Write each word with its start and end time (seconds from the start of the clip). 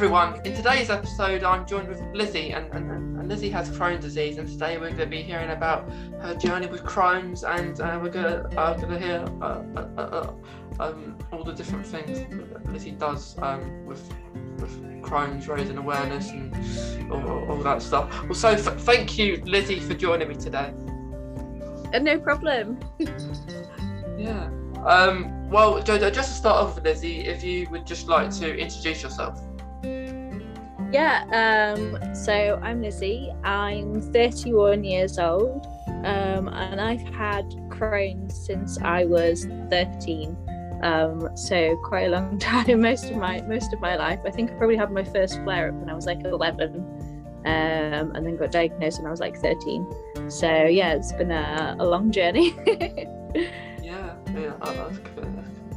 Everyone. 0.00 0.40
In 0.46 0.54
today's 0.54 0.88
episode, 0.88 1.44
I'm 1.44 1.66
joined 1.66 1.86
with 1.86 2.00
Lizzie, 2.14 2.52
and, 2.52 2.72
and, 2.72 2.90
and 2.90 3.28
Lizzie 3.28 3.50
has 3.50 3.68
Crohn's 3.68 4.00
disease. 4.02 4.38
And 4.38 4.48
today, 4.48 4.78
we're 4.78 4.86
going 4.86 4.96
to 4.96 5.06
be 5.06 5.20
hearing 5.20 5.50
about 5.50 5.92
her 6.22 6.34
journey 6.34 6.68
with 6.68 6.84
Crohn's, 6.84 7.44
and 7.44 7.78
uh, 7.78 8.00
we're 8.02 8.08
going 8.08 8.24
to 8.24 8.58
uh, 8.58 8.78
going 8.78 8.92
to 8.92 8.98
hear 8.98 9.22
uh, 9.42 9.62
uh, 9.76 9.88
uh, 9.98 10.00
uh, 10.00 10.82
um, 10.82 11.18
all 11.30 11.44
the 11.44 11.52
different 11.52 11.86
things 11.86 12.18
that 12.18 12.72
Lizzie 12.72 12.92
does 12.92 13.36
um, 13.42 13.84
with 13.84 14.02
with 14.58 14.82
Crohn's, 15.02 15.48
raising 15.48 15.76
awareness, 15.76 16.30
and 16.30 17.12
all, 17.12 17.50
all 17.50 17.58
that 17.58 17.82
stuff. 17.82 18.10
So, 18.34 18.48
f- 18.48 18.80
thank 18.80 19.18
you, 19.18 19.42
Lizzie, 19.44 19.80
for 19.80 19.92
joining 19.92 20.28
me 20.28 20.34
today. 20.34 20.72
no 22.00 22.18
problem. 22.18 22.80
Yeah. 24.18 24.50
Um, 24.84 25.48
well, 25.50 25.82
just 25.82 26.14
to 26.14 26.22
start 26.22 26.56
off 26.64 26.74
with 26.74 26.84
Lizzie, 26.84 27.26
if 27.26 27.42
you 27.42 27.68
would 27.70 27.86
just 27.86 28.06
like 28.06 28.30
to 28.32 28.56
introduce 28.56 29.02
yourself. 29.02 29.40
Yeah, 30.92 31.22
um, 31.76 32.14
so 32.16 32.58
I'm 32.62 32.82
Lizzie. 32.82 33.32
I'm 33.44 34.00
31 34.00 34.82
years 34.82 35.20
old, 35.20 35.64
um, 35.86 36.48
and 36.48 36.80
I've 36.80 37.02
had 37.14 37.44
Crohn's 37.68 38.34
since 38.34 38.76
I 38.82 39.04
was 39.04 39.46
13. 39.70 40.36
Um, 40.82 41.28
so 41.36 41.76
quite 41.84 42.06
a 42.06 42.08
long 42.08 42.38
time, 42.40 42.80
most 42.80 43.04
of 43.04 43.16
my 43.16 43.40
most 43.42 43.72
of 43.72 43.80
my 43.80 43.94
life. 43.94 44.18
I 44.26 44.30
think 44.30 44.50
I 44.50 44.54
probably 44.54 44.76
had 44.76 44.90
my 44.90 45.04
first 45.04 45.40
flare 45.44 45.68
up 45.68 45.74
when 45.74 45.88
I 45.88 45.94
was 45.94 46.06
like 46.06 46.24
11, 46.24 46.74
um, 46.74 47.44
and 47.44 48.26
then 48.26 48.36
got 48.36 48.50
diagnosed 48.50 48.98
when 48.98 49.06
I 49.06 49.10
was 49.10 49.20
like 49.20 49.36
13. 49.36 49.86
So 50.28 50.64
yeah, 50.64 50.94
it's 50.94 51.12
been 51.12 51.30
a, 51.30 51.76
a 51.78 51.86
long 51.86 52.10
journey. 52.10 52.54
Yeah, 53.82 54.14
yeah, 54.34 54.52
that's 54.60 54.98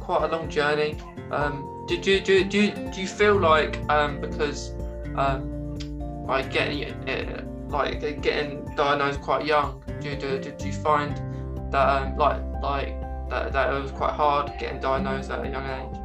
quite 0.00 0.24
a 0.24 0.26
long 0.28 0.48
journey. 0.48 0.96
Um, 1.30 1.84
do, 1.88 1.98
do, 1.98 2.20
do, 2.20 2.44
do, 2.44 2.70
do 2.70 3.00
you 3.00 3.08
feel 3.08 3.34
like 3.34 3.78
um, 3.88 4.20
because 4.20 4.72
um, 5.16 6.26
like 6.26 6.50
getting 6.50 6.92
uh, 7.08 7.44
like 7.68 8.00
getting 8.22 8.64
diagnosed 8.76 9.20
quite 9.20 9.46
young, 9.46 9.82
do, 10.00 10.16
do, 10.16 10.38
do 10.38 10.66
you 10.66 10.72
find 10.72 11.16
that 11.72 11.88
um, 11.88 12.16
like 12.16 12.42
like 12.62 13.00
that, 13.30 13.52
that 13.52 13.74
it 13.74 13.82
was 13.82 13.90
quite 13.90 14.12
hard 14.12 14.52
getting 14.58 14.80
diagnosed 14.80 15.30
at 15.30 15.44
a 15.44 15.48
young 15.48 15.66
age? 15.66 16.00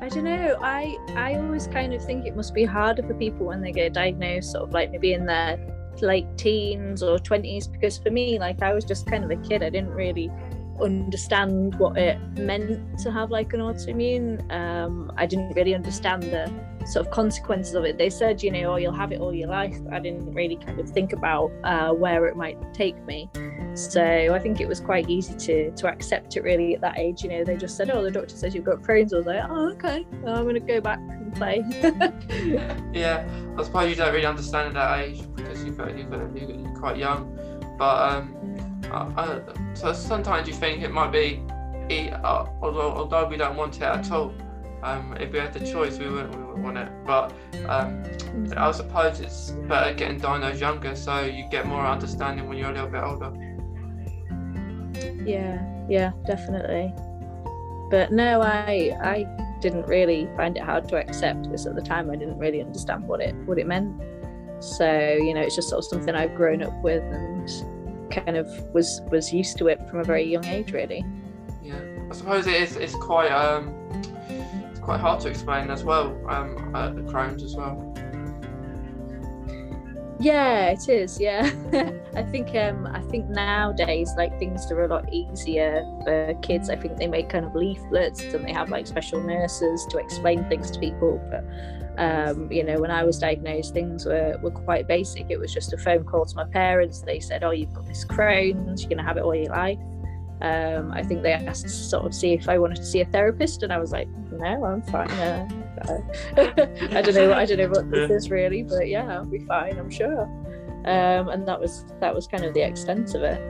I 0.00 0.08
don't 0.08 0.24
know. 0.24 0.58
I 0.60 0.96
I 1.16 1.34
always 1.36 1.66
kind 1.66 1.94
of 1.94 2.04
think 2.04 2.26
it 2.26 2.36
must 2.36 2.52
be 2.52 2.64
harder 2.64 3.02
for 3.02 3.14
people 3.14 3.46
when 3.46 3.60
they 3.60 3.72
get 3.72 3.94
diagnosed, 3.94 4.52
sort 4.52 4.64
of 4.64 4.74
like 4.74 4.90
maybe 4.90 5.14
in 5.14 5.24
their 5.24 5.58
late 6.02 6.26
teens 6.36 7.02
or 7.02 7.18
twenties. 7.18 7.66
Because 7.66 7.98
for 7.98 8.10
me, 8.10 8.38
like 8.38 8.60
I 8.62 8.74
was 8.74 8.84
just 8.84 9.06
kind 9.06 9.24
of 9.24 9.30
a 9.30 9.36
kid. 9.36 9.62
I 9.62 9.70
didn't 9.70 9.94
really 9.94 10.30
understand 10.80 11.76
what 11.76 11.96
it 11.96 12.18
meant 12.36 12.98
to 12.98 13.10
have 13.10 13.30
like 13.30 13.52
an 13.54 13.60
autoimmune. 13.60 14.52
Um, 14.52 15.12
I 15.16 15.26
didn't 15.26 15.54
really 15.54 15.74
understand 15.74 16.24
the 16.24 16.52
sort 16.86 17.06
of 17.06 17.12
consequences 17.12 17.74
of 17.74 17.84
it. 17.84 17.98
They 17.98 18.10
said, 18.10 18.42
you 18.42 18.50
know, 18.50 18.72
oh, 18.72 18.76
you'll 18.76 18.92
have 18.92 19.12
it 19.12 19.20
all 19.20 19.34
your 19.34 19.48
life. 19.48 19.76
I 19.90 19.98
didn't 20.00 20.32
really 20.32 20.56
kind 20.56 20.78
of 20.78 20.88
think 20.90 21.12
about 21.12 21.52
uh, 21.64 21.92
where 21.92 22.26
it 22.26 22.36
might 22.36 22.58
take 22.74 22.98
me. 23.06 23.30
So 23.74 24.02
I 24.32 24.38
think 24.38 24.60
it 24.60 24.68
was 24.68 24.80
quite 24.80 25.08
easy 25.10 25.34
to 25.34 25.70
to 25.72 25.88
accept 25.88 26.36
it 26.36 26.42
really 26.42 26.74
at 26.74 26.80
that 26.82 26.96
age. 26.96 27.24
You 27.24 27.30
know, 27.30 27.44
they 27.44 27.56
just 27.56 27.76
said, 27.76 27.90
oh, 27.90 28.02
the 28.02 28.10
doctor 28.10 28.36
says 28.36 28.54
you've 28.54 28.64
got 28.64 28.82
Crohn's. 28.82 29.12
I 29.12 29.16
was 29.16 29.26
like, 29.26 29.42
oh, 29.48 29.70
okay, 29.70 30.06
well, 30.22 30.36
I'm 30.36 30.44
going 30.44 30.54
to 30.54 30.60
go 30.60 30.80
back 30.80 30.98
and 30.98 31.34
play. 31.34 31.64
yeah, 32.92 33.26
I 33.58 33.62
suppose 33.64 33.90
you 33.90 33.96
don't 33.96 34.12
really 34.12 34.26
understand 34.26 34.68
at 34.68 34.74
that 34.74 35.00
age 35.00 35.22
because 35.34 35.64
you've 35.64 35.76
got, 35.76 35.96
you've 35.98 36.10
got, 36.10 36.36
you're 36.36 36.76
quite 36.76 36.98
young. 36.98 37.36
But 37.76 38.12
um, 38.12 38.82
uh, 38.92 39.40
so 39.74 39.92
sometimes 39.92 40.46
you 40.46 40.54
think 40.54 40.82
it 40.82 40.92
might 40.92 41.10
be, 41.10 41.42
uh, 42.12 42.46
although 42.62 42.92
although 42.92 43.26
we 43.26 43.36
don't 43.36 43.56
want 43.56 43.76
it 43.76 43.82
at 43.82 44.10
all. 44.12 44.32
Um, 44.84 45.16
if 45.18 45.32
we 45.32 45.38
had 45.38 45.54
the 45.54 45.66
choice, 45.66 45.98
we 45.98 46.10
wouldn't, 46.10 46.36
we 46.36 46.42
wouldn't 46.42 46.62
want 46.62 46.76
it. 46.76 46.88
But 47.06 47.32
um, 47.66 48.04
I 48.54 48.70
suppose 48.70 49.18
it's 49.18 49.50
better 49.66 49.94
getting 49.94 50.18
diagnosed 50.18 50.60
younger, 50.60 50.94
so 50.94 51.22
you 51.22 51.48
get 51.50 51.66
more 51.66 51.86
understanding 51.86 52.46
when 52.48 52.58
you're 52.58 52.70
a 52.70 52.74
little 52.74 52.88
bit 52.88 53.02
older. 53.02 53.32
Yeah, 55.24 55.86
yeah, 55.88 56.12
definitely. 56.26 56.92
But 57.90 58.12
no, 58.12 58.42
I 58.42 58.94
I 59.02 59.58
didn't 59.60 59.86
really 59.86 60.28
find 60.36 60.56
it 60.58 60.62
hard 60.62 60.86
to 60.90 60.96
accept 60.96 61.44
because 61.44 61.66
at 61.66 61.74
the 61.74 61.82
time 61.82 62.10
I 62.10 62.16
didn't 62.16 62.36
really 62.36 62.60
understand 62.60 63.08
what 63.08 63.22
it 63.22 63.34
what 63.46 63.58
it 63.58 63.66
meant. 63.66 64.02
So 64.62 64.86
you 65.18 65.32
know, 65.32 65.40
it's 65.40 65.56
just 65.56 65.70
sort 65.70 65.78
of 65.78 65.88
something 65.88 66.14
I've 66.14 66.34
grown 66.34 66.62
up 66.62 66.74
with 66.82 67.02
and 67.02 67.48
kind 68.12 68.36
of 68.36 68.46
was 68.74 69.00
was 69.10 69.32
used 69.32 69.56
to 69.58 69.68
it 69.68 69.80
from 69.88 70.00
a 70.00 70.04
very 70.04 70.24
young 70.24 70.44
age, 70.44 70.72
really. 70.72 71.04
Yeah, 71.62 71.80
I 72.10 72.14
suppose 72.14 72.46
it 72.46 72.54
is. 72.54 72.76
It's 72.76 72.94
quite 72.94 73.30
um, 73.30 73.83
quite 74.84 75.00
hard 75.00 75.20
to 75.20 75.28
explain 75.28 75.70
as 75.70 75.82
well. 75.82 76.08
Um, 76.28 76.74
uh, 76.74 76.90
Crohn's 77.10 77.42
as 77.42 77.56
well. 77.56 77.94
Yeah, 80.20 80.70
it 80.70 80.88
is. 80.88 81.20
Yeah, 81.20 81.50
I 82.14 82.22
think 82.22 82.54
um, 82.54 82.86
I 82.86 83.00
think 83.10 83.28
nowadays 83.28 84.10
like 84.16 84.38
things 84.38 84.70
are 84.70 84.84
a 84.84 84.88
lot 84.88 85.12
easier 85.12 85.84
for 86.04 86.34
kids. 86.42 86.70
I 86.70 86.76
think 86.76 86.98
they 86.98 87.08
make 87.08 87.28
kind 87.28 87.44
of 87.44 87.54
leaflets 87.54 88.22
and 88.22 88.44
they 88.46 88.52
have 88.52 88.70
like 88.70 88.86
special 88.86 89.20
nurses 89.20 89.86
to 89.90 89.98
explain 89.98 90.48
things 90.48 90.70
to 90.70 90.78
people. 90.78 91.20
But 91.30 91.44
um, 91.98 92.50
you 92.50 92.62
know, 92.62 92.78
when 92.78 92.90
I 92.90 93.04
was 93.04 93.18
diagnosed, 93.18 93.74
things 93.74 94.06
were, 94.06 94.38
were 94.42 94.50
quite 94.50 94.86
basic. 94.86 95.30
It 95.30 95.38
was 95.38 95.52
just 95.52 95.72
a 95.72 95.78
phone 95.78 96.04
call 96.04 96.24
to 96.26 96.36
my 96.36 96.44
parents. 96.44 97.00
They 97.00 97.20
said, 97.20 97.42
"Oh, 97.42 97.50
you've 97.50 97.72
got 97.72 97.86
this 97.86 98.04
Crohn's. 98.04 98.82
You're 98.82 98.90
gonna 98.90 99.02
have 99.02 99.16
it 99.16 99.24
all 99.24 99.34
your 99.34 99.50
life." 99.50 99.78
Um, 100.40 100.92
I 100.92 101.02
think 101.02 101.22
they 101.22 101.32
asked 101.32 101.62
to 101.62 101.68
sort 101.68 102.04
of 102.04 102.14
see 102.14 102.32
if 102.34 102.48
I 102.48 102.58
wanted 102.58 102.76
to 102.76 102.84
see 102.84 103.00
a 103.00 103.06
therapist, 103.06 103.62
and 103.62 103.72
I 103.72 103.78
was 103.78 103.92
like, 103.92 104.08
"No, 104.38 104.64
I'm 104.64 104.82
fine." 104.82 105.10
Uh, 105.10 105.48
I 106.36 107.02
don't 107.02 107.14
know. 107.14 107.32
I 107.32 107.44
don't 107.46 107.58
know 107.58 107.68
what 107.68 107.90
this 107.90 108.10
is 108.10 108.30
really, 108.30 108.62
but 108.62 108.88
yeah, 108.88 109.06
I'll 109.06 109.24
be 109.24 109.40
fine. 109.40 109.78
I'm 109.78 109.90
sure. 109.90 110.22
Um, 110.86 111.28
and 111.28 111.48
that 111.48 111.60
was 111.60 111.84
that 112.00 112.14
was 112.14 112.26
kind 112.26 112.44
of 112.44 112.54
the 112.54 112.62
extent 112.62 113.14
of 113.14 113.22
it. 113.22 113.40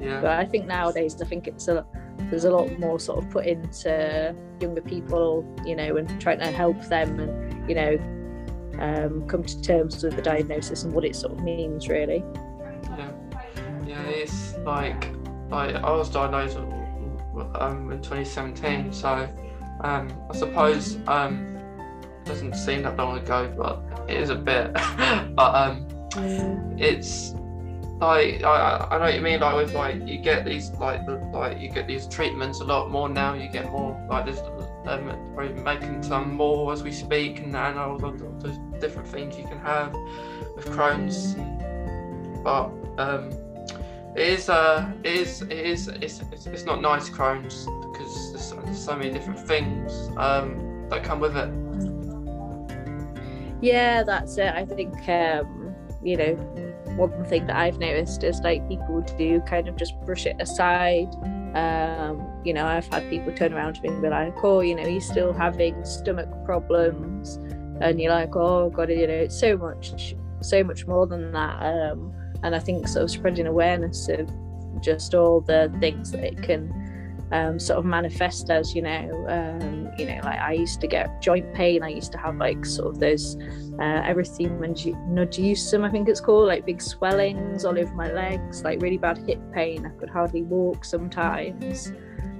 Yeah. 0.00 0.20
But 0.20 0.32
I 0.32 0.44
think 0.44 0.66
nowadays, 0.66 1.20
I 1.20 1.24
think 1.24 1.48
it's 1.48 1.68
a 1.68 1.84
there's 2.30 2.44
a 2.44 2.50
lot 2.50 2.78
more 2.78 2.98
sort 2.98 3.22
of 3.22 3.30
put 3.30 3.46
into 3.46 4.34
younger 4.60 4.80
people, 4.80 5.44
you 5.64 5.76
know, 5.76 5.96
and 5.96 6.20
trying 6.20 6.38
to 6.38 6.46
help 6.46 6.80
them 6.86 7.18
and, 7.20 7.68
you 7.68 7.74
know, 7.74 7.98
um, 8.80 9.26
come 9.28 9.44
to 9.44 9.60
terms 9.62 10.02
with 10.02 10.16
the 10.16 10.22
diagnosis 10.22 10.84
and 10.84 10.92
what 10.92 11.04
it 11.04 11.14
sort 11.14 11.32
of 11.32 11.44
means, 11.44 11.88
really. 11.88 12.24
Yeah, 12.96 13.10
yeah, 13.86 14.02
it's 14.06 14.56
like, 14.58 15.10
like 15.50 15.74
I 15.74 15.90
was 15.90 16.10
diagnosed 16.10 16.56
um, 16.56 17.90
in 17.92 18.02
2017, 18.02 18.92
so 18.92 19.28
um, 19.84 20.08
I 20.30 20.36
suppose 20.36 20.96
um, 21.06 21.56
it 22.22 22.24
doesn't 22.24 22.54
seem 22.54 22.82
that 22.82 22.96
long 22.96 23.18
ago, 23.18 23.52
but 23.56 24.10
it 24.10 24.16
is 24.16 24.30
a 24.30 24.34
bit. 24.34 24.72
but 25.34 25.54
um, 25.54 25.86
it's 26.78 27.34
like 28.00 28.42
I, 28.42 28.88
I 28.90 28.98
know 28.98 29.04
what 29.04 29.14
you 29.14 29.20
mean 29.20 29.40
like 29.40 29.56
with 29.56 29.74
like 29.74 30.06
you 30.06 30.18
get 30.18 30.44
these 30.44 30.70
like 30.72 31.06
the, 31.06 31.16
like 31.32 31.60
you 31.60 31.68
get 31.68 31.86
these 31.86 32.06
treatments 32.06 32.60
a 32.60 32.64
lot 32.64 32.90
more 32.90 33.08
now 33.08 33.34
you 33.34 33.48
get 33.48 33.70
more 33.70 33.96
like 34.10 34.24
there's 34.24 34.40
um, 34.86 35.64
making 35.64 36.02
some 36.02 36.34
more 36.34 36.72
as 36.72 36.82
we 36.82 36.92
speak 36.92 37.38
and, 37.38 37.54
and 37.54 37.78
all 37.78 37.96
the, 37.98 38.10
the 38.40 38.78
different 38.80 39.08
things 39.08 39.36
you 39.36 39.44
can 39.44 39.58
have 39.58 39.92
with 40.56 40.66
Crohn's. 40.66 41.34
But 42.42 42.70
um 42.98 43.30
it 44.16 44.28
is 44.28 44.48
uh 44.48 44.90
it 45.02 45.14
is 45.14 45.42
it 45.42 45.52
is 45.52 45.88
it's, 45.88 46.20
it's, 46.32 46.46
it's 46.46 46.64
not 46.64 46.80
nice 46.80 47.08
Crohn's 47.08 47.66
because 47.94 48.32
there's 48.32 48.44
so, 48.44 48.72
so 48.72 48.96
many 48.96 49.10
different 49.10 49.38
things 49.38 50.10
um 50.16 50.86
that 50.90 51.02
come 51.02 51.20
with 51.20 51.36
it 51.36 51.50
yeah 53.62 54.02
that's 54.02 54.36
it 54.36 54.52
I 54.52 54.64
think 54.64 55.08
um 55.08 55.74
you 56.02 56.16
know 56.16 56.34
one 56.96 57.24
thing 57.24 57.46
that 57.46 57.56
I've 57.56 57.78
noticed 57.78 58.22
is 58.24 58.40
like 58.40 58.66
people 58.68 59.00
do 59.18 59.40
kind 59.40 59.68
of 59.68 59.76
just 59.76 59.98
brush 60.04 60.26
it 60.26 60.36
aside. 60.38 61.12
Um, 61.54 62.26
you 62.44 62.52
know, 62.52 62.66
I've 62.66 62.86
had 62.86 63.08
people 63.10 63.32
turn 63.32 63.52
around 63.52 63.74
to 63.74 63.82
me 63.82 63.88
and 63.88 64.02
be 64.02 64.08
like, 64.08 64.34
"Oh, 64.42 64.60
you 64.60 64.74
know, 64.74 64.86
you're 64.86 65.00
still 65.00 65.32
having 65.32 65.84
stomach 65.84 66.28
problems," 66.44 67.36
and 67.80 68.00
you're 68.00 68.12
like, 68.12 68.34
"Oh 68.36 68.70
God, 68.70 68.90
you 68.90 69.06
know, 69.06 69.12
it's 69.12 69.38
so 69.38 69.56
much, 69.56 70.14
so 70.40 70.62
much 70.62 70.86
more 70.86 71.06
than 71.06 71.32
that." 71.32 71.62
Um, 71.62 72.12
and 72.42 72.54
I 72.54 72.58
think 72.58 72.86
sort 72.88 73.04
of 73.04 73.10
spreading 73.10 73.46
awareness 73.46 74.08
of 74.08 74.30
just 74.80 75.14
all 75.14 75.40
the 75.40 75.72
things 75.80 76.10
that 76.12 76.24
it 76.24 76.42
can 76.42 76.70
um, 77.34 77.58
sort 77.58 77.80
of 77.80 77.84
manifest 77.84 78.48
as, 78.48 78.74
you 78.76 78.82
know, 78.82 79.26
um, 79.28 79.90
you 79.98 80.06
know, 80.06 80.20
like 80.22 80.38
I 80.38 80.52
used 80.52 80.80
to 80.82 80.86
get 80.86 81.20
joint 81.20 81.52
pain. 81.52 81.82
I 81.82 81.88
used 81.88 82.12
to 82.12 82.18
have 82.18 82.36
like 82.36 82.64
sort 82.64 82.94
of 82.94 83.00
those 83.00 83.36
uh, 83.80 84.02
erythema 84.10 84.68
nodosum, 85.08 85.84
I 85.84 85.90
think 85.90 86.08
it's 86.08 86.20
called, 86.20 86.46
like 86.46 86.64
big 86.64 86.80
swellings 86.80 87.64
all 87.64 87.76
over 87.76 87.92
my 87.94 88.12
legs, 88.12 88.62
like 88.62 88.80
really 88.80 88.98
bad 88.98 89.18
hip 89.26 89.40
pain. 89.52 89.84
I 89.84 89.90
could 89.98 90.10
hardly 90.10 90.42
walk 90.42 90.84
sometimes. 90.84 91.92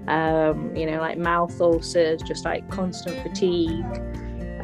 Um, 0.07 0.77
you 0.77 0.87
know, 0.87 1.01
like 1.01 1.19
mouth 1.19 1.61
ulcers, 1.61 2.23
just 2.23 2.45
like 2.45 2.69
constant 2.71 3.21
fatigue. 3.23 3.85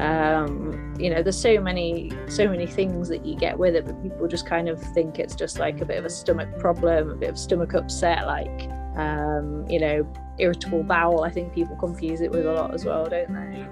Um, 0.00 0.94
you 0.98 1.10
know 1.10 1.22
there's 1.22 1.40
so 1.40 1.60
many 1.60 2.10
so 2.28 2.48
many 2.48 2.66
things 2.66 3.08
that 3.08 3.24
you 3.24 3.36
get 3.36 3.58
with 3.58 3.74
it 3.74 3.86
but 3.86 4.02
people 4.02 4.26
just 4.26 4.46
kind 4.46 4.68
of 4.68 4.80
think 4.94 5.18
it's 5.18 5.34
just 5.34 5.58
like 5.58 5.80
a 5.80 5.84
bit 5.84 5.98
of 5.98 6.04
a 6.04 6.10
stomach 6.10 6.48
problem 6.58 7.10
a 7.10 7.14
bit 7.14 7.30
of 7.30 7.38
stomach 7.38 7.74
upset 7.74 8.26
like 8.26 8.70
um, 8.96 9.66
you 9.68 9.78
know 9.78 10.10
irritable 10.38 10.82
bowel. 10.82 11.22
I 11.22 11.30
think 11.30 11.54
people 11.54 11.76
confuse 11.76 12.20
it 12.20 12.30
with 12.30 12.46
a 12.46 12.52
lot 12.52 12.74
as 12.74 12.84
well 12.84 13.06
don't 13.06 13.32
they? 13.32 13.66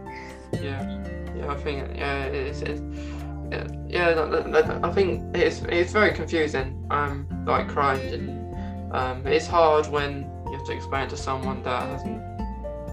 Yeah. 0.63 1.05
Yeah, 1.37 1.53
i 1.53 1.57
think 1.57 1.97
yeah 1.97 2.25
it's, 2.25 2.63
it's 2.63 2.81
yeah, 3.89 4.81
I 4.83 4.93
think 4.93 5.35
it's 5.35 5.63
it's 5.69 5.93
very 5.93 6.13
confusing. 6.13 6.87
Um, 6.91 7.27
like 7.47 7.69
Crohn's, 7.69 8.13
and 8.13 8.95
um, 8.95 9.27
it's 9.27 9.47
hard 9.47 9.87
when 9.87 10.31
you 10.47 10.53
have 10.53 10.67
to 10.67 10.73
explain 10.73 11.09
to 11.09 11.17
someone 11.17 11.63
that 11.63 11.89
hasn't 11.89 12.23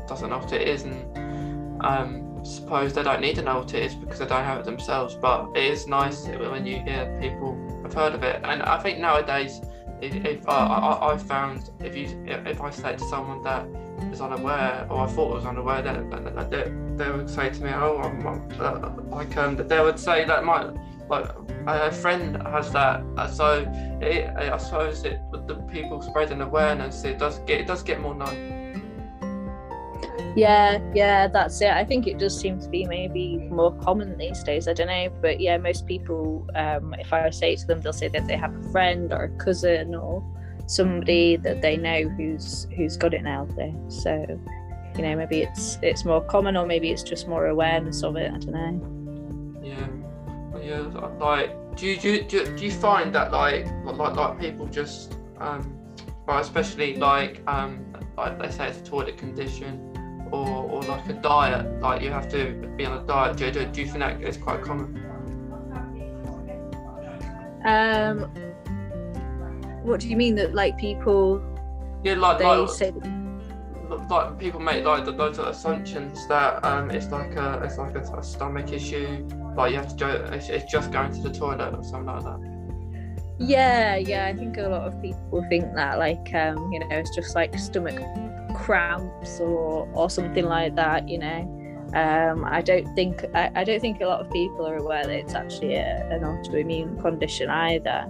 doesn't 0.07 0.29
know 0.29 0.37
what 0.37 0.53
it 0.53 0.67
is, 0.67 0.83
and 0.83 1.83
um, 1.83 2.34
suppose 2.45 2.93
they 2.93 3.03
don't 3.03 3.21
need 3.21 3.35
to 3.35 3.41
know 3.41 3.59
what 3.59 3.73
it 3.73 3.83
is 3.83 3.95
because 3.95 4.19
they 4.19 4.25
don't 4.25 4.43
have 4.43 4.59
it 4.59 4.65
themselves. 4.65 5.15
But 5.15 5.51
it 5.55 5.63
is 5.63 5.87
nice 5.87 6.27
when 6.27 6.65
you 6.65 6.79
hear 6.79 7.17
people 7.21 7.57
have 7.83 7.93
heard 7.93 8.13
of 8.13 8.23
it. 8.23 8.41
And 8.43 8.61
I 8.63 8.79
think 8.79 8.99
nowadays, 8.99 9.61
if, 10.01 10.13
if 10.25 10.47
uh, 10.47 10.51
I, 10.51 11.13
I 11.13 11.17
found 11.17 11.71
if 11.79 11.95
you 11.95 12.23
if 12.27 12.61
I 12.61 12.69
say 12.69 12.95
to 12.95 13.03
someone 13.05 13.41
that 13.43 13.65
is 14.11 14.21
unaware 14.21 14.85
or 14.89 15.01
I 15.01 15.07
thought 15.07 15.33
was 15.33 15.45
unaware, 15.45 15.81
then 15.81 16.09
they, 16.49 16.71
they 16.95 17.11
would 17.11 17.29
say 17.29 17.49
to 17.49 17.63
me, 17.63 17.71
"Oh, 17.73 17.97
I'm, 17.97 18.25
uh, 18.59 18.91
like 19.09 19.35
um, 19.37 19.55
they 19.55 19.81
would 19.81 19.99
say 19.99 20.25
that 20.25 20.43
my 20.43 20.71
like 21.09 21.29
a 21.67 21.91
friend 21.91 22.35
has 22.43 22.71
that." 22.73 23.03
Uh, 23.17 23.27
so 23.27 23.65
it, 24.01 24.27
I 24.35 24.57
suppose 24.57 25.03
it 25.03 25.19
the 25.47 25.55
people 25.71 26.01
spreading 26.01 26.41
awareness, 26.41 27.03
it 27.03 27.17
does 27.17 27.39
get 27.39 27.61
it 27.61 27.67
does 27.67 27.83
get 27.83 28.01
more 28.01 28.15
known. 28.15 28.64
Yeah, 30.35 30.79
yeah, 30.93 31.27
that's 31.29 31.61
it. 31.61 31.69
I 31.69 31.85
think 31.85 32.07
it 32.07 32.17
does 32.17 32.37
seem 32.37 32.59
to 32.59 32.67
be 32.67 32.85
maybe 32.85 33.37
more 33.49 33.73
common 33.77 34.17
these 34.17 34.43
days. 34.43 34.67
I 34.67 34.73
don't 34.73 34.87
know, 34.87 35.07
but 35.21 35.39
yeah, 35.39 35.57
most 35.57 35.87
people, 35.87 36.45
um, 36.55 36.93
if 36.95 37.13
I 37.13 37.29
say 37.29 37.55
to 37.55 37.65
them, 37.65 37.79
they'll 37.79 37.93
say 37.93 38.09
that 38.09 38.27
they 38.27 38.35
have 38.35 38.53
a 38.53 38.63
friend 38.71 39.13
or 39.13 39.23
a 39.23 39.29
cousin 39.37 39.95
or 39.95 40.21
somebody 40.67 41.37
that 41.37 41.61
they 41.61 41.77
know 41.77 42.09
who's 42.09 42.67
who's 42.75 42.97
got 42.97 43.13
it 43.13 43.23
now. 43.23 43.45
There, 43.55 43.73
so 43.87 44.25
you 44.97 45.01
know, 45.03 45.15
maybe 45.15 45.41
it's 45.43 45.79
it's 45.81 46.03
more 46.03 46.21
common, 46.21 46.57
or 46.57 46.65
maybe 46.65 46.91
it's 46.91 47.03
just 47.03 47.29
more 47.29 47.47
awareness 47.47 48.03
of 48.03 48.17
it. 48.17 48.29
I 48.29 48.37
don't 48.37 48.51
know. 48.51 49.61
Yeah, 49.63 50.61
yeah. 50.61 50.79
Like, 51.17 51.77
do 51.77 51.87
you 51.87 52.23
do 52.23 52.45
do 52.57 52.65
you 52.65 52.71
find 52.71 53.15
that 53.15 53.31
like 53.31 53.67
like 53.85 54.15
like 54.17 54.37
people 54.37 54.65
just 54.65 55.15
um, 55.37 55.79
well, 56.27 56.39
especially 56.39 56.97
like 56.97 57.41
um, 57.47 57.85
like 58.17 58.37
they 58.37 58.49
say 58.49 58.67
it's 58.67 58.79
a 58.79 58.83
toilet 58.83 59.17
condition 59.17 59.94
or, 60.31 60.47
or 60.47 60.83
like 60.83 61.07
a 61.09 61.13
diet, 61.13 61.81
like 61.81 62.01
you 62.01 62.09
have 62.11 62.29
to 62.29 62.53
be 62.77 62.85
on 62.85 63.03
a 63.03 63.07
diet. 63.07 63.37
Do, 63.37 63.51
do, 63.51 63.65
do 63.65 63.81
you 63.81 63.87
think 63.87 63.99
that 63.99 64.21
is 64.21 64.37
quite 64.37 64.61
common? 64.61 65.01
Um, 67.65 68.19
what 69.83 69.99
do 69.99 70.07
you 70.07 70.17
mean 70.17 70.35
that 70.35 70.53
like 70.53 70.77
people? 70.77 71.41
Yeah, 72.03 72.15
like 72.15 72.39
they 72.39 72.45
like, 72.45 72.69
say. 72.69 72.93
Like 74.09 74.39
people 74.39 74.59
make 74.59 74.83
like 74.83 75.05
those 75.05 75.37
assumptions 75.37 76.27
that 76.27 76.63
um 76.65 76.89
it's 76.89 77.11
like 77.11 77.35
a 77.35 77.61
it's 77.63 77.77
like 77.77 77.95
a, 77.95 78.01
a 78.01 78.23
stomach 78.23 78.71
issue, 78.71 79.27
like 79.55 79.71
you 79.71 79.77
have 79.77 79.89
to 79.89 79.95
go 79.95 80.09
it's, 80.31 80.49
it's 80.49 80.71
just 80.71 80.91
going 80.91 81.11
to 81.13 81.21
the 81.21 81.31
toilet 81.31 81.73
or 81.75 81.83
something 81.83 82.07
like 82.07 82.23
that. 82.23 82.39
Yeah, 83.37 83.95
yeah, 83.95 84.25
I 84.25 84.33
think 84.33 84.57
a 84.57 84.63
lot 84.63 84.87
of 84.87 84.99
people 85.01 85.45
think 85.49 85.75
that 85.75 85.99
like 85.99 86.33
um 86.33 86.71
you 86.71 86.79
know 86.79 86.87
it's 86.89 87.15
just 87.15 87.35
like 87.35 87.57
stomach 87.59 87.99
cramps 88.55 89.39
or 89.39 89.87
or 89.93 90.09
something 90.09 90.45
like 90.45 90.75
that 90.75 91.07
you 91.07 91.17
know 91.17 91.65
um, 91.93 92.43
I 92.43 92.61
don't 92.61 92.93
think 92.95 93.23
I, 93.33 93.51
I, 93.55 93.63
don't 93.63 93.79
think 93.79 94.01
a 94.01 94.05
lot 94.05 94.19
of 94.19 94.29
people 94.29 94.67
are 94.67 94.75
aware 94.75 95.03
that 95.05 95.15
it's 95.15 95.33
actually 95.33 95.75
a, 95.75 96.05
an 96.11 96.23
autoimmune 96.23 96.99
condition 97.01 97.49
either. 97.49 98.05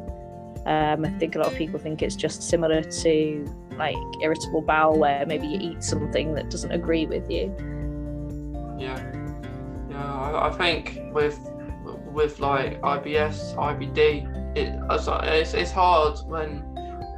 Um, 0.66 1.06
I 1.06 1.10
think 1.20 1.36
a 1.36 1.40
lot 1.40 1.48
of 1.52 1.56
people 1.56 1.80
think 1.80 2.02
it's 2.02 2.16
just 2.16 2.42
similar 2.42 2.82
to 2.82 3.56
like 3.78 3.96
irritable 4.24 4.62
bowel, 4.62 4.98
where 4.98 5.24
maybe 5.28 5.46
you 5.46 5.60
eat 5.62 5.84
something 5.84 6.34
that 6.34 6.50
doesn't 6.50 6.72
agree 6.72 7.06
with 7.06 7.30
you. 7.30 7.56
Yeah, 8.80 8.98
yeah. 9.92 10.14
I, 10.14 10.50
I 10.50 10.52
think 10.52 11.00
with 11.14 11.40
with 12.12 12.40
like 12.40 12.82
IBS, 12.82 13.56
IBD, 13.56 14.58
it 14.58 14.80
it's, 15.40 15.54
it's 15.54 15.72
hard 15.72 16.18
when 16.26 16.64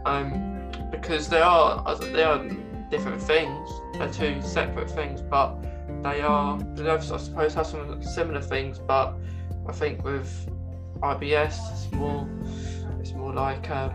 um 0.05 0.69
because 0.91 1.29
they 1.29 1.41
are 1.41 1.95
they 1.97 2.23
are 2.23 2.43
different 2.89 3.21
things. 3.21 3.69
They're 3.93 4.11
two 4.11 4.41
separate 4.41 4.89
things, 4.89 5.21
but 5.21 5.55
they 6.03 6.21
are. 6.21 6.57
They 6.75 6.89
I 6.89 6.99
suppose 6.99 7.53
have 7.53 7.67
some 7.67 8.01
similar 8.03 8.41
things, 8.41 8.79
but 8.79 9.15
I 9.67 9.71
think 9.71 10.03
with 10.03 10.49
IBS, 11.01 11.57
it's 11.71 11.91
more. 11.93 12.27
It's 12.99 13.13
more 13.13 13.33
like. 13.33 13.69
Uh, 13.69 13.89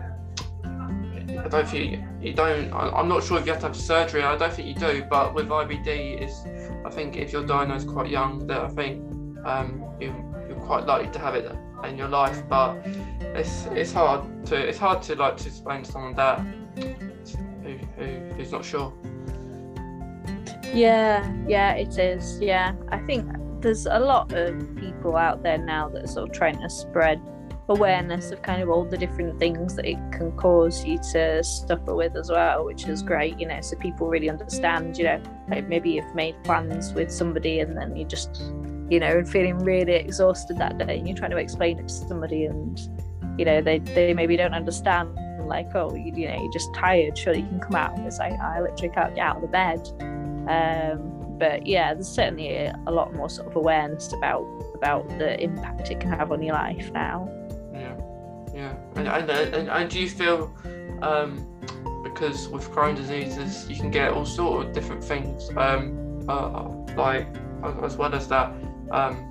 I 0.65 1.47
don't 1.47 1.67
think 1.67 1.91
you, 1.91 2.03
you 2.21 2.33
don't. 2.33 2.71
I, 2.71 2.99
am 2.99 3.07
not 3.07 3.23
sure 3.23 3.39
if 3.39 3.45
you 3.45 3.51
have 3.53 3.61
to 3.61 3.67
have 3.67 3.75
surgery. 3.75 4.23
I 4.23 4.37
don't 4.37 4.53
think 4.53 4.67
you 4.67 4.75
do, 4.75 5.03
but 5.09 5.33
with 5.33 5.47
IBD, 5.47 6.21
is 6.21 6.45
I 6.85 6.89
think 6.89 7.17
if 7.17 7.31
you're 7.31 7.45
diagnosed 7.45 7.87
quite 7.87 8.09
young, 8.09 8.45
that 8.47 8.59
I 8.59 8.67
think 8.69 9.01
um, 9.45 9.83
you, 9.99 10.13
you're 10.47 10.59
quite 10.59 10.85
likely 10.85 11.11
to 11.11 11.19
have 11.19 11.35
it 11.35 11.51
in 11.85 11.97
your 11.97 12.07
life. 12.07 12.43
But 12.47 12.75
it's 13.35 13.65
it's 13.71 13.93
hard 13.93 14.45
to 14.47 14.55
it's 14.55 14.77
hard 14.77 15.01
to 15.03 15.15
like 15.15 15.37
to 15.37 15.47
explain 15.47 15.83
to 15.83 15.91
someone 15.91 16.13
that 16.15 16.41
who's 18.35 18.51
not 18.51 18.65
sure. 18.65 18.93
Yeah, 20.73 21.31
yeah, 21.47 21.73
it 21.73 21.97
is. 21.97 22.39
Yeah, 22.39 22.73
I 22.89 22.97
think 22.99 23.29
there's 23.61 23.85
a 23.85 23.99
lot 23.99 24.33
of 24.33 24.75
people 24.75 25.15
out 25.15 25.43
there 25.43 25.57
now 25.57 25.89
that 25.89 26.03
are 26.03 26.07
sort 26.07 26.29
of 26.29 26.35
trying 26.35 26.59
to 26.59 26.69
spread 26.69 27.21
awareness 27.69 28.31
of 28.31 28.41
kind 28.41 28.61
of 28.61 28.69
all 28.69 28.83
the 28.83 28.97
different 28.97 29.39
things 29.39 29.75
that 29.75 29.85
it 29.85 29.97
can 30.11 30.31
cause 30.33 30.83
you 30.83 30.97
to 30.97 31.43
suffer 31.43 31.95
with 31.95 32.15
as 32.15 32.29
well, 32.29 32.65
which 32.65 32.87
is 32.87 33.01
great, 33.01 33.39
you 33.39 33.47
know, 33.47 33.61
so 33.61 33.77
people 33.77 34.07
really 34.07 34.29
understand, 34.29 34.97
you 34.97 35.05
know, 35.05 35.21
like 35.49 35.67
maybe 35.69 35.91
you've 35.91 36.15
made 36.15 36.35
plans 36.43 36.93
with 36.93 37.11
somebody 37.11 37.59
and 37.59 37.77
then 37.77 37.95
you 37.95 38.03
just, 38.05 38.41
you 38.89 38.99
know, 38.99 39.23
feeling 39.23 39.57
really 39.59 39.93
exhausted 39.93 40.57
that 40.57 40.77
day 40.77 40.97
and 40.97 41.07
you're 41.07 41.17
trying 41.17 41.31
to 41.31 41.37
explain 41.37 41.79
it 41.79 41.87
to 41.87 41.93
somebody 41.93 42.45
and, 42.45 42.79
you 43.37 43.45
know, 43.45 43.61
they, 43.61 43.79
they 43.79 44.13
maybe 44.13 44.35
don't 44.35 44.53
understand 44.53 45.17
like, 45.47 45.73
oh, 45.75 45.93
you, 45.95 46.11
you 46.15 46.27
know, 46.27 46.41
you're 46.41 46.51
just 46.51 46.73
tired. 46.73 47.17
Sure, 47.17 47.33
you 47.33 47.45
can 47.45 47.59
come 47.59 47.75
out. 47.75 47.97
It's 47.99 48.19
like 48.19 48.33
I 48.39 48.61
literally 48.61 48.93
can't 48.93 49.15
get 49.15 49.25
out 49.25 49.37
of 49.37 49.41
the 49.41 49.47
bed. 49.47 49.87
Um, 50.47 51.37
but 51.37 51.65
yeah, 51.65 51.93
there's 51.93 52.07
certainly 52.07 52.53
a, 52.53 52.79
a, 52.87 52.91
lot 52.91 53.13
more 53.13 53.29
sort 53.29 53.47
of 53.47 53.55
awareness 53.55 54.13
about 54.13 54.45
about 54.75 55.07
the 55.19 55.41
impact 55.41 55.89
it 55.89 55.99
can 55.99 56.09
have 56.09 56.31
on 56.31 56.41
your 56.41 56.53
life 56.53 56.91
now. 56.93 57.29
Yeah, 57.73 57.95
yeah, 58.53 58.75
and 58.95 59.07
and, 59.07 59.29
and, 59.29 59.69
and 59.69 59.89
do 59.89 59.99
you 59.99 60.09
feel 60.09 60.53
um, 61.01 61.47
because 62.03 62.47
with 62.49 62.69
Crohn's 62.69 62.99
diseases 62.99 63.69
you 63.69 63.75
can 63.75 63.89
get 63.89 64.11
all 64.11 64.25
sort 64.25 64.67
of 64.67 64.73
different 64.73 65.03
things, 65.03 65.49
um, 65.57 66.23
uh, 66.29 66.67
like 66.95 67.27
as 67.83 67.97
well 67.97 68.13
as 68.13 68.27
that. 68.27 68.53
Um, 68.91 69.29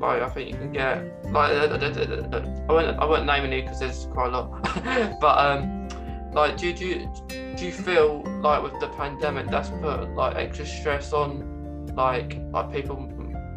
like 0.00 0.20
I 0.20 0.28
think 0.28 0.50
you 0.50 0.56
can 0.56 0.72
get 0.72 1.21
like 1.32 1.50
uh, 1.52 1.74
uh, 1.74 2.36
uh, 2.36 2.64
I 2.68 2.72
won't 2.72 2.98
I 2.98 3.04
won't 3.04 3.26
name 3.26 3.44
any 3.44 3.62
because 3.62 3.80
there's 3.80 4.06
quite 4.12 4.32
a 4.32 4.38
lot, 4.38 4.62
but 5.20 5.38
um, 5.38 5.88
like 6.32 6.56
do 6.56 6.68
you 6.68 7.10
do 7.56 7.66
you 7.66 7.72
feel 7.72 8.22
like 8.40 8.62
with 8.62 8.78
the 8.80 8.88
pandemic 8.88 9.48
that's 9.48 9.70
put 9.70 10.14
like 10.14 10.36
extra 10.36 10.66
stress 10.66 11.12
on 11.12 11.86
like 11.96 12.38
like 12.52 12.72
people 12.72 12.96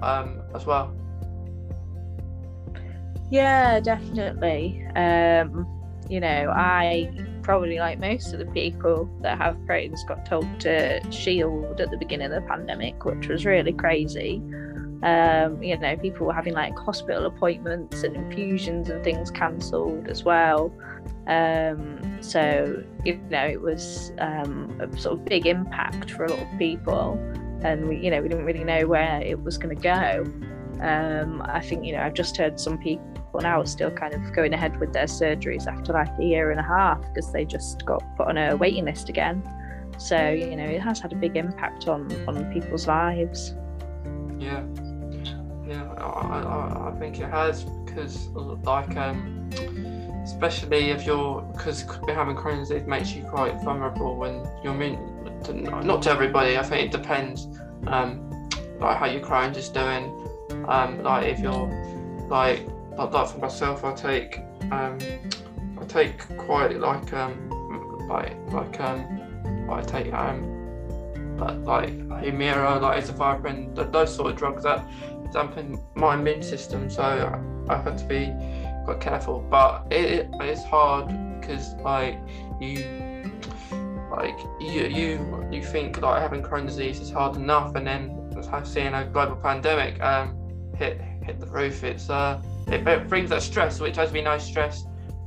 um 0.02 0.42
as 0.54 0.66
well? 0.66 0.96
Yeah, 3.30 3.80
definitely. 3.80 4.86
Um, 4.96 5.68
you 6.10 6.20
know, 6.20 6.54
I 6.56 7.12
probably 7.42 7.80
like 7.80 8.00
most 8.00 8.34
of 8.34 8.40
the 8.40 8.46
people 8.48 9.10
that 9.22 9.38
have 9.38 9.56
Crohn's 9.68 10.04
got 10.06 10.26
told 10.26 10.48
to 10.62 11.02
shield 11.12 11.82
at 11.82 11.92
the 11.92 11.98
beginning 11.98 12.32
of 12.32 12.44
the 12.44 12.48
pandemic, 12.48 13.04
which 13.04 13.28
was 13.28 13.46
really 13.46 13.74
crazy. 13.74 14.42
Um, 15.04 15.62
you 15.62 15.78
know, 15.78 15.96
people 15.98 16.28
were 16.28 16.34
having 16.34 16.54
like 16.54 16.78
hospital 16.78 17.26
appointments 17.26 18.04
and 18.04 18.16
infusions 18.16 18.90
and 18.90 19.04
things 19.04 19.30
cancelled 19.30 20.08
as 20.08 20.24
well. 20.24 20.74
Um, 21.28 22.18
so, 22.22 22.84
you 23.04 23.18
know, 23.30 23.46
it 23.46 23.62
was 23.62 24.14
um, 24.20 24.76
a 24.80 24.98
sort 24.98 25.20
of 25.20 25.26
big 25.26 25.46
impact 25.46 26.12
for 26.12 26.26
a 26.26 26.30
lot 26.30 26.40
of 26.40 26.58
people. 26.58 27.20
And 27.64 27.88
we, 27.88 27.98
you 27.98 28.12
know, 28.12 28.22
we 28.22 28.30
didn't 28.30 28.46
really 28.46 28.64
know 28.64 28.88
where 28.88 29.22
it 29.22 29.42
was 29.44 29.58
going 29.58 29.76
to 29.76 29.82
go. 29.82 30.24
Um, 30.82 31.42
I 31.46 31.62
think, 31.62 31.86
you 31.86 31.94
know, 31.94 32.02
I've 32.02 32.14
just 32.14 32.38
heard 32.38 32.60
some 32.60 32.78
people 32.78 33.42
now 33.42 33.62
are 33.62 33.66
still 33.66 33.92
kind 33.92 34.14
of 34.14 34.34
going 34.34 34.54
ahead 34.54 34.80
with 34.80 34.94
their 34.94 35.06
surgeries 35.06 35.68
after 35.68 35.94
like 35.94 36.10
a 36.20 36.24
year 36.24 36.52
and 36.52 36.60
a 36.60 36.64
half 36.64 37.02
because 37.02 37.32
they 37.32 37.46
just 37.46 37.86
got 37.86 38.04
put 38.18 38.28
on 38.28 38.38
a 38.38 38.56
waiting 38.56 38.86
list 38.86 39.10
again. 39.10 39.44
So, 39.98 40.30
you 40.30 40.56
know, 40.56 40.66
it 40.66 40.82
has 40.82 41.00
had 41.00 41.14
a 41.14 41.16
big 41.16 41.38
impact 41.38 41.88
on, 41.88 42.12
on 42.28 42.52
people's 42.54 42.88
lives. 42.88 43.56
Yeah, 44.38 44.64
yeah, 45.68 45.84
I, 45.94 46.40
I, 46.42 46.90
I 46.90 47.00
think 47.00 47.20
it 47.20 47.30
has 47.30 47.64
because, 47.64 48.28
like, 48.30 48.96
um, 48.98 49.50
especially 50.24 50.90
if 50.92 51.06
you're 51.06 51.42
because 51.54 51.84
having 52.08 52.36
Crohn's 52.36 52.70
disease 52.70 52.88
makes 52.88 53.14
you 53.14 53.24
quite 53.24 53.62
vulnerable 53.64 54.16
when 54.18 54.48
you're 54.64 54.74
to, 55.46 55.54
not 55.54 56.02
to 56.04 56.12
everybody. 56.12 56.58
I 56.58 56.64
think 56.64 56.88
it 56.88 56.92
depends, 56.92 57.48
um, 57.88 58.50
like 58.80 58.98
how 58.98 59.06
your 59.06 59.22
Crohn's 59.22 59.58
is 59.58 59.70
doing. 59.70 60.12
Um, 60.68 61.02
like 61.04 61.28
if 61.28 61.40
you're 61.40 61.70
like 62.30 62.68
like, 62.98 63.12
like 63.12 63.30
for 63.30 63.40
myself, 63.40 63.84
I 63.84 63.94
take 63.94 64.40
um, 64.72 64.98
I 65.80 65.86
take 65.88 66.20
quite 66.38 66.80
like 66.80 67.14
um 67.14 67.50
like 68.08 68.36
like 68.52 68.80
um 68.80 69.68
I 69.70 69.82
take 69.82 70.14
um 70.14 70.56
like 71.38 71.58
like 71.66 71.90
Humira, 72.24 72.82
like 72.82 73.04
azathioprine, 73.04 73.92
those 73.92 74.16
sort 74.16 74.32
of 74.32 74.38
drugs 74.38 74.64
that 74.64 74.86
dampen 75.36 75.78
my 75.96 76.16
immune 76.16 76.42
system. 76.42 76.90
So 76.90 77.04
I, 77.70 77.76
had 77.78 77.98
to 77.98 78.06
be 78.06 78.34
quite 78.86 79.02
careful. 79.02 79.46
But 79.50 79.86
it, 79.92 80.06
it 80.06 80.28
it's 80.40 80.64
hard 80.64 81.08
because 81.40 81.74
like 81.84 82.18
you 82.60 83.32
like 84.10 84.40
you 84.60 84.84
you 85.00 85.48
you 85.52 85.62
think 85.64 86.02
like 86.02 86.22
having 86.22 86.42
Crohn's 86.42 86.76
disease 86.76 87.00
is 87.00 87.12
hard 87.12 87.36
enough, 87.36 87.76
and 87.76 87.86
then 87.86 88.22
seeing 88.64 88.94
a 88.94 89.06
global 89.06 89.36
pandemic 89.36 90.02
um 90.02 90.36
hit 90.78 91.00
hit 91.24 91.40
the 91.40 91.48
roof. 91.48 91.84
It's 91.84 92.10
uh 92.10 92.42
it, 92.68 92.88
it 92.88 93.08
brings 93.08 93.30
that 93.30 93.44
stress, 93.44 93.80
which 93.80 93.98
as 93.98 94.12
we 94.12 94.22
know, 94.22 94.38
stress 94.38 94.86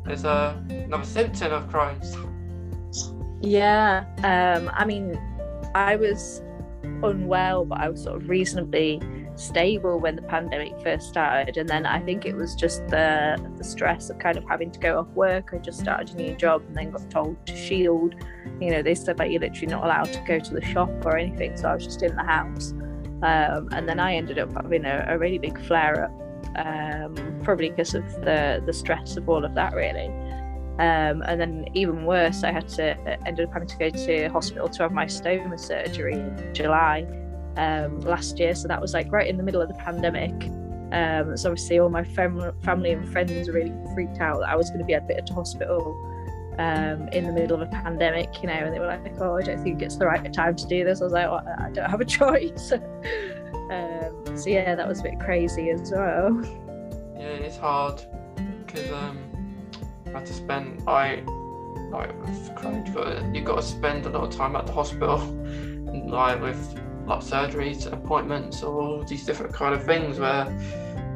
is 0.09 0.25
uh, 0.25 0.57
another 0.69 1.05
symptom 1.05 1.53
of 1.53 1.69
Crohn's. 1.69 2.17
Yeah, 3.41 4.05
um, 4.25 4.71
I 4.75 4.85
mean, 4.85 5.21
I 5.75 5.97
was 5.97 6.43
unwell, 7.03 7.65
but 7.65 7.79
I 7.79 7.89
was 7.89 8.03
sort 8.03 8.17
of 8.17 8.29
reasonably 8.29 9.01
stable 9.39 10.01
when 10.01 10.17
the 10.17 10.23
pandemic 10.23 10.81
first 10.83 11.09
started 11.09 11.57
and 11.57 11.69
then 11.69 11.87
I 11.87 12.01
think 12.01 12.27
it 12.27 12.35
was 12.35 12.55
just 12.55 12.87
the 12.89 13.39
the 13.57 13.65
stress 13.65 14.11
of 14.11 14.19
kind 14.19 14.37
of 14.37 14.45
having 14.49 14.71
to 14.73 14.79
go 14.79 14.99
off 14.99 15.09
work. 15.09 15.51
I 15.53 15.59
just 15.59 15.79
started 15.81 16.11
a 16.11 16.17
new 16.17 16.35
job 16.35 16.63
and 16.67 16.77
then 16.77 16.91
got 16.91 17.09
told 17.11 17.47
to 17.47 17.57
shield. 17.57 18.15
You 18.61 18.71
know 18.73 18.83
they 18.83 18.95
said 18.95 19.17
that 19.19 19.31
you're 19.31 19.41
literally 19.41 19.69
not 19.69 19.85
allowed 19.85 20.13
to 20.13 20.21
go 20.27 20.39
to 20.39 20.55
the 20.55 20.65
shop 20.65 20.91
or 21.05 21.17
anything 21.17 21.57
so 21.57 21.69
I 21.69 21.75
was 21.75 21.85
just 21.85 22.03
in 22.03 22.15
the 22.17 22.25
house. 22.25 22.73
Um, 23.23 23.69
and 23.73 23.89
then 23.89 23.99
I 23.99 24.15
ended 24.15 24.39
up 24.39 24.53
having 24.53 24.85
a, 24.85 25.07
a 25.09 25.19
really 25.19 25.39
big 25.39 25.61
flare 25.67 26.05
up 26.05 26.67
um, 26.67 27.15
probably 27.43 27.71
because 27.71 27.95
of 27.95 28.05
the 28.23 28.63
the 28.65 28.73
stress 28.73 29.17
of 29.17 29.29
all 29.29 29.45
of 29.45 29.55
that 29.55 29.75
really. 29.75 30.09
Um, 30.79 31.23
and 31.27 31.41
then 31.41 31.67
even 31.75 32.05
worse 32.05 32.45
I 32.45 32.53
had 32.53 32.69
to 32.71 32.97
ended 33.27 33.47
up 33.47 33.53
having 33.53 33.69
to 33.69 33.79
go 33.79 33.91
to 33.91 34.29
hospital 34.29 34.69
to 34.69 34.83
have 34.83 34.93
my 34.93 35.07
stoma 35.07 35.59
surgery 35.59 36.15
in 36.15 36.55
July 36.55 37.07
um, 37.59 38.01
last 38.01 38.39
year. 38.39 38.55
So 38.55 38.69
that 38.69 38.81
was 38.81 38.95
like 38.95 39.11
right 39.13 39.27
in 39.27 39.37
the 39.37 39.43
middle 39.43 39.61
of 39.61 39.69
the 39.69 39.75
pandemic. 39.75 40.33
Um, 40.93 41.37
so 41.37 41.51
obviously 41.51 41.79
all 41.81 41.91
my 41.91 42.05
fam- 42.05 42.55
family 42.63 42.93
and 42.93 43.07
friends 43.13 43.47
were 43.49 43.55
really 43.55 43.75
freaked 43.93 44.21
out 44.21 44.41
that 44.41 44.49
I 44.49 44.57
was 44.57 44.71
going 44.71 44.79
to 44.79 44.87
be 44.87 44.95
admitted 44.95 45.27
to 45.27 45.35
hospital 45.35 45.95
um, 46.59 47.09
in 47.09 47.25
the 47.25 47.33
middle 47.33 47.61
of 47.61 47.69
a 47.69 47.71
pandemic, 47.71 48.43
you 48.43 48.49
know, 48.49 48.55
and 48.55 48.75
they 48.75 48.79
were 48.79 48.87
like, 48.87 49.21
"Oh, 49.21 49.37
I 49.37 49.43
don't 49.43 49.63
think 49.63 49.83
it's 49.83 49.97
the 49.97 50.07
right 50.07 50.33
time 50.33 50.57
to 50.57 50.67
do 50.67 50.85
this." 50.85 51.01
I 51.01 51.05
was 51.05 51.13
like, 51.13 51.29
well, 51.29 51.45
"I 51.59 51.71
don't 51.71 51.91
have 51.91 52.01
a 52.01 52.05
choice." 52.19 52.73
um, 52.73 54.37
so 54.37 54.49
yeah, 54.49 54.75
that 54.75 54.89
was 54.89 55.01
a 55.01 55.03
bit 55.05 55.21
crazy 55.21 55.71
as 55.71 55.91
well. 55.93 56.41
Yeah, 57.17 57.47
it's 57.47 57.59
hard 57.59 58.03
because 58.67 58.91
um, 58.91 59.19
I 60.07 60.11
had 60.19 60.27
to 60.27 60.33
spend 60.33 60.83
I 60.89 61.23
like 61.91 62.11
you 62.65 62.93
got 62.95 63.35
you 63.35 63.43
got 63.43 63.57
to 63.57 63.63
spend 63.63 64.07
a 64.07 64.11
lot 64.11 64.25
of 64.25 64.31
time 64.31 64.57
at 64.57 64.67
the 64.67 64.73
hospital, 64.73 65.21
and 65.21 66.11
like 66.11 66.41
with 66.41 66.59
like 67.09 67.21
surgeries, 67.21 67.91
appointments, 67.91 68.63
all 68.63 69.03
these 69.05 69.25
different 69.25 69.53
kind 69.53 69.75
of 69.75 69.83
things 69.85 70.19
where 70.19 70.47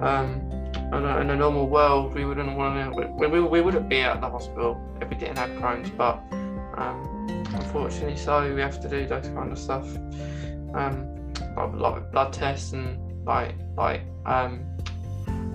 um, 0.00 0.40
in, 0.74 1.04
a, 1.04 1.20
in 1.20 1.30
a 1.30 1.36
normal 1.36 1.68
world 1.68 2.14
we 2.14 2.24
wouldn't 2.24 2.56
want 2.56 2.94
to, 2.94 3.10
we, 3.18 3.26
we, 3.26 3.40
we 3.40 3.60
wouldn't 3.60 3.88
be 3.88 4.00
at 4.00 4.20
the 4.20 4.28
hospital 4.28 4.80
if 5.00 5.08
we 5.10 5.16
didn't 5.16 5.36
have 5.36 5.50
Crohn's, 5.50 5.90
but 5.90 6.14
um, 6.78 7.26
unfortunately 7.54 8.16
so 8.16 8.52
we 8.54 8.60
have 8.60 8.80
to 8.80 8.88
do 8.88 9.06
those 9.06 9.28
kind 9.28 9.52
of 9.52 9.58
stuff, 9.58 9.86
um, 10.74 11.32
like, 11.56 11.72
like 11.74 12.10
blood 12.10 12.32
tests 12.32 12.72
and 12.72 12.98
like 13.26 13.54
like 13.76 14.02
um, 14.26 14.64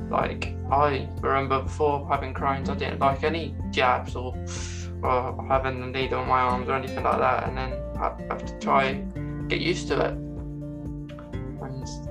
like 0.10 0.56
I 0.72 1.10
remember 1.22 1.64
before 1.64 2.08
having 2.08 2.34
Crohn's, 2.34 2.70
I 2.70 2.76
didn't 2.76 3.00
like 3.00 3.24
any 3.24 3.56
jabs 3.72 4.16
or 4.16 4.36
or 5.04 5.46
having 5.48 5.82
the 5.82 5.88
needle 5.88 6.20
on 6.20 6.28
my 6.28 6.40
arms 6.40 6.70
or 6.70 6.76
anything 6.76 7.04
like 7.04 7.20
that, 7.20 7.48
and 7.48 7.58
then 7.58 7.74
I 7.98 8.16
have 8.30 8.46
to 8.46 8.60
try 8.60 8.94
get 9.48 9.62
used 9.62 9.88
to 9.88 10.00
it 10.06 10.27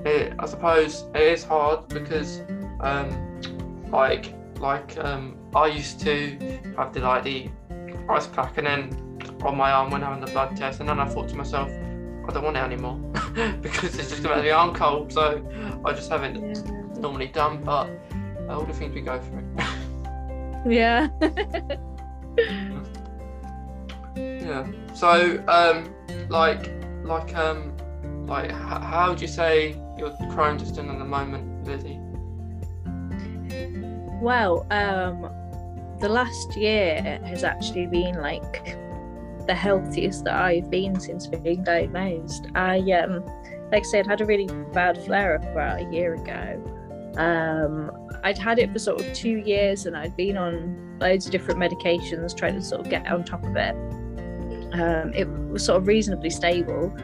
it, 0.07 0.33
I 0.39 0.45
suppose 0.45 1.05
it 1.13 1.21
is 1.21 1.43
hard 1.43 1.87
because, 1.89 2.41
um, 2.79 3.41
like, 3.89 4.33
like 4.59 4.97
um, 4.97 5.37
I 5.55 5.67
used 5.67 5.99
to 6.01 6.37
have 6.77 6.93
the 6.93 7.01
like 7.01 7.23
the 7.23 7.49
ice 8.09 8.27
pack 8.27 8.57
and 8.57 8.67
then 8.67 9.07
on 9.43 9.55
my 9.55 9.71
arm 9.71 9.91
when 9.91 10.01
having 10.01 10.23
the 10.23 10.31
blood 10.31 10.55
test, 10.55 10.79
and 10.79 10.89
then 10.89 10.99
I 10.99 11.07
thought 11.07 11.29
to 11.29 11.35
myself, 11.35 11.69
I 11.69 12.33
don't 12.33 12.43
want 12.43 12.57
it 12.57 12.61
anymore 12.61 12.95
because 13.61 13.97
it's 13.97 14.09
just 14.09 14.23
going 14.23 14.37
to 14.37 14.43
be 14.43 14.51
arm 14.51 14.73
cold. 14.73 15.11
So 15.11 15.45
I 15.85 15.93
just 15.93 16.09
haven't 16.09 16.35
yeah. 16.35 16.99
normally 16.99 17.27
done, 17.27 17.63
but 17.63 17.89
all 18.49 18.63
the 18.63 18.73
things 18.73 18.93
we 18.93 19.01
go 19.01 19.19
through. 19.19 19.43
yeah. 20.71 21.09
yeah. 24.15 24.67
So, 24.93 25.43
um, 25.47 25.93
like, 26.29 26.71
like, 27.03 27.35
um, 27.35 27.75
like, 28.25 28.51
how 28.51 29.09
would 29.09 29.21
you 29.21 29.27
say 29.27 29.79
your 29.97 30.11
Crohn's 30.31 30.61
is 30.61 30.71
doing 30.71 30.89
at 30.89 30.99
the 30.99 31.05
moment, 31.05 31.65
Lizzie? 31.65 31.99
Well, 34.21 34.65
um, 34.71 35.29
the 35.99 36.09
last 36.09 36.55
year 36.55 37.19
has 37.23 37.43
actually 37.43 37.87
been 37.87 38.21
like 38.21 38.77
the 39.47 39.55
healthiest 39.55 40.25
that 40.25 40.35
I've 40.35 40.69
been 40.69 40.99
since 40.99 41.27
being 41.27 41.63
diagnosed. 41.63 42.47
I, 42.55 42.79
um, 42.91 43.23
like 43.71 43.81
I 43.81 43.89
said, 43.89 44.07
had 44.07 44.21
a 44.21 44.25
really 44.25 44.47
bad 44.73 45.03
flare 45.05 45.35
up 45.35 45.43
about 45.43 45.81
a 45.81 45.91
year 45.91 46.15
ago. 46.15 46.61
Um, 47.17 47.91
I'd 48.23 48.37
had 48.37 48.59
it 48.59 48.71
for 48.71 48.79
sort 48.79 49.01
of 49.01 49.13
two 49.13 49.37
years 49.37 49.85
and 49.85 49.95
I'd 49.95 50.15
been 50.15 50.37
on 50.37 50.97
loads 50.99 51.25
of 51.25 51.31
different 51.31 51.59
medications 51.59 52.35
trying 52.35 52.55
to 52.55 52.61
sort 52.61 52.81
of 52.81 52.89
get 52.89 53.07
on 53.07 53.23
top 53.23 53.43
of 53.43 53.55
it. 53.55 53.75
Um, 54.73 55.13
it 55.13 55.27
was 55.49 55.65
sort 55.65 55.81
of 55.81 55.87
reasonably 55.87 56.29
stable 56.29 56.95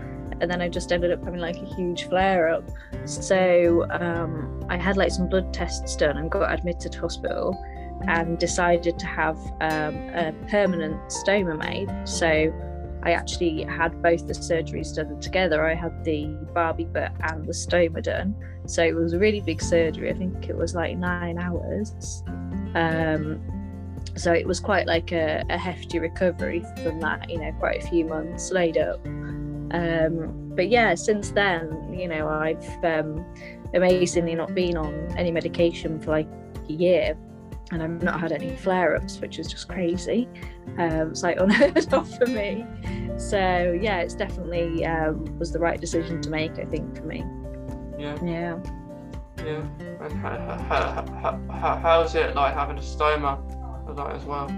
and 0.42 0.50
then 0.50 0.62
I 0.62 0.70
just 0.70 0.92
ended 0.92 1.12
up 1.12 1.24
having 1.24 1.40
like 1.40 1.58
a 1.58 1.66
huge 1.66 2.08
flare 2.08 2.50
up. 2.50 2.70
So 3.06 3.86
um, 3.92 4.66
I 4.70 4.78
had 4.78 4.98
like 4.98 5.12
some 5.12 5.30
blood 5.30 5.54
tests 5.54 5.96
done 5.96 6.18
and 6.18 6.30
got 6.30 6.52
admitted 6.54 6.92
to 6.94 7.00
hospital 7.00 7.58
and 8.08 8.38
decided 8.38 9.00
to 9.00 9.06
have 9.06 9.38
um, 9.62 9.96
a 10.10 10.34
permanent 10.50 10.96
stoma 11.10 11.58
made. 11.58 11.90
So 12.08 12.54
I 13.04 13.12
actually 13.12 13.63
had 13.63 14.02
both 14.02 14.28
the 14.28 14.34
surgeries 14.34 14.96
done 14.96 15.20
together. 15.20 15.66
I 15.66 15.74
had 15.74 16.04
the 16.04 16.28
Barbie 16.54 16.86
butt 16.86 17.12
and 17.22 17.46
the 17.46 17.54
stoma 17.54 18.02
done. 18.02 18.36
So 18.66 18.84
it 18.84 18.96
was 18.96 19.13
a 19.13 19.20
really 19.20 19.42
big 19.42 19.62
surgery. 19.62 20.10
I 20.10 20.13
think 20.13 20.50
it 20.50 20.56
was 20.56 20.74
like 20.74 20.98
nine 20.98 21.38
hours. 21.38 22.24
Um, 22.75 23.42
so 24.16 24.32
it 24.32 24.48
was 24.48 24.60
quite 24.60 24.88
like 24.88 25.12
a, 25.12 25.44
a 25.50 25.58
hefty 25.58 26.00
recovery 26.00 26.63
from 26.84 27.00
that, 27.02 27.30
you 27.30 27.40
know, 27.40 27.52
quite 27.60 27.84
a 27.84 27.88
few 27.88 28.06
months 28.06 28.52
laid 28.52 28.78
up. 28.78 29.06
Um, 29.74 30.51
but 30.56 30.70
yeah, 30.70 30.96
since 30.96 31.32
then, 31.32 31.94
you 31.94 32.08
know, 32.08 32.30
I've 32.30 32.84
um, 32.84 33.25
amazingly 33.74 34.36
not 34.36 34.53
been 34.53 34.77
on 34.77 35.13
any 35.18 35.32
medication 35.32 36.00
for 36.00 36.12
like 36.12 36.27
a 36.70 36.72
year 36.72 37.18
and 37.72 37.82
I've 37.82 38.03
not 38.03 38.20
had 38.20 38.32
any 38.32 38.56
flare 38.56 38.96
ups, 38.96 39.20
which 39.20 39.39
is 39.39 39.48
just 39.48 39.68
crazy. 39.68 40.30
Um, 40.77 41.12
it's 41.12 41.24
like 41.24 41.38
unheard 41.39 41.92
of 41.94 42.18
for 42.18 42.27
me. 42.27 42.65
So 43.18 43.77
yeah, 43.82 44.00
it's 44.00 44.13
definitely 44.13 44.86
um, 44.86 45.38
was 45.39 45.51
the 45.51 45.60
right 45.60 45.82
decision 45.82 46.22
to 46.22 46.30
make, 46.30 46.60
I 46.60 46.65
think, 46.65 46.96
for 46.96 47.03
me. 47.03 47.25
Yeah. 47.98 48.18
Yeah. 48.24 48.60
Yeah. 49.38 49.68
And 50.01 50.13
how, 50.20 50.38
how, 50.70 51.39
how, 51.51 51.80
how's 51.82 52.15
it 52.15 52.36
like 52.36 52.53
having 52.53 52.77
a 52.77 52.82
stoma 52.82 53.39
like 53.98 54.15
as 54.15 54.24
well? 54.25 54.50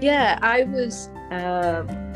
Yeah, 0.00 0.38
I 0.42 0.64
was. 0.64 1.08
Um, 1.30 2.07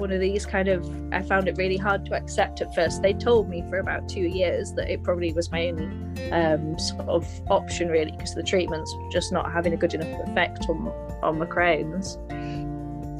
one 0.00 0.10
of 0.10 0.20
these 0.20 0.46
kind 0.46 0.68
of 0.68 0.90
I 1.12 1.22
found 1.22 1.46
it 1.46 1.56
really 1.58 1.76
hard 1.76 2.06
to 2.06 2.14
accept 2.14 2.60
at 2.62 2.74
first. 2.74 3.02
They 3.02 3.12
told 3.12 3.48
me 3.48 3.62
for 3.68 3.78
about 3.78 4.08
two 4.08 4.22
years 4.22 4.72
that 4.72 4.90
it 4.90 5.02
probably 5.04 5.32
was 5.32 5.52
my 5.52 5.68
only 5.68 6.30
um, 6.32 6.78
sort 6.78 7.08
of 7.08 7.28
option 7.50 7.88
really 7.88 8.12
because 8.12 8.34
the 8.34 8.42
treatments 8.42 8.92
were 8.96 9.10
just 9.10 9.30
not 9.30 9.52
having 9.52 9.74
a 9.74 9.76
good 9.76 9.94
enough 9.94 10.28
effect 10.28 10.66
on 10.68 10.88
on 11.22 11.38
my 11.38 11.46
Crohn's. 11.46 12.18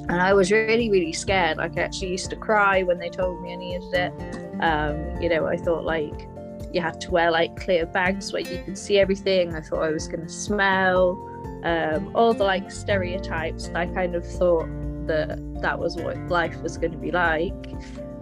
And 0.08 0.20
I 0.20 0.32
was 0.32 0.50
really, 0.50 0.90
really 0.90 1.12
scared. 1.12 1.58
Like 1.58 1.78
I 1.78 1.82
actually 1.82 2.10
used 2.10 2.30
to 2.30 2.36
cry 2.36 2.82
when 2.82 2.98
they 2.98 3.10
told 3.10 3.40
me 3.42 3.52
I 3.52 3.56
needed 3.56 3.94
it. 3.94 4.62
Um, 4.62 5.20
you 5.22 5.28
know, 5.28 5.46
I 5.46 5.56
thought 5.56 5.84
like 5.84 6.28
you 6.72 6.80
had 6.80 7.00
to 7.02 7.10
wear 7.10 7.30
like 7.30 7.54
clear 7.56 7.86
bags 7.86 8.32
where 8.32 8.42
you 8.42 8.62
could 8.64 8.78
see 8.78 8.98
everything. 8.98 9.54
I 9.54 9.60
thought 9.60 9.82
I 9.82 9.90
was 9.90 10.08
going 10.08 10.22
to 10.22 10.32
smell. 10.32 11.26
Um, 11.62 12.10
all 12.14 12.32
the 12.32 12.44
like 12.44 12.70
stereotypes. 12.72 13.70
I 13.74 13.86
kind 13.86 14.14
of 14.14 14.26
thought 14.26 14.66
that 15.06 15.38
that 15.62 15.78
was 15.78 15.96
what 15.96 16.16
life 16.28 16.60
was 16.62 16.78
going 16.78 16.92
to 16.92 16.98
be 16.98 17.10
like. 17.10 17.52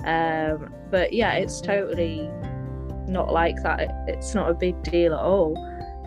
Um, 0.04 0.72
but 0.90 1.12
yeah, 1.12 1.34
it's 1.34 1.60
totally 1.60 2.30
not 3.08 3.32
like 3.32 3.62
that. 3.62 3.90
It's 4.06 4.34
not 4.34 4.50
a 4.50 4.54
big 4.54 4.82
deal 4.82 5.14
at 5.14 5.20
all. 5.20 5.56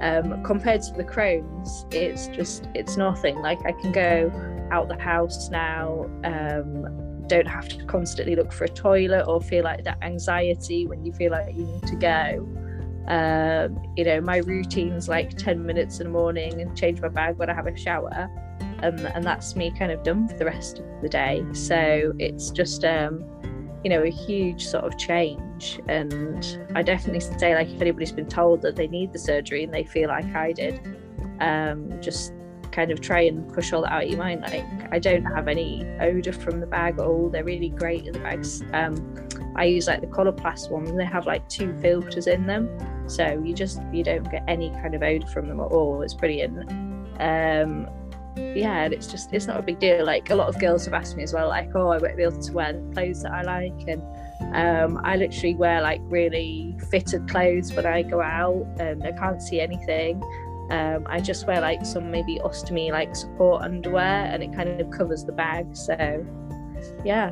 Um, 0.02 0.44
compared 0.44 0.82
to 0.84 0.94
the 0.94 1.04
Crohn's, 1.04 1.86
it's 1.92 2.28
just 2.28 2.68
it's 2.74 2.98
nothing. 2.98 3.38
Like 3.38 3.60
I 3.66 3.72
can 3.74 3.92
go 3.92 4.32
out 4.72 4.88
the 4.88 5.00
house 5.00 5.50
now, 5.50 6.10
um, 6.24 7.28
don't 7.28 7.48
have 7.48 7.68
to 7.70 7.86
constantly 7.86 8.36
look 8.36 8.52
for 8.52 8.66
a 8.66 8.70
toilet 8.70 9.26
or 9.28 9.40
feel 9.42 9.64
like 9.64 9.84
that 9.84 9.98
anxiety 10.02 10.88
when 10.88 11.06
you 11.06 11.14
feel 11.14 11.32
like 11.32 11.56
you 11.56 11.66
need 11.66 11.84
to 11.84 11.96
go. 11.96 12.48
Um, 13.08 13.82
you 13.96 14.04
know, 14.04 14.22
my 14.22 14.38
routine's 14.38 15.08
like 15.08 15.38
10 15.38 15.66
minutes 15.66 16.00
in 16.00 16.08
the 16.08 16.12
morning 16.12 16.62
and 16.62 16.76
change 16.78 17.02
my 17.02 17.10
bag 17.10 17.38
when 17.38 17.50
I 17.50 17.54
have 17.54 17.68
a 17.68 17.78
shower. 17.78 18.30
Um, 18.84 19.06
and 19.06 19.24
that's 19.24 19.56
me 19.56 19.72
kind 19.78 19.92
of 19.92 20.04
done 20.04 20.28
for 20.28 20.38
the 20.38 20.46
rest 20.46 20.80
of 20.80 20.86
the 21.02 21.10
day. 21.10 21.46
So 21.54 22.14
it's 22.20 22.50
just, 22.50 22.84
um, 22.84 23.24
you 23.84 23.90
know, 23.90 24.04
a 24.04 24.10
huge 24.10 24.66
sort 24.66 24.86
of 24.86 24.98
change. 24.98 25.80
And 25.88 26.68
I 26.76 26.82
definitely 26.82 27.20
say, 27.20 27.56
like, 27.56 27.70
if 27.70 27.82
anybody's 27.82 28.12
been 28.12 28.30
told 28.30 28.62
that 28.64 28.76
they 28.76 28.88
need 28.88 29.14
the 29.14 29.20
surgery 29.20 29.64
and 29.64 29.74
they 29.74 29.84
feel 29.84 30.10
like 30.10 30.36
I 30.36 30.52
did, 30.52 30.80
um, 31.40 32.02
just 32.02 32.34
kind 32.72 32.90
of 32.90 33.02
try 33.02 33.22
and 33.22 33.52
push 33.54 33.74
all 33.74 33.82
that 33.82 33.92
out 33.92 34.04
of 34.04 34.10
your 34.10 34.18
mind. 34.18 34.42
Like, 34.42 34.66
I 34.92 35.00
don't 35.00 35.26
have 35.26 35.48
any 35.48 35.86
odor 36.00 36.32
from 36.34 36.60
the 36.60 36.68
bag 36.68 37.00
at 37.00 37.06
all. 37.06 37.30
They're 37.30 37.44
really 37.44 37.70
great 37.70 38.06
in 38.06 38.14
the 38.14 38.20
bags. 38.20 38.64
Um, 38.74 39.16
I 39.56 39.66
use 39.66 39.88
like 39.88 40.02
the 40.02 40.08
Coloplast 40.08 40.72
ones. 40.72 40.92
They 40.96 41.06
have 41.06 41.26
like 41.26 41.48
two 41.50 41.78
filters 41.82 42.28
in 42.28 42.46
them, 42.48 42.70
so 43.08 43.42
you 43.44 43.54
just 43.54 43.82
you 43.92 44.04
don't 44.04 44.30
get 44.32 44.44
any 44.48 44.70
kind 44.70 44.96
of 44.96 45.04
odor 45.04 45.28
from 45.28 45.48
them 45.48 45.60
at 45.60 45.68
all. 45.68 46.02
It's 46.02 46.14
brilliant. 46.14 46.72
Um, 47.20 47.90
yeah, 48.36 48.84
and 48.84 48.94
it's 48.94 49.08
just 49.08 49.34
it's 49.34 49.48
not 49.48 49.60
a 49.60 49.62
big 49.62 49.80
deal. 49.80 50.06
Like 50.06 50.30
a 50.30 50.36
lot 50.36 50.48
of 50.48 50.60
girls 50.60 50.86
have 50.86 50.94
asked 50.94 51.16
me 51.16 51.24
as 51.24 51.34
well, 51.34 51.50
like, 51.50 51.70
oh, 51.76 51.90
I 51.90 51.98
won't 51.98 52.18
be 52.18 52.24
able 52.24 52.42
to 52.42 52.54
wear 52.54 52.74
the 52.74 52.94
clothes 52.94 53.24
that 53.24 53.32
I 53.32 53.42
like, 53.42 53.88
and 53.88 54.02
um, 54.56 55.00
I 55.04 55.16
literally 55.16 55.56
wear 55.56 55.82
like 55.82 56.02
really 56.04 56.76
fitted 56.90 57.30
clothes 57.30 57.74
when 57.74 57.86
I 57.86 58.04
go 58.04 58.22
out, 58.22 58.68
and 58.80 59.04
I 59.04 59.12
can't 59.12 59.42
see 59.42 59.60
anything. 59.60 60.24
Um, 60.70 61.06
I 61.08 61.20
just 61.20 61.48
wear 61.48 61.60
like 61.60 61.86
some 61.86 62.10
maybe 62.10 62.40
ostomy 62.40 62.92
like 62.92 63.16
support 63.16 63.64
underwear, 63.64 64.26
and 64.26 64.42
it 64.42 64.54
kind 64.54 64.80
of 64.80 64.90
covers 64.92 65.26
the 65.26 65.34
bag. 65.34 65.76
So, 65.76 66.26
yeah, 67.04 67.32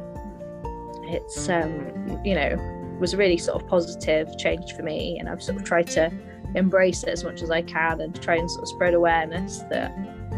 it's 1.04 1.50
um, 1.50 2.20
you 2.26 2.36
know 2.36 2.76
was 3.00 3.14
a 3.14 3.18
really 3.18 3.38
sort 3.38 3.62
of 3.62 3.68
positive 3.70 4.38
change 4.38 4.74
for 4.74 4.84
me, 4.84 5.18
and 5.20 5.30
I've 5.30 5.42
sort 5.42 5.58
of 5.58 5.64
tried 5.64 5.88
to 5.92 6.12
embrace 6.56 7.04
it 7.04 7.10
as 7.10 7.24
much 7.24 7.42
as 7.42 7.52
I 7.52 7.62
can 7.62 8.02
and 8.02 8.22
try 8.22 8.36
and 8.36 8.50
sort 8.50 8.64
of 8.64 8.70
spread 8.70 8.94
awareness 8.94 9.60
that 9.70 9.92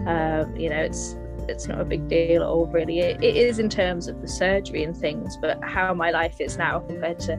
um, 0.07 0.55
you 0.55 0.69
know 0.69 0.79
it's 0.79 1.15
it's 1.47 1.67
not 1.67 1.81
a 1.81 1.85
big 1.85 2.07
deal 2.07 2.43
at 2.43 2.47
all 2.47 2.67
really. 2.67 2.99
It, 2.99 3.23
it 3.23 3.35
is 3.35 3.59
in 3.59 3.69
terms 3.69 4.07
of 4.07 4.21
the 4.21 4.27
surgery 4.27 4.83
and 4.83 4.95
things 4.95 5.37
but 5.37 5.63
how 5.63 5.93
my 5.93 6.11
life 6.11 6.39
is 6.39 6.57
now 6.57 6.79
compared 6.79 7.19
to 7.21 7.37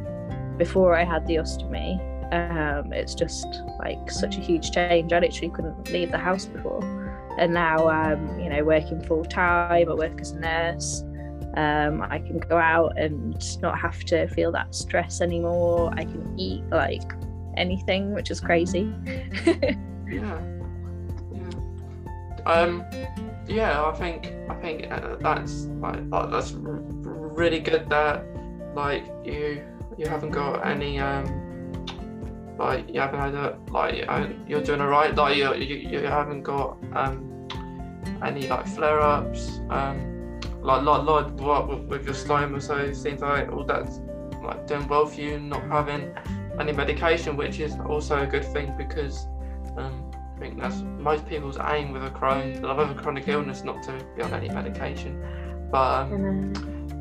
before 0.58 0.96
I 0.96 1.04
had 1.04 1.26
the 1.26 1.36
ostomy 1.36 2.00
um, 2.32 2.94
it's 2.94 3.14
just 3.14 3.46
like 3.78 4.10
such 4.10 4.38
a 4.38 4.40
huge 4.40 4.70
change. 4.70 5.12
I 5.12 5.18
literally 5.18 5.50
couldn't 5.50 5.90
leave 5.92 6.10
the 6.10 6.18
house 6.18 6.46
before. 6.46 6.82
And 7.38 7.52
now 7.52 7.88
um, 7.88 8.40
you 8.40 8.48
know 8.48 8.64
working 8.64 9.02
full 9.02 9.24
time 9.24 9.88
I 9.88 9.94
work 9.94 10.20
as 10.20 10.32
a 10.32 10.40
nurse. 10.40 11.04
Um, 11.54 12.00
I 12.00 12.18
can 12.18 12.38
go 12.38 12.56
out 12.56 12.98
and 12.98 13.60
not 13.60 13.78
have 13.78 14.02
to 14.04 14.26
feel 14.28 14.50
that 14.52 14.74
stress 14.74 15.20
anymore. 15.20 15.92
I 15.94 16.04
can 16.04 16.34
eat 16.38 16.64
like 16.70 17.02
anything 17.56 18.12
which 18.12 18.30
is 18.30 18.40
crazy 18.40 18.92
yeah 20.09 20.40
yeah. 21.32 21.50
um, 22.47 22.85
yeah, 23.47 23.85
I 23.85 23.92
think 23.92 24.32
I 24.49 24.54
think 24.56 24.90
uh, 24.90 25.16
that's 25.21 25.64
like 25.80 26.09
that's 26.11 26.52
really 26.52 27.61
good 27.61 27.88
that 27.90 28.25
like 28.75 29.04
you 29.25 29.62
you 29.99 30.06
haven't 30.06 30.30
got 30.30 30.64
any 30.66 30.99
um 30.99 31.26
like 32.59 32.88
you 32.88 33.00
haven't 33.00 33.21
had 33.21 33.35
a 33.35 33.59
like 33.71 34.06
you're 34.47 34.62
doing 34.62 34.80
alright 34.80 35.14
like 35.14 35.37
you, 35.37 35.54
you 35.54 35.76
you 35.90 36.06
haven't 36.06 36.42
got 36.42 36.78
um 36.92 37.49
any 38.25 38.47
like 38.47 38.66
flare 38.68 39.00
ups 39.00 39.61
um 39.71 40.40
like 40.62 40.82
like 40.82 41.02
like 41.02 41.30
what 41.40 41.68
with, 41.68 41.85
with 41.88 42.04
your 42.04 42.14
stoma 42.14 42.62
so 42.62 42.76
it 42.76 42.94
seems 42.94 43.21
like 43.21 43.50
all 43.50 43.64
that's 43.64 44.00
like 44.42 44.66
doing 44.66 44.87
well 44.87 45.06
for 45.06 45.21
you 45.21 45.40
not 45.40 45.62
having 45.64 46.14
any 46.61 46.73
medication 46.73 47.37
which 47.37 47.61
is 47.61 47.76
also 47.87 48.23
a 48.23 48.26
good 48.26 48.44
thing 48.44 48.75
because 48.76 49.26
um 49.76 50.11
I 50.37 50.40
think 50.40 50.61
that's 50.61 50.76
most 50.98 51.26
people's 51.29 51.57
aim 51.59 51.92
with 51.92 52.05
a 52.05 52.11
Crohn's, 52.11 52.61
with 52.61 52.90
a 52.90 53.00
chronic 53.00 53.29
illness, 53.29 53.62
not 53.62 53.81
to 53.85 54.05
be 54.16 54.22
on 54.22 54.35
any 54.35 54.48
medication. 54.48 55.22
But 55.70 56.03
um, 56.03 56.53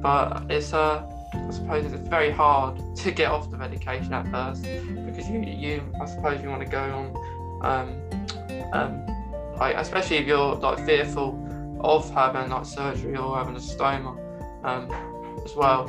but 0.01 0.45
it's 0.49 0.73
uh, 0.73 1.09
I 1.33 1.51
suppose 1.51 1.91
it's 1.91 2.07
very 2.07 2.29
hard 2.29 2.95
to 2.97 3.11
get 3.11 3.31
off 3.31 3.49
the 3.49 3.57
medication 3.57 4.13
at 4.13 4.27
first 4.29 4.63
because 4.63 5.27
you 5.29 5.39
you 5.39 5.83
I 6.01 6.05
suppose 6.05 6.41
you 6.41 6.49
want 6.49 6.61
to 6.61 6.69
go 6.69 6.81
on 6.81 7.55
um, 7.63 8.69
um, 8.73 9.05
like 9.57 9.75
especially 9.75 10.17
if 10.17 10.27
you're 10.27 10.55
like 10.55 10.85
fearful 10.85 11.37
of 11.81 12.09
having 12.11 12.49
like 12.49 12.65
surgery 12.65 13.15
or 13.17 13.35
having 13.37 13.55
a 13.55 13.59
stoma 13.59 14.17
um, 14.63 14.91
as 15.43 15.55
well 15.55 15.87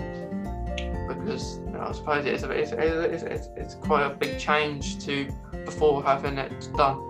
because 1.09 1.59
you 1.59 1.73
know, 1.73 1.81
I 1.81 1.93
suppose 1.93 2.27
it's, 2.27 2.43
it's, 2.43 2.73
it's, 2.73 3.49
it's, 3.57 3.75
quite 3.77 4.05
a 4.05 4.15
big 4.15 4.39
change 4.39 5.05
to 5.05 5.31
before 5.65 6.03
having 6.03 6.39
it 6.39 6.69
done. 6.77 7.09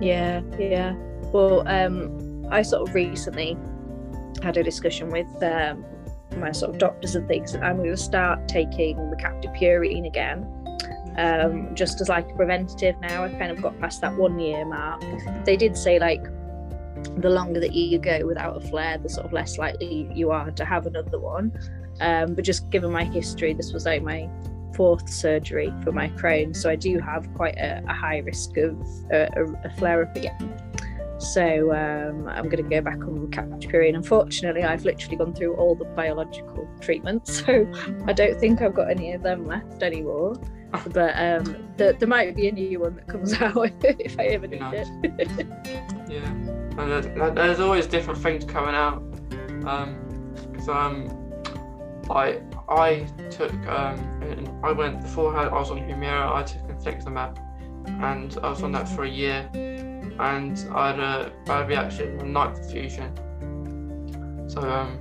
Yeah, 0.00 0.40
yeah. 0.58 0.94
Well, 1.32 1.66
um, 1.68 2.46
I 2.50 2.62
sort 2.62 2.88
of 2.88 2.94
recently 2.94 3.56
had 4.42 4.56
a 4.56 4.62
discussion 4.62 5.10
with 5.10 5.42
um, 5.42 5.84
my 6.36 6.52
sort 6.52 6.72
of 6.72 6.78
doctors 6.78 7.14
and 7.14 7.26
things, 7.28 7.54
and 7.54 7.64
I'm 7.64 7.76
going 7.78 7.90
to 7.90 7.96
start 7.96 8.48
taking 8.48 8.96
the 8.96 9.16
mercaptopurine 9.16 10.06
again. 10.06 10.46
Um, 11.16 11.74
just 11.74 12.00
as 12.00 12.08
like 12.08 12.30
a 12.30 12.34
preventative 12.34 12.98
now, 13.00 13.24
I've 13.24 13.38
kind 13.38 13.52
of 13.52 13.60
got 13.60 13.78
past 13.80 14.00
that 14.00 14.16
one 14.16 14.38
year 14.38 14.64
mark. 14.64 15.02
They 15.44 15.56
did 15.56 15.76
say 15.76 15.98
like 15.98 16.24
the 17.18 17.30
longer 17.30 17.60
that 17.60 17.74
you 17.74 17.98
go 17.98 18.26
without 18.26 18.56
a 18.56 18.60
flare, 18.68 18.98
the 18.98 19.08
sort 19.08 19.26
of 19.26 19.32
less 19.32 19.58
likely 19.58 20.10
you 20.14 20.30
are 20.30 20.50
to 20.50 20.64
have 20.64 20.86
another 20.86 21.18
one. 21.18 21.52
Um, 22.00 22.34
but 22.34 22.44
just 22.44 22.70
given 22.70 22.90
my 22.90 23.04
history, 23.04 23.52
this 23.52 23.72
was 23.72 23.86
like 23.86 24.02
my 24.02 24.28
fourth 24.74 25.08
surgery 25.08 25.72
for 25.82 25.92
my 25.92 26.08
Crohn, 26.10 26.54
so 26.54 26.70
I 26.70 26.76
do 26.76 26.98
have 26.98 27.32
quite 27.34 27.56
a, 27.56 27.82
a 27.86 27.92
high 27.92 28.18
risk 28.18 28.56
of 28.56 28.80
a, 29.10 29.28
a, 29.64 29.70
flare 29.76 30.02
up 30.02 30.16
again. 30.16 30.58
So 31.18 31.72
um, 31.72 32.26
I'm 32.28 32.48
going 32.48 32.64
to 32.64 32.68
go 32.68 32.80
back 32.80 32.96
on 32.96 33.28
mercaptopurine. 33.28 33.94
Unfortunately, 33.94 34.64
I've 34.64 34.84
literally 34.84 35.16
gone 35.16 35.34
through 35.34 35.54
all 35.54 35.74
the 35.74 35.84
biological 35.84 36.68
treatments, 36.80 37.44
so 37.46 37.70
I 38.06 38.12
don't 38.12 38.38
think 38.40 38.62
I've 38.62 38.74
got 38.74 38.90
any 38.90 39.12
of 39.12 39.22
them 39.22 39.46
left 39.46 39.82
anymore. 39.82 40.40
But 40.92 41.14
um, 41.16 41.68
the, 41.76 41.94
there 41.98 42.08
might 42.08 42.34
be 42.34 42.48
a 42.48 42.52
new 42.52 42.80
one 42.80 42.96
that 42.96 43.06
comes 43.06 43.34
out 43.40 43.72
if 43.82 44.18
I 44.18 44.24
ever 44.24 44.46
need 44.46 44.62
it. 44.62 45.46
yeah, 46.08 46.61
and 46.78 47.36
there's 47.36 47.60
always 47.60 47.86
different 47.86 48.20
things 48.20 48.44
coming 48.44 48.74
out. 48.74 49.02
Um, 49.66 50.34
so 50.64 50.72
um, 50.72 51.08
like 52.08 52.42
I 52.68 53.06
took, 53.30 53.52
um, 53.68 54.60
I 54.62 54.72
went 54.72 55.02
before 55.02 55.36
I 55.36 55.48
was 55.48 55.70
on 55.70 55.78
Humira, 55.78 56.32
I 56.34 56.42
took 56.42 56.62
infliximab, 56.68 57.38
and 58.02 58.38
I 58.42 58.50
was 58.50 58.62
on 58.62 58.72
that 58.72 58.88
for 58.88 59.04
a 59.04 59.08
year, 59.08 59.48
and 59.54 60.66
I 60.74 60.90
had 60.90 61.00
a 61.00 61.32
bad 61.44 61.68
reaction 61.68 62.18
from 62.18 62.32
night 62.32 62.56
infusion, 62.58 63.14
so 64.48 64.60
um, 64.60 64.98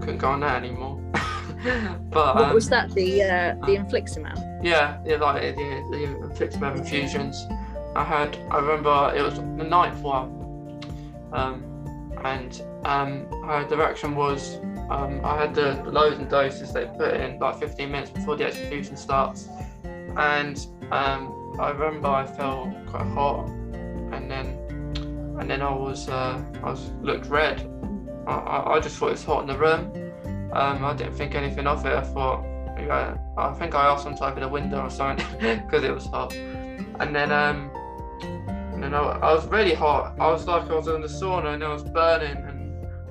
couldn't 0.00 0.18
go 0.18 0.28
on 0.30 0.40
that 0.40 0.62
anymore. 0.62 1.00
but 2.10 2.34
what 2.34 2.44
um, 2.44 2.54
was 2.54 2.68
that? 2.70 2.90
The 2.92 3.22
uh, 3.22 3.66
the 3.66 3.78
um, 3.78 3.86
infliximab? 3.86 4.64
Yeah, 4.64 4.98
yeah, 5.04 5.16
like 5.16 5.56
the, 5.56 5.62
the 5.90 6.06
infliximab 6.28 6.78
infusions. 6.78 7.46
I 7.96 8.04
had, 8.04 8.36
I 8.50 8.58
remember 8.58 9.12
it 9.16 9.22
was 9.22 9.34
the 9.34 9.42
ninth 9.42 10.00
one, 10.00 10.39
and 11.32 12.62
um, 12.84 13.26
I, 13.44 13.64
the 13.64 13.76
was 14.16 14.56
um, 14.90 15.20
I 15.24 15.38
had 15.38 15.54
the 15.54 15.82
loading 15.86 16.28
doses 16.28 16.72
they 16.72 16.86
put 16.86 17.14
in 17.14 17.38
like 17.38 17.58
15 17.58 17.90
minutes 17.90 18.10
before 18.10 18.36
the 18.36 18.44
execution 18.44 18.96
starts, 18.96 19.48
and 19.84 20.66
um, 20.90 21.56
I 21.58 21.70
remember 21.70 22.08
I 22.08 22.26
felt 22.26 22.68
quite 22.86 23.06
hot, 23.08 23.48
and 23.48 24.30
then 24.30 24.56
and 25.38 25.50
then 25.50 25.62
I 25.62 25.72
was 25.72 26.08
uh, 26.08 26.42
I 26.62 26.70
was 26.70 26.90
looked 27.00 27.26
red. 27.26 27.66
I, 28.26 28.74
I 28.74 28.80
just 28.80 28.96
thought 28.96 29.08
it 29.08 29.12
was 29.12 29.24
hot 29.24 29.42
in 29.42 29.46
the 29.46 29.58
room. 29.58 30.12
Um, 30.52 30.84
I 30.84 30.94
didn't 30.94 31.14
think 31.14 31.34
anything 31.34 31.66
of 31.66 31.86
it. 31.86 31.92
I 31.92 32.02
thought 32.02 32.44
I 32.90 33.54
think 33.58 33.74
I 33.74 33.86
asked 33.86 34.04
them 34.04 34.16
to 34.16 34.24
open 34.24 34.40
the 34.40 34.48
window 34.48 34.82
or 34.82 34.90
something 34.90 35.26
because 35.64 35.84
it 35.84 35.94
was 35.94 36.06
hot, 36.06 36.32
and 36.34 37.14
then 37.14 37.30
um, 37.30 37.70
and 38.84 38.94
I, 38.94 39.00
I 39.00 39.34
was 39.34 39.46
really 39.46 39.74
hot. 39.74 40.14
I 40.18 40.26
was 40.30 40.46
like 40.46 40.68
I 40.70 40.74
was 40.74 40.88
in 40.88 41.00
the 41.00 41.08
sauna 41.08 41.54
and 41.54 41.64
I 41.64 41.72
was 41.72 41.84
burning 41.84 42.36
and 42.36 42.60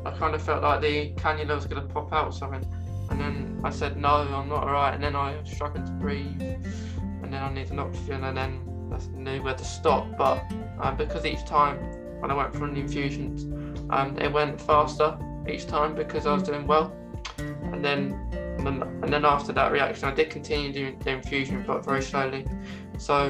I 0.06 0.12
kind 0.12 0.34
of 0.34 0.42
felt 0.42 0.64
like 0.64 0.82
the 0.82 1.14
cannula 1.16 1.56
was 1.56 1.66
going 1.66 1.86
to 1.86 1.94
pop 1.94 2.12
out 2.14 2.28
or 2.28 2.32
something. 2.32 2.66
And 3.10 3.20
then 3.20 3.62
I 3.64 3.70
said, 3.70 3.98
no, 3.98 4.10
I'm 4.10 4.50
not 4.50 4.64
alright. 4.64 4.94
And 4.94 5.04
then 5.04 5.16
I 5.16 5.44
struggled 5.44 5.86
to 5.86 5.92
breathe. 5.94 6.42
And 6.42 7.34
then 7.34 7.44
I 7.44 7.52
needed 7.54 7.72
an 7.72 7.80
oxygen. 7.80 8.24
And 8.24 8.38
then 8.38 8.62
I 8.94 9.18
knew 9.18 9.44
where 9.44 9.56
to 9.56 9.66
stop. 9.66 10.18
But 10.18 10.44
uh, 10.80 10.94
because 10.96 11.26
each 11.26 11.44
time 11.46 11.78
when 12.22 12.32
I 12.32 12.34
went 12.34 12.54
for 12.54 12.68
the 12.68 12.80
infusions, 12.80 13.44
um, 13.90 14.18
it 14.20 14.32
went 14.32 14.60
faster 14.62 15.18
each 15.50 15.68
time 15.68 15.96
because 15.96 16.26
I 16.26 16.34
was 16.34 16.44
doing 16.44 16.68
well. 16.68 16.96
And 17.38 17.84
then, 17.84 18.14
and 18.60 19.14
then, 19.14 19.26
after 19.26 19.54
that 19.54 19.72
reaction, 19.72 20.10
I 20.10 20.14
did 20.14 20.30
continue 20.30 20.74
doing 20.74 21.00
the 21.00 21.12
infusion, 21.12 21.64
but 21.66 21.86
very 21.86 22.02
slowly. 22.02 22.46
So 22.98 23.30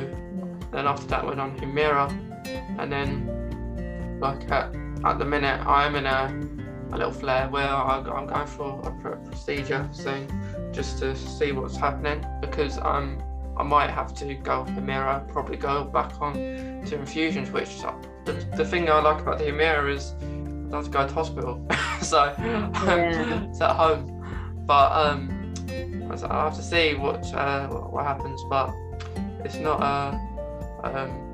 then 0.71 0.87
after 0.87 1.05
that, 1.07 1.25
went 1.25 1.39
on 1.39 1.57
Humira. 1.59 2.28
And 2.77 2.91
then, 2.91 4.19
like 4.19 4.49
at, 4.51 4.75
at 5.05 5.19
the 5.19 5.25
minute, 5.25 5.65
I 5.65 5.85
am 5.85 5.95
in 5.95 6.05
a 6.05 6.49
a 6.91 6.97
little 6.97 7.11
flare 7.11 7.47
where 7.49 7.67
I, 7.67 7.99
I'm 7.99 8.25
going 8.25 8.47
for 8.47 8.81
a 8.83 8.91
procedure 8.91 9.87
soon 9.91 10.27
just 10.73 10.99
to 10.99 11.15
see 11.15 11.51
what's 11.51 11.75
happening 11.75 12.25
because 12.41 12.77
um, 12.79 13.21
I 13.57 13.63
might 13.63 13.89
have 13.89 14.13
to 14.15 14.33
go 14.35 14.61
off 14.61 14.69
Humira, 14.69 15.27
probably 15.27 15.57
go 15.57 15.83
back 15.83 16.19
on 16.21 16.33
to 16.33 16.95
infusions, 16.95 17.51
which 17.51 17.69
the, 18.25 18.33
the 18.55 18.65
thing 18.65 18.89
I 18.89 18.99
like 19.01 19.21
about 19.21 19.39
the 19.39 19.45
Humira 19.45 19.93
is 19.93 20.13
I 20.19 20.71
don't 20.71 20.73
have 20.73 20.85
to 20.85 20.89
go 20.91 21.07
to 21.07 21.13
hospital, 21.13 21.67
so 22.01 22.33
yeah. 22.39 23.43
it's 23.49 23.61
at 23.61 23.75
home. 23.75 24.15
But 24.65 24.91
um, 24.91 25.53
I 26.09 26.43
have 26.43 26.55
to 26.55 26.61
see 26.61 26.93
what 26.93 27.25
uh, 27.33 27.67
what 27.67 28.05
happens, 28.05 28.41
but 28.49 28.73
it's 29.43 29.55
not. 29.55 29.81
Uh, 29.81 30.17
um, 30.83 31.25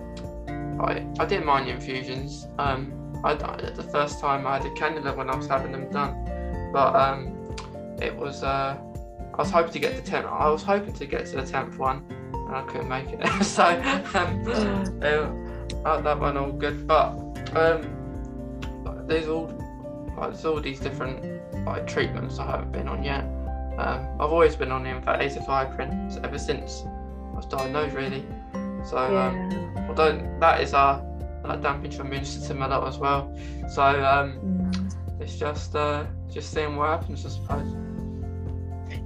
I 0.79 1.05
I 1.19 1.25
didn't 1.25 1.45
mind 1.45 1.67
the 1.67 1.71
infusions. 1.71 2.47
Um, 2.59 2.91
I 3.23 3.33
the 3.33 3.87
first 3.91 4.19
time 4.19 4.45
I 4.45 4.57
had 4.57 4.65
a 4.65 4.69
cannula 4.71 5.15
when 5.15 5.29
I 5.29 5.35
was 5.35 5.47
having 5.47 5.71
them 5.71 5.89
done, 5.91 6.71
but 6.73 6.95
um, 6.95 7.35
it 8.01 8.15
was. 8.15 8.43
Uh, 8.43 8.77
I 9.33 9.37
was 9.37 9.51
hoping 9.51 9.73
to 9.73 9.79
get 9.79 9.95
the 9.95 10.01
tenth. 10.01 10.27
I 10.27 10.49
was 10.49 10.63
hoping 10.63 10.93
to 10.93 11.05
get 11.05 11.25
to 11.27 11.37
the 11.37 11.45
tenth 11.45 11.77
one, 11.77 12.05
and 12.31 12.55
I 12.55 12.61
couldn't 12.63 12.87
make 12.87 13.07
it. 13.09 13.43
so 13.43 13.65
um, 14.13 14.45
uh, 15.85 16.01
that 16.01 16.19
one 16.19 16.37
all 16.37 16.51
good, 16.51 16.87
but 16.87 17.09
um, 17.55 17.83
there's 19.07 19.27
all 19.27 19.47
like, 20.17 20.31
there's 20.31 20.45
all 20.45 20.61
these 20.61 20.79
different 20.79 21.41
like 21.65 21.87
treatments 21.87 22.39
I 22.39 22.45
haven't 22.45 22.71
been 22.71 22.87
on 22.87 23.03
yet. 23.03 23.23
Um, 23.77 24.07
I've 24.19 24.31
always 24.31 24.55
been 24.55 24.71
on 24.71 24.83
the 24.83 24.89
azathioprine 24.89 26.23
ever 26.23 26.37
since 26.37 26.83
I 26.85 27.35
was 27.35 27.45
diagnosed, 27.45 27.95
really. 27.95 28.25
So 28.85 28.97
um, 28.97 29.73
although 29.89 30.37
that 30.39 30.61
is 30.61 30.73
a 30.73 31.03
that 31.43 31.99
immune 31.99 32.25
system 32.25 32.61
a 32.61 32.67
lot 32.67 32.87
as 32.87 32.97
well. 32.97 33.35
So 33.69 33.83
um, 33.83 34.39
mm. 34.39 35.21
it's 35.21 35.37
just 35.37 35.75
uh, 35.75 36.05
just 36.31 36.51
seeing 36.51 36.75
what 36.75 36.89
happens, 36.89 37.25
I 37.25 37.29
suppose. 37.29 37.75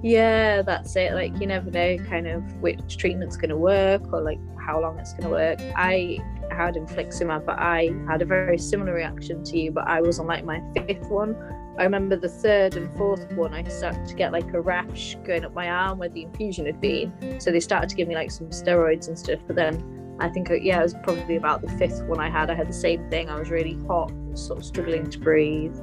Yeah, 0.01 0.61
that's 0.61 0.95
it. 0.95 1.13
Like 1.13 1.39
you 1.39 1.47
never 1.47 1.69
know 1.69 1.97
kind 2.09 2.27
of 2.27 2.43
which 2.61 2.97
treatment's 2.97 3.35
going 3.35 3.49
to 3.49 3.57
work 3.57 4.13
or 4.13 4.21
like 4.21 4.39
how 4.59 4.81
long 4.81 4.97
it's 4.99 5.11
going 5.11 5.23
to 5.23 5.29
work. 5.29 5.59
I 5.75 6.19
had 6.51 6.75
infliximab, 6.75 7.45
but 7.45 7.59
I 7.59 7.91
had 8.07 8.21
a 8.21 8.25
very 8.25 8.57
similar 8.57 8.93
reaction 8.93 9.43
to 9.43 9.59
you, 9.59 9.71
but 9.71 9.87
I 9.87 10.01
was 10.01 10.19
on 10.19 10.27
like 10.27 10.45
my 10.45 10.61
fifth 10.73 11.09
one. 11.09 11.35
I 11.79 11.83
remember 11.83 12.17
the 12.17 12.27
third 12.27 12.75
and 12.75 12.93
fourth 12.97 13.31
one, 13.31 13.53
I 13.53 13.63
started 13.63 14.05
to 14.05 14.13
get 14.13 14.33
like 14.33 14.53
a 14.53 14.59
rash 14.59 15.15
going 15.23 15.45
up 15.45 15.53
my 15.53 15.69
arm 15.69 15.99
where 15.99 16.09
the 16.09 16.23
infusion 16.23 16.65
had 16.65 16.81
been. 16.81 17.39
So 17.39 17.51
they 17.51 17.61
started 17.61 17.89
to 17.89 17.95
give 17.95 18.09
me 18.09 18.15
like 18.15 18.31
some 18.31 18.47
steroids 18.47 19.07
and 19.07 19.17
stuff. 19.17 19.39
But 19.47 19.55
then 19.55 20.17
I 20.19 20.27
think, 20.27 20.51
uh, 20.51 20.55
yeah, 20.55 20.81
it 20.81 20.83
was 20.83 20.95
probably 21.03 21.37
about 21.37 21.61
the 21.61 21.69
fifth 21.77 22.03
one 22.03 22.19
I 22.19 22.29
had. 22.29 22.49
I 22.49 22.55
had 22.55 22.67
the 22.67 22.73
same 22.73 23.09
thing. 23.09 23.29
I 23.29 23.39
was 23.39 23.49
really 23.49 23.77
hot, 23.87 24.11
sort 24.33 24.59
of 24.59 24.65
struggling 24.65 25.09
to 25.09 25.19
breathe. 25.19 25.79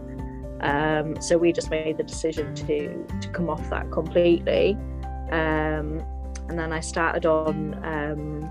Um, 0.61 1.19
so 1.23 1.39
we 1.39 1.51
just 1.51 1.71
made 1.71 1.97
the 1.97 2.03
decision 2.03 2.55
to 2.57 3.07
to 3.23 3.29
come 3.31 3.49
off 3.49 3.71
that 3.71 3.91
completely. 3.91 4.75
Um, 5.31 6.05
and 6.49 6.59
then 6.59 6.75
I 6.75 6.81
started 6.81 7.25
on 7.25 7.75
um, 7.83 8.51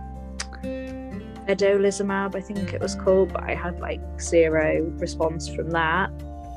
vedolizumab, 1.48 2.36
I 2.36 2.42
think 2.42 2.74
it 2.74 2.82
was 2.82 2.96
called, 2.96 3.34
but 3.34 3.44
I 3.44 3.54
had 3.54 3.80
like 3.80 4.02
zero 4.20 4.82
response 4.98 5.48
from 5.48 5.70
that. 5.70 6.12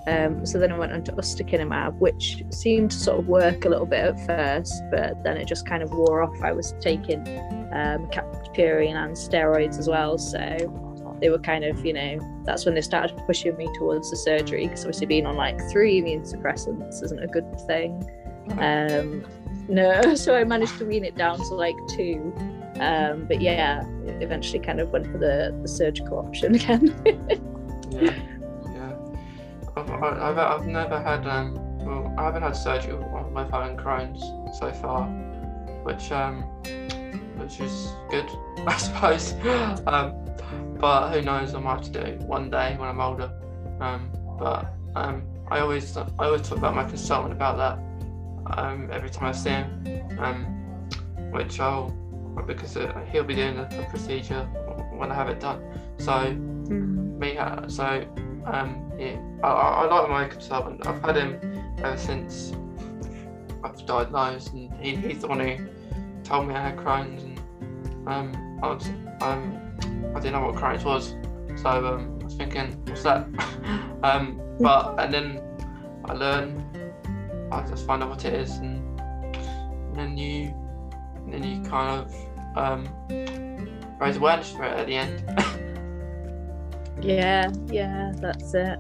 Um, 0.09 0.47
so 0.47 0.59
then 0.59 0.73
I 0.73 0.79
went 0.79 0.93
on 0.93 1.05
to 1.05 1.13
ustekinumab, 1.13 1.99
which 1.99 2.43
seemed 2.51 2.93
to 2.93 2.97
sort 2.97 3.19
of 3.19 3.29
work 3.29 3.67
a 3.67 3.69
little 3.69 3.85
bit 3.85 4.01
at 4.01 4.27
first, 4.27 4.83
but 4.91 5.23
then 5.23 5.37
it 5.37 5.47
just 5.47 5.67
kind 5.67 5.83
of 5.83 5.91
wore 5.91 6.23
off. 6.23 6.43
I 6.43 6.53
was 6.53 6.75
taking 6.81 7.21
um, 7.73 8.09
and 8.11 9.15
steroids 9.15 9.79
as 9.79 9.87
well, 9.89 10.17
so 10.17 10.41
they 11.21 11.29
were 11.29 11.39
kind 11.39 11.65
of, 11.65 11.85
you 11.85 11.93
know, 11.93 12.43
that's 12.45 12.65
when 12.65 12.75
they 12.75 12.81
started 12.81 13.21
pushing 13.27 13.57
me 13.57 13.69
towards 13.77 14.11
the 14.11 14.17
surgery 14.17 14.67
because 14.67 14.85
obviously 14.85 15.07
being 15.07 15.27
on 15.27 15.37
like 15.37 15.61
three 15.71 15.99
immune 15.99 16.23
suppressants 16.23 17.03
isn't 17.03 17.23
a 17.23 17.27
good 17.27 17.47
thing. 17.67 18.03
Um, 18.59 19.27
no, 19.69 20.15
so 20.15 20.35
I 20.35 20.45
managed 20.45 20.79
to 20.79 20.87
wean 20.87 21.05
it 21.05 21.17
down 21.17 21.39
to 21.39 21.55
like 21.55 21.77
two. 21.91 22.33
Um, 22.81 23.27
but 23.27 23.43
yeah, 23.43 23.85
eventually 24.21 24.61
kind 24.61 24.81
of 24.81 24.91
went 24.91 25.07
for 25.07 25.19
the, 25.19 25.57
the 25.61 25.69
surgical 25.69 26.19
option 26.19 26.55
again. 26.57 26.95
yeah. 27.91 28.38
I've, 30.03 30.19
I've, 30.19 30.39
I've 30.39 30.67
never 30.67 31.01
had, 31.01 31.27
um, 31.27 31.55
well, 31.79 32.15
I 32.19 32.25
haven't 32.25 32.43
had 32.43 32.57
surgery 32.57 32.95
with 32.95 33.51
having 33.51 33.77
Crohn's 33.77 34.23
so 34.59 34.73
far, 34.73 35.07
which, 35.85 36.13
um, 36.13 36.43
which 37.39 37.61
is 37.61 37.93
good, 38.11 38.29
I 38.67 38.77
suppose. 38.77 39.35
Um, 39.87 40.15
but 40.79 41.13
who 41.13 41.23
knows? 41.23 41.55
I 41.55 41.61
might 41.61 41.85
have 41.85 41.93
to 41.93 42.05
do 42.05 42.25
one 42.25 42.51
day 42.51 42.77
when 42.79 42.89
I'm 42.89 43.01
older. 43.01 43.31
Um, 43.81 44.11
but 44.39 44.73
um, 44.95 45.23
I 45.51 45.61
always 45.61 45.97
I 45.97 46.07
always 46.19 46.43
talk 46.43 46.59
about 46.59 46.75
my 46.75 46.85
consultant 46.85 47.33
about 47.33 47.57
that 47.57 48.59
um, 48.59 48.89
every 48.93 49.11
time 49.11 49.27
I 49.27 49.33
see 49.33 49.51
him, 49.51 50.19
um, 50.19 50.45
which 51.33 51.59
I'll 51.61 51.91
because 52.47 52.77
uh, 52.77 53.05
he'll 53.11 53.25
be 53.25 53.35
doing 53.35 53.57
the, 53.57 53.87
procedure 53.91 54.45
when 54.97 55.11
I 55.11 55.15
have 55.15 55.29
it 55.29 55.41
done. 55.41 55.61
So 55.99 56.13
mm. 56.13 57.19
me 57.19 57.37
so 57.69 58.07
um, 58.47 58.88
yeah, 58.99 59.17
I, 59.45 59.49
I, 59.49 59.85
like 59.87 60.11
my 60.11 60.25
consultant. 60.27 60.87
I've 60.87 61.01
had 61.01 61.17
him 61.17 61.63
ever 61.79 61.97
since 61.97 62.53
I've 63.63 63.87
diagnosed, 63.87 64.53
and 64.53 64.73
he, 64.83 64.97
he's 64.97 65.21
the 65.21 65.29
one 65.29 65.41
who 65.41 65.57
told 66.25 66.49
me 66.49 66.55
I 66.55 66.71
had 66.71 66.77
Crohn's, 66.77 67.23
and 67.23 68.09
um, 68.09 68.59
I 68.63 68.67
was 68.69 68.89
um, 69.21 69.61
I 70.17 70.21
didn't 70.21 70.33
know 70.33 70.47
what 70.47 70.57
Crohn's 70.57 70.85
was, 70.85 71.15
so 71.63 71.69
um, 71.69 72.19
I 72.21 72.25
was 72.25 72.35
thinking, 72.35 72.73
what's 72.87 73.05
that? 73.05 73.27
um, 74.03 74.41
but 74.59 74.99
and 74.99 75.15
then 75.15 75.41
I 76.07 76.15
learn, 76.15 76.65
I 77.53 77.63
just 77.69 77.87
find 77.87 78.03
out 78.03 78.11
what 78.11 78.25
it 78.25 78.35
is, 78.35 78.57
and, 78.57 79.01
and 79.01 79.97
then 79.97 80.19
you, 80.19 80.53
and 81.15 81.33
then 81.33 81.45
you 81.45 81.63
kind 81.71 82.01
of 82.01 82.15
um, 82.57 82.89
raise 84.01 84.17
awareness 84.17 84.51
for 84.51 84.65
it 84.65 84.77
at 84.77 84.87
the 84.89 84.97
end. 84.97 85.23
yeah, 87.01 87.49
yeah, 87.69 88.13
that's 88.17 88.55
it. 88.55 88.79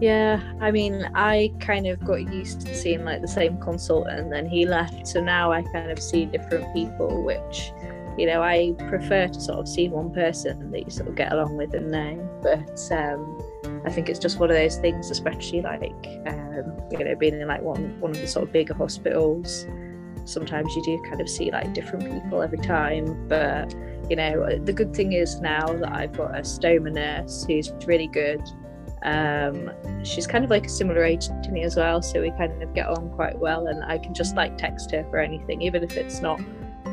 Yeah, 0.00 0.40
I 0.60 0.70
mean, 0.70 1.08
I 1.14 1.52
kind 1.60 1.86
of 1.86 2.02
got 2.04 2.32
used 2.32 2.62
to 2.62 2.74
seeing 2.74 3.04
like 3.04 3.20
the 3.20 3.28
same 3.28 3.58
consultant, 3.58 4.18
and 4.18 4.32
then 4.32 4.46
he 4.46 4.64
left, 4.64 5.06
so 5.06 5.20
now 5.20 5.52
I 5.52 5.62
kind 5.62 5.90
of 5.90 5.98
see 6.00 6.24
different 6.24 6.72
people, 6.74 7.22
which 7.22 7.72
you 8.20 8.26
know, 8.26 8.42
I 8.42 8.74
prefer 8.88 9.28
to 9.28 9.40
sort 9.40 9.60
of 9.60 9.68
see 9.68 9.88
one 9.88 10.12
person 10.12 10.70
that 10.72 10.84
you 10.84 10.90
sort 10.90 11.08
of 11.08 11.14
get 11.14 11.32
along 11.32 11.56
with 11.56 11.72
and 11.74 11.90
know. 11.90 12.40
But 12.42 12.80
um, 12.92 13.82
I 13.86 13.90
think 13.90 14.08
it's 14.08 14.18
just 14.18 14.38
one 14.38 14.50
of 14.50 14.56
those 14.56 14.76
things, 14.76 15.10
especially 15.10 15.62
like 15.62 15.82
um, 16.26 16.80
you 16.90 17.04
know, 17.04 17.14
being 17.14 17.40
in 17.40 17.48
like 17.48 17.62
one 17.62 17.98
one 18.00 18.10
of 18.10 18.20
the 18.20 18.26
sort 18.26 18.46
of 18.46 18.52
bigger 18.52 18.74
hospitals. 18.74 19.66
Sometimes 20.24 20.74
you 20.76 20.84
do 20.84 21.02
kind 21.08 21.20
of 21.20 21.28
see 21.28 21.50
like 21.50 21.72
different 21.72 22.10
people 22.10 22.42
every 22.42 22.58
time, 22.58 23.26
but 23.28 23.74
you 24.10 24.16
know, 24.16 24.58
the 24.64 24.72
good 24.72 24.94
thing 24.94 25.12
is 25.12 25.40
now 25.40 25.66
that 25.66 25.92
I've 25.92 26.12
got 26.16 26.34
a 26.36 26.40
stoma 26.40 26.92
nurse 26.92 27.44
who's 27.46 27.72
really 27.86 28.08
good. 28.08 28.42
Um, 29.02 29.70
she's 30.04 30.26
kind 30.26 30.44
of 30.44 30.50
like 30.50 30.66
a 30.66 30.68
similar 30.68 31.04
age 31.04 31.28
to 31.28 31.50
me 31.50 31.62
as 31.62 31.76
well, 31.76 32.02
so 32.02 32.20
we 32.20 32.30
kind 32.32 32.62
of 32.62 32.74
get 32.74 32.86
on 32.86 33.10
quite 33.10 33.38
well, 33.38 33.66
and 33.66 33.84
I 33.84 33.98
can 33.98 34.14
just 34.14 34.36
like 34.36 34.58
text 34.58 34.90
her 34.90 35.04
for 35.10 35.18
anything, 35.18 35.62
even 35.62 35.82
if 35.82 35.96
it's 35.96 36.20
not 36.20 36.40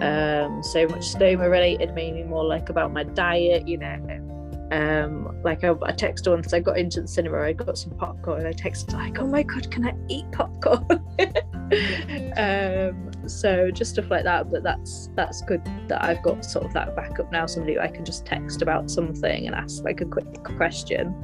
um, 0.01 0.61
so 0.63 0.87
much 0.87 1.01
stoma 1.01 1.49
related, 1.49 1.93
maybe 1.93 2.23
more 2.23 2.45
like 2.45 2.69
about 2.69 2.93
my 2.93 3.03
diet, 3.03 3.67
you 3.67 3.77
know. 3.77 4.27
Um, 4.71 5.41
like 5.43 5.63
I, 5.63 5.69
I 5.69 5.93
texted 5.93 6.29
once 6.29 6.53
I 6.53 6.59
got 6.59 6.77
into 6.77 7.01
the 7.01 7.07
cinema, 7.07 7.39
I 7.39 7.53
got 7.53 7.77
some 7.77 7.91
popcorn, 7.97 8.45
and 8.45 8.47
I 8.47 8.53
texted 8.53 8.93
like, 8.93 9.19
"Oh 9.19 9.27
my 9.27 9.43
god, 9.43 9.71
can 9.71 9.87
I 9.87 9.93
eat 10.09 10.29
popcorn?" 10.31 10.85
um, 12.37 13.11
so 13.29 13.71
just 13.71 13.91
stuff 13.93 14.11
like 14.11 14.25
that. 14.25 14.51
But 14.51 14.63
that's 14.63 15.09
that's 15.15 15.41
good 15.41 15.61
that 15.87 16.03
I've 16.03 16.21
got 16.21 16.43
sort 16.43 16.65
of 16.65 16.73
that 16.73 16.95
backup 16.95 17.31
now. 17.31 17.45
Somebody 17.45 17.79
I 17.79 17.87
can 17.87 18.03
just 18.03 18.25
text 18.25 18.61
about 18.61 18.91
something 18.91 19.47
and 19.47 19.55
ask 19.55 19.83
like 19.83 20.01
a 20.01 20.05
quick 20.05 20.43
question. 20.43 21.15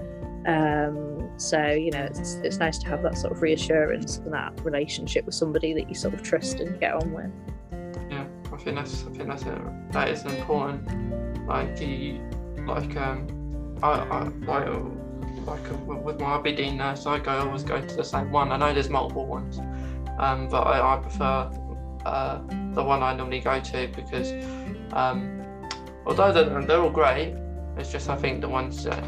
Um, 0.45 1.32
so 1.38 1.71
you 1.71 1.91
know, 1.91 2.03
it's 2.03 2.36
it's 2.43 2.58
nice 2.58 2.77
to 2.79 2.88
have 2.88 3.01
that 3.03 3.17
sort 3.17 3.34
of 3.34 3.41
reassurance 3.41 4.17
and 4.17 4.34
that 4.34 4.60
relationship 4.63 5.25
with 5.25 5.36
somebody 5.36 5.73
that 5.73 5.88
you 5.88 5.95
sort 5.95 6.13
of 6.13 6.21
trust 6.21 6.60
and 6.60 6.79
get 6.79 6.93
on 6.93 7.12
with 7.13 7.32
Yeah, 8.10 8.25
I 8.51 8.58
think 8.58 8.75
that's 8.75 9.06
I 9.06 9.12
think 9.12 9.29
that's 9.29 9.43
a, 9.43 9.88
that 9.91 10.10
is 10.10 10.25
important. 10.25 11.47
Like 11.47 11.75
the 11.77 12.19
like 12.65 12.95
um 12.97 13.79
I, 13.82 13.91
I 13.91 14.23
like 14.45 14.67
like 15.45 15.71
uh, 15.71 15.95
with 15.95 16.19
my 16.19 16.38
IBD 16.38 16.75
nurse, 16.75 17.06
I 17.06 17.19
go 17.19 17.32
always 17.32 17.63
go 17.63 17.82
to 17.82 17.95
the 17.95 18.03
same 18.03 18.32
one. 18.32 18.51
I 18.51 18.58
know 18.58 18.73
there's 18.73 18.89
multiple 18.89 19.25
ones, 19.25 19.60
um, 20.17 20.47
but 20.49 20.62
I, 20.62 20.95
I 20.95 20.99
prefer 20.99 21.51
uh, 22.06 22.41
the 22.73 22.84
one 22.84 23.03
I 23.03 23.13
normally 23.13 23.39
go 23.39 23.60
to 23.60 23.88
because 23.95 24.32
um, 24.93 25.41
although 26.06 26.32
they're, 26.32 26.65
they're 26.65 26.82
all 26.82 26.89
great, 26.89 27.36
it's 27.77 27.91
just 27.91 28.10
I 28.10 28.15
think 28.15 28.41
the 28.41 28.49
ones 28.49 28.84
that 28.84 29.03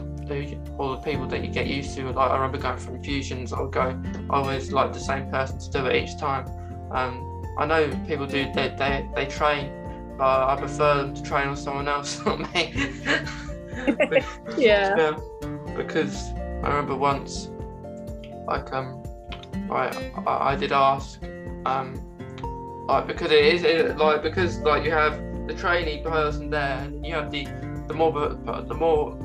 all 0.78 0.96
the 0.96 1.02
people 1.02 1.28
that 1.28 1.44
you 1.44 1.52
get 1.52 1.68
used 1.68 1.96
to. 1.96 2.10
Like 2.12 2.32
I 2.32 2.36
remember 2.36 2.58
going 2.58 2.78
for 2.78 2.96
infusions, 2.96 3.54
I'll 3.54 3.68
go. 3.68 4.00
I 4.30 4.38
always 4.38 4.72
like 4.72 4.94
the 4.94 5.00
same 5.00 5.30
person 5.30 5.60
to 5.60 5.70
do 5.70 5.86
it 5.86 6.04
each 6.04 6.18
time. 6.18 6.46
Um, 6.92 7.44
I 7.58 7.66
know 7.66 7.90
people 8.08 8.26
do 8.26 8.52
they 8.54 8.70
they, 8.78 9.08
they 9.16 9.26
train, 9.26 9.72
but 10.18 10.50
I 10.50 10.56
prefer 10.58 11.04
them 11.04 11.14
to 11.16 11.24
train 11.24 11.48
on 11.50 11.58
someone 11.58 11.88
else, 11.88 12.20
not 12.26 12.40
me. 12.54 12.74
yeah. 14.58 14.96
yeah. 14.98 15.18
Because 15.76 16.30
I 16.64 16.70
remember 16.70 16.96
once 16.96 17.50
like 18.48 18.72
um, 18.74 19.04
I 19.72 19.88
I, 20.26 20.52
I 20.52 20.56
did 20.56 20.72
ask 20.72 21.22
um, 21.66 22.02
like 22.88 23.08
because 23.08 23.32
it 23.32 23.46
is 23.46 23.64
it, 23.64 23.98
like 23.98 24.22
because 24.22 24.60
like 24.60 24.84
you 24.84 24.92
have 24.92 25.18
the 25.48 25.54
trainee 25.54 26.02
person 26.02 26.50
there, 26.50 26.80
and 26.80 27.06
you 27.06 27.14
have 27.14 27.32
the 27.32 27.46
the 27.88 27.94
more 27.94 28.12
the 28.12 28.74
more 28.74 29.18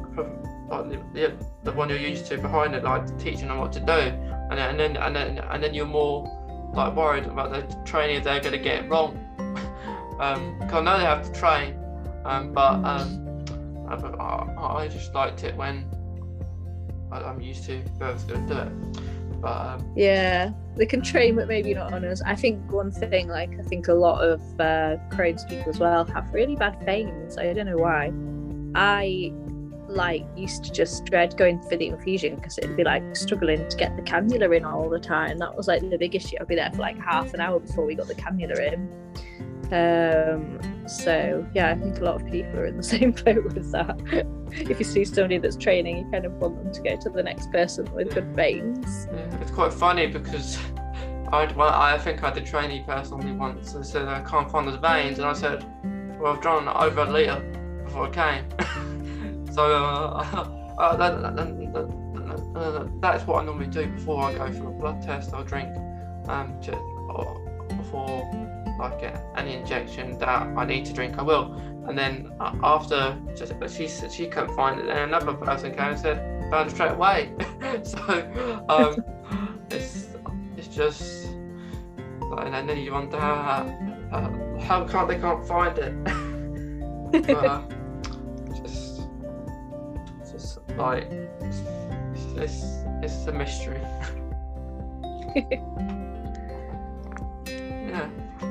like 0.71 0.89
the, 1.13 1.33
the 1.65 1.73
one 1.73 1.89
you're 1.89 1.99
used 1.99 2.27
to 2.27 2.39
behind 2.39 2.75
it, 2.75 2.85
like 2.85 3.19
teaching 3.19 3.49
them 3.49 3.59
what 3.59 3.73
to 3.73 3.81
do, 3.81 3.93
and 3.93 4.53
then 4.53 4.71
and 4.71 4.81
then 4.81 4.97
and 4.97 5.17
then, 5.17 5.39
and 5.39 5.63
then 5.63 5.75
you're 5.75 5.87
more 5.87 6.25
like 6.75 6.95
worried 6.95 7.25
about 7.25 7.51
the 7.51 7.63
trainee 7.85 8.15
if 8.15 8.25
they're 8.25 8.41
going 8.41 8.53
to 8.53 8.59
get 8.59 8.85
it 8.85 8.89
wrong. 8.89 9.17
um, 10.21 10.59
cause 10.61 10.75
I 10.75 10.83
know 10.83 10.99
they 10.99 11.05
have 11.05 11.33
to 11.33 11.39
train, 11.39 11.75
um, 12.25 12.53
but 12.53 12.85
um, 12.85 13.45
I, 13.89 14.85
I 14.85 14.89
just 14.89 15.13
liked 15.13 15.43
it 15.43 15.57
when 15.57 15.85
I'm 17.13 17.41
used 17.41 17.65
to 17.65 17.83
whoever's 17.99 18.25
going 18.25 18.47
to 18.47 18.55
do 18.55 18.61
it. 18.61 19.41
But 19.41 19.57
um, 19.57 19.93
yeah, 19.97 20.53
they 20.77 20.87
can 20.87 21.03
train, 21.03 21.37
but 21.37 21.49
maybe 21.49 21.75
not 21.75 21.93
on 21.93 22.05
us. 22.05 22.23
I 22.25 22.37
think 22.37 22.71
one 22.71 22.91
thing, 22.91 23.29
like 23.29 23.59
I 23.59 23.63
think 23.63 23.89
a 23.89 23.95
lot 23.95 24.23
of 24.23 24.41
uh, 24.61 24.97
Crohn's 25.09 25.45
people 25.45 25.71
as 25.71 25.79
well 25.81 26.05
have 26.07 26.33
really 26.33 26.57
bad 26.57 26.81
veins. 26.85 27.39
I 27.39 27.53
don't 27.53 27.67
know 27.67 27.77
why. 27.77 28.13
I 28.75 29.33
like 29.91 30.25
used 30.37 30.65
to 30.65 30.73
just 30.73 31.05
dread 31.07 31.37
going 31.37 31.61
for 31.63 31.77
the 31.77 31.89
infusion 31.89 32.37
because 32.37 32.59
it'd 32.59 32.77
be 32.77 32.85
like 32.85 33.17
struggling 33.17 33.69
to 33.69 33.77
get 33.77 33.97
the 33.97 34.03
cannula 34.03 34.57
in 34.57 34.65
all 34.65 34.89
the 34.89 35.01
time. 35.01 35.39
That 35.39 35.57
was 35.57 35.69
like 35.69 35.89
the 35.89 35.99
big 35.99 36.15
issue. 36.15 36.37
I'd 36.41 36.49
be 36.49 36.55
there 36.55 36.71
for 36.71 36.79
like 36.79 36.99
half 36.99 37.35
an 37.35 37.41
hour 37.41 37.59
before 37.61 37.85
we 37.85 37.95
got 37.95 38.07
the 38.07 38.15
cannula 38.15 38.73
in. 38.73 38.89
Um, 39.73 40.59
so 40.89 41.47
yeah, 41.55 41.71
I 41.71 41.75
think 41.77 41.99
a 41.99 42.05
lot 42.05 42.17
of 42.17 42.27
people 42.27 42.59
are 42.59 42.67
in 42.67 42.77
the 42.77 42.83
same 42.95 43.13
boat 43.13 43.45
with 43.45 43.71
that. 43.73 44.01
if 44.53 44.79
you 44.79 44.85
see 44.85 45.05
somebody 45.05 45.39
that's 45.39 45.57
training, 45.57 45.99
you 45.99 46.11
kind 46.11 46.25
of 46.25 46.33
want 46.35 46.63
them 46.63 46.73
to 46.73 46.83
go 46.83 46.97
to 46.97 47.11
the 47.11 47.23
next 47.23 47.51
person 47.53 47.93
with 47.93 48.15
good 48.15 48.35
veins. 48.35 49.09
Yeah, 49.13 49.41
it's 49.41 49.51
quite 49.51 49.73
funny 49.73 50.07
because 50.07 50.59
I 51.33 51.53
well, 51.53 51.69
I 51.69 51.99
think 51.99 52.25
I 52.25 52.33
did 52.33 52.47
trainee 52.47 52.83
personally 52.87 53.33
once 53.33 53.75
and 53.75 53.87
said 53.87 54.09
I 54.09 54.21
can't 54.23 54.51
find 54.51 54.67
the 54.67 54.79
veins, 54.79 55.19
and 55.19 55.27
I 55.27 55.33
said, 55.33 55.65
well, 56.19 56.33
I've 56.33 56.41
drawn 56.41 56.67
over 56.69 57.03
a 57.03 57.11
litre 57.11 57.41
before 57.85 58.09
I 58.09 58.41
came. 58.41 58.97
so 59.51 59.65
uh, 59.65 60.47
uh, 60.79 60.97
that, 60.97 61.23
that, 61.23 61.37
that, 61.37 62.57
uh, 62.57 62.87
that's 63.01 63.27
what 63.27 63.43
I 63.43 63.45
normally 63.45 63.67
do 63.67 63.87
before 63.87 64.25
I 64.25 64.35
go 64.35 64.53
for 64.53 64.69
a 64.69 64.73
blood 64.73 65.03
test. 65.03 65.33
I'll 65.35 65.45
drink 65.45 65.75
um, 66.29 66.59
before 67.69 68.29
like 68.79 69.15
any 69.37 69.55
injection 69.55 70.19
that 70.19 70.29
I 70.29 70.65
need 70.65 70.87
to 70.87 70.93
drink, 70.93 71.19
I 71.19 71.23
will. 71.23 71.55
And 71.87 71.99
then 71.99 72.33
uh, 72.41 72.55
after 72.63 73.19
just 73.37 73.53
she 73.77 73.89
she 73.89 74.27
couldn't 74.27 74.55
find 74.55 74.81
it, 74.81 74.89
and 74.89 74.99
another 74.99 75.35
person 75.35 75.73
came 75.73 75.81
and 75.81 75.99
said 75.99 76.51
found 76.51 76.71
it 76.71 76.75
straight 76.75 76.93
away. 76.93 77.33
so 77.83 78.65
um, 78.69 79.05
it's 79.71 80.09
it's 80.57 80.69
just 80.69 81.31
and 82.39 82.69
then 82.69 82.79
you 82.79 82.93
wonder 82.93 83.19
how, 83.19 83.65
how, 84.11 84.59
how 84.61 84.85
can't 84.87 85.09
they 85.09 85.19
can't 85.19 85.47
find 85.47 85.79
it. 85.79 86.05
but, 87.27 87.80
like 90.81 91.11
it's 91.41 91.61
it's, 92.37 92.65
it's 93.03 93.27
a 93.27 93.33
mystery. 93.33 93.81
yeah. 97.47 98.09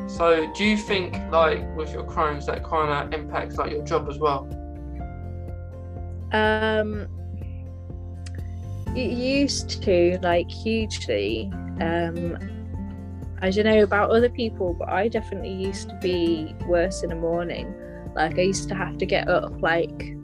So, 0.07 0.51
do 0.53 0.65
you 0.65 0.77
think, 0.77 1.15
like, 1.31 1.75
with 1.75 1.93
your 1.93 2.03
Crohn's, 2.03 2.45
that 2.47 2.63
kind 2.63 2.91
of 2.91 3.19
impacts 3.19 3.57
like 3.57 3.71
your 3.71 3.83
job 3.83 4.07
as 4.09 4.19
well? 4.19 4.47
Um, 6.31 7.07
it 8.95 9.11
used 9.11 9.81
to, 9.83 10.19
like, 10.21 10.49
hugely. 10.49 11.49
Um, 11.79 12.37
I 13.41 13.49
don't 13.49 13.65
know 13.65 13.83
about 13.83 14.11
other 14.11 14.29
people, 14.29 14.73
but 14.73 14.89
I 14.89 15.07
definitely 15.07 15.53
used 15.53 15.89
to 15.89 15.95
be 16.01 16.55
worse 16.67 17.03
in 17.03 17.09
the 17.09 17.15
morning. 17.15 17.73
Like, 18.13 18.37
I 18.37 18.41
used 18.41 18.67
to 18.69 18.75
have 18.75 18.97
to 18.97 19.05
get 19.05 19.29
up 19.29 19.61
like 19.61 20.18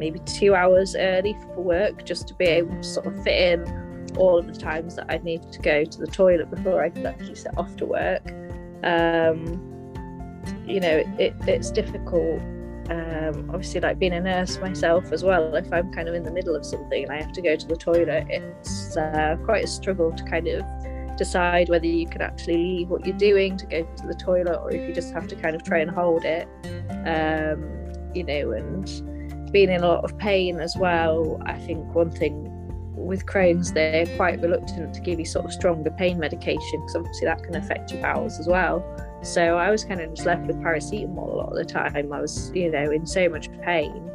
maybe 0.00 0.18
two 0.20 0.54
hours 0.54 0.96
early 0.96 1.36
for 1.54 1.60
work 1.60 2.04
just 2.04 2.26
to 2.26 2.34
be 2.34 2.46
able 2.46 2.74
to 2.74 2.82
sort 2.82 3.06
of 3.06 3.22
fit 3.22 3.60
in 3.60 4.16
all 4.16 4.38
of 4.38 4.46
the 4.46 4.58
times 4.58 4.96
that 4.96 5.06
I'd 5.08 5.22
need 5.22 5.52
to 5.52 5.60
go 5.60 5.84
to 5.84 5.98
the 5.98 6.06
toilet 6.08 6.50
before 6.50 6.82
I 6.82 6.90
could 6.90 7.06
actually 7.06 7.36
set 7.36 7.56
off 7.56 7.76
to 7.76 7.86
work. 7.86 8.26
Um, 8.82 9.70
you 10.66 10.80
know 10.80 11.04
it, 11.18 11.34
it's 11.46 11.70
difficult 11.70 12.40
um, 12.90 13.50
obviously 13.50 13.80
like 13.80 13.98
being 13.98 14.14
a 14.14 14.20
nurse 14.20 14.58
myself 14.58 15.12
as 15.12 15.22
well 15.22 15.54
if 15.54 15.70
i'm 15.72 15.92
kind 15.92 16.08
of 16.08 16.14
in 16.14 16.22
the 16.22 16.30
middle 16.30 16.56
of 16.56 16.64
something 16.64 17.04
and 17.04 17.12
i 17.12 17.20
have 17.20 17.32
to 17.32 17.42
go 17.42 17.54
to 17.54 17.66
the 17.66 17.76
toilet 17.76 18.26
it's 18.30 18.96
uh, 18.96 19.36
quite 19.44 19.64
a 19.64 19.66
struggle 19.66 20.10
to 20.12 20.24
kind 20.24 20.48
of 20.48 20.64
decide 21.20 21.68
whether 21.68 21.86
you 21.86 22.06
can 22.06 22.22
actually 22.22 22.56
leave 22.56 22.88
what 22.88 23.04
you're 23.06 23.16
doing 23.18 23.54
to 23.54 23.66
go 23.66 23.82
to 23.94 24.06
the 24.06 24.14
toilet 24.14 24.56
or 24.56 24.72
if 24.72 24.88
you 24.88 24.94
just 24.94 25.12
have 25.12 25.28
to 25.28 25.36
kind 25.36 25.54
of 25.54 25.62
try 25.62 25.80
and 25.80 25.90
hold 25.90 26.24
it. 26.24 26.48
Um, 27.04 27.62
you 28.14 28.24
know 28.24 28.52
and 28.52 28.88
being 29.52 29.70
in 29.70 29.82
a 29.82 29.88
lot 29.88 30.04
of 30.04 30.16
pain 30.18 30.60
as 30.60 30.76
well 30.76 31.40
i 31.46 31.58
think 31.58 31.94
one 31.94 32.10
thing 32.10 32.46
with 33.00 33.26
Crohn's, 33.26 33.72
they're 33.72 34.06
quite 34.16 34.40
reluctant 34.40 34.94
to 34.94 35.00
give 35.00 35.18
you 35.18 35.24
sort 35.24 35.44
of 35.44 35.52
stronger 35.52 35.90
pain 35.90 36.18
medication 36.18 36.80
because 36.80 36.96
obviously 36.96 37.24
that 37.26 37.42
can 37.42 37.56
affect 37.56 37.90
your 37.90 38.00
bowels 38.00 38.38
as 38.38 38.46
well. 38.46 38.84
So 39.22 39.56
I 39.56 39.70
was 39.70 39.84
kind 39.84 40.00
of 40.00 40.14
just 40.14 40.26
left 40.26 40.46
with 40.46 40.56
paracetamol 40.58 41.32
a 41.32 41.36
lot 41.36 41.48
of 41.48 41.56
the 41.56 41.64
time. 41.64 42.12
I 42.12 42.20
was, 42.20 42.52
you 42.54 42.70
know, 42.70 42.90
in 42.90 43.06
so 43.06 43.28
much 43.28 43.50
pain. 43.62 44.10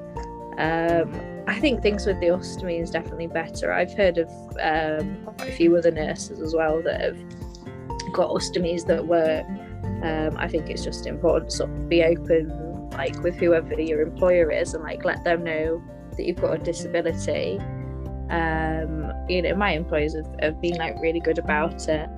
Um, 0.58 1.43
I 1.48 1.60
think 1.60 1.82
things 1.82 2.06
with 2.06 2.19
the 2.19 2.28
ostomy 2.28 2.82
is 2.82 2.89
definitely 2.89 3.28
better. 3.28 3.71
I've 3.71 3.93
heard 3.93 4.17
of 4.17 4.30
um, 4.62 5.17
quite 5.26 5.50
a 5.50 5.52
few 5.52 5.76
other 5.76 5.91
nurses 5.91 6.39
as 6.39 6.56
well 6.56 6.82
that 6.84 7.02
have 7.02 8.13
got 8.13 8.30
ostomies 8.30 8.86
that 8.88 9.06
work. 9.06 9.45
Um, 10.04 10.38
I 10.38 10.48
think 10.48 10.69
it's 10.69 10.84
just 10.84 11.06
important 11.06 11.52
to 11.52 11.58
sort 11.58 11.69
of 11.69 11.89
be 11.89 12.04
open, 12.04 12.50
like 12.97 13.21
with 13.23 13.36
whoever 13.36 13.79
your 13.79 14.01
employer 14.01 14.51
is, 14.51 14.73
and 14.73 14.84
like 14.84 15.05
let 15.05 15.23
them 15.23 15.43
know 15.43 15.84
that 16.17 16.25
you've 16.25 16.41
got 16.41 16.53
a 16.53 16.58
disability 16.58 17.60
um, 18.29 19.12
you 19.29 19.41
know, 19.41 19.55
my 19.55 19.71
employers 19.71 20.15
have, 20.15 20.36
have 20.39 20.62
been 20.62 20.75
like 20.75 20.99
really 20.99 21.19
good 21.19 21.38
about 21.38 21.88
it. 21.88 22.10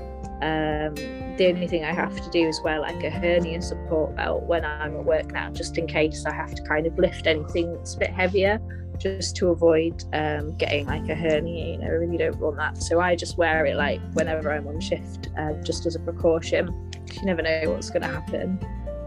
Um, 0.42 0.96
the 1.38 1.48
only 1.50 1.68
thing 1.68 1.84
I 1.84 1.94
have 1.94 2.16
to 2.16 2.30
do 2.30 2.48
is 2.48 2.62
wear 2.62 2.80
like 2.80 3.04
a 3.04 3.10
hernia 3.10 3.62
support 3.62 4.16
belt 4.16 4.44
when 4.44 4.64
I'm 4.64 4.96
at 4.96 5.04
work 5.04 5.32
now, 5.32 5.52
just 5.52 5.78
in 5.78 5.88
case 5.88 6.26
I 6.26 6.34
have 6.34 6.54
to 6.56 6.64
kind 6.64 6.88
of 6.88 6.98
lift 6.98 7.28
anything 7.28 7.74
that's 7.74 7.96
a 7.96 8.00
bit 8.00 8.12
heavier, 8.12 8.60
just 8.98 9.36
to 9.38 9.50
avoid 9.50 10.04
um, 10.14 10.56
getting 10.58 10.86
like 10.86 11.10
a 11.10 11.16
hernia. 11.16 11.74
You 11.74 11.78
know, 11.80 11.88
really 11.90 12.18
don't 12.18 12.38
want 12.38 12.58
that. 12.58 12.82
So 12.82 13.00
I 13.00 13.16
just 13.16 13.38
wear 13.38 13.66
it 13.66 13.76
like 13.76 14.00
whenever 14.14 14.52
I'm 14.52 14.68
on 14.68 14.80
shift, 14.80 15.30
uh, 15.38 15.54
just 15.64 15.86
as 15.86 15.96
a 15.96 16.00
precaution. 16.00 16.68
You 17.14 17.24
never 17.24 17.42
know 17.42 17.64
what's 17.66 17.90
going 17.90 18.04
to 18.04 18.08
happen. 18.08 18.60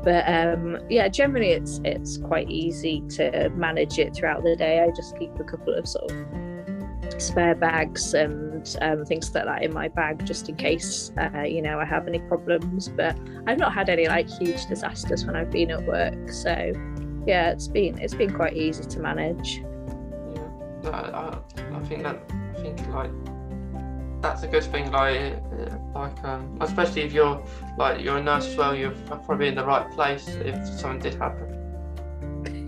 But 0.02 0.26
um, 0.26 0.78
yeah, 0.88 1.08
generally 1.08 1.50
it's 1.50 1.80
it's 1.84 2.16
quite 2.18 2.50
easy 2.50 3.02
to 3.10 3.50
manage 3.50 3.98
it 3.98 4.14
throughout 4.14 4.42
the 4.42 4.56
day. 4.56 4.80
I 4.80 4.90
just 4.94 5.18
keep 5.18 5.38
a 5.38 5.44
couple 5.44 5.74
of 5.74 5.86
sort 5.86 6.10
of 6.10 7.22
spare 7.22 7.54
bags 7.54 8.14
and 8.14 8.76
um, 8.80 9.04
things 9.04 9.34
like 9.34 9.44
that 9.44 9.62
in 9.62 9.74
my 9.74 9.88
bag 9.88 10.24
just 10.24 10.48
in 10.48 10.56
case 10.56 11.12
uh, 11.18 11.42
you 11.42 11.60
know 11.60 11.78
I 11.78 11.84
have 11.84 12.08
any 12.08 12.20
problems. 12.20 12.88
But 12.88 13.18
I've 13.46 13.58
not 13.58 13.74
had 13.74 13.90
any 13.90 14.08
like 14.08 14.28
huge 14.28 14.66
disasters 14.66 15.26
when 15.26 15.36
I've 15.36 15.50
been 15.50 15.70
at 15.70 15.84
work, 15.84 16.30
so 16.30 16.72
yeah, 17.26 17.50
it's 17.50 17.68
been 17.68 17.98
it's 17.98 18.14
been 18.14 18.32
quite 18.32 18.56
easy 18.56 18.84
to 18.84 19.00
manage. 19.00 19.62
Yeah, 20.82 20.90
I, 20.90 21.38
I 21.74 21.80
think 21.80 22.04
that 22.04 22.20
I 22.56 22.62
think 22.62 22.88
like 22.88 23.10
that's 24.20 24.42
a 24.42 24.48
good 24.48 24.64
thing. 24.64 24.90
Like 24.90 25.42
like 25.94 26.24
um, 26.24 26.58
especially 26.60 27.02
if 27.02 27.12
you're 27.12 27.42
like 27.78 28.02
you're 28.02 28.18
a 28.18 28.22
nurse 28.22 28.46
as 28.46 28.56
well, 28.56 28.74
you're 28.74 28.92
probably 29.26 29.48
in 29.48 29.54
the 29.54 29.64
right 29.64 29.90
place 29.90 30.28
if 30.28 30.66
something 30.66 31.00
did 31.00 31.14
happen. 31.14 31.56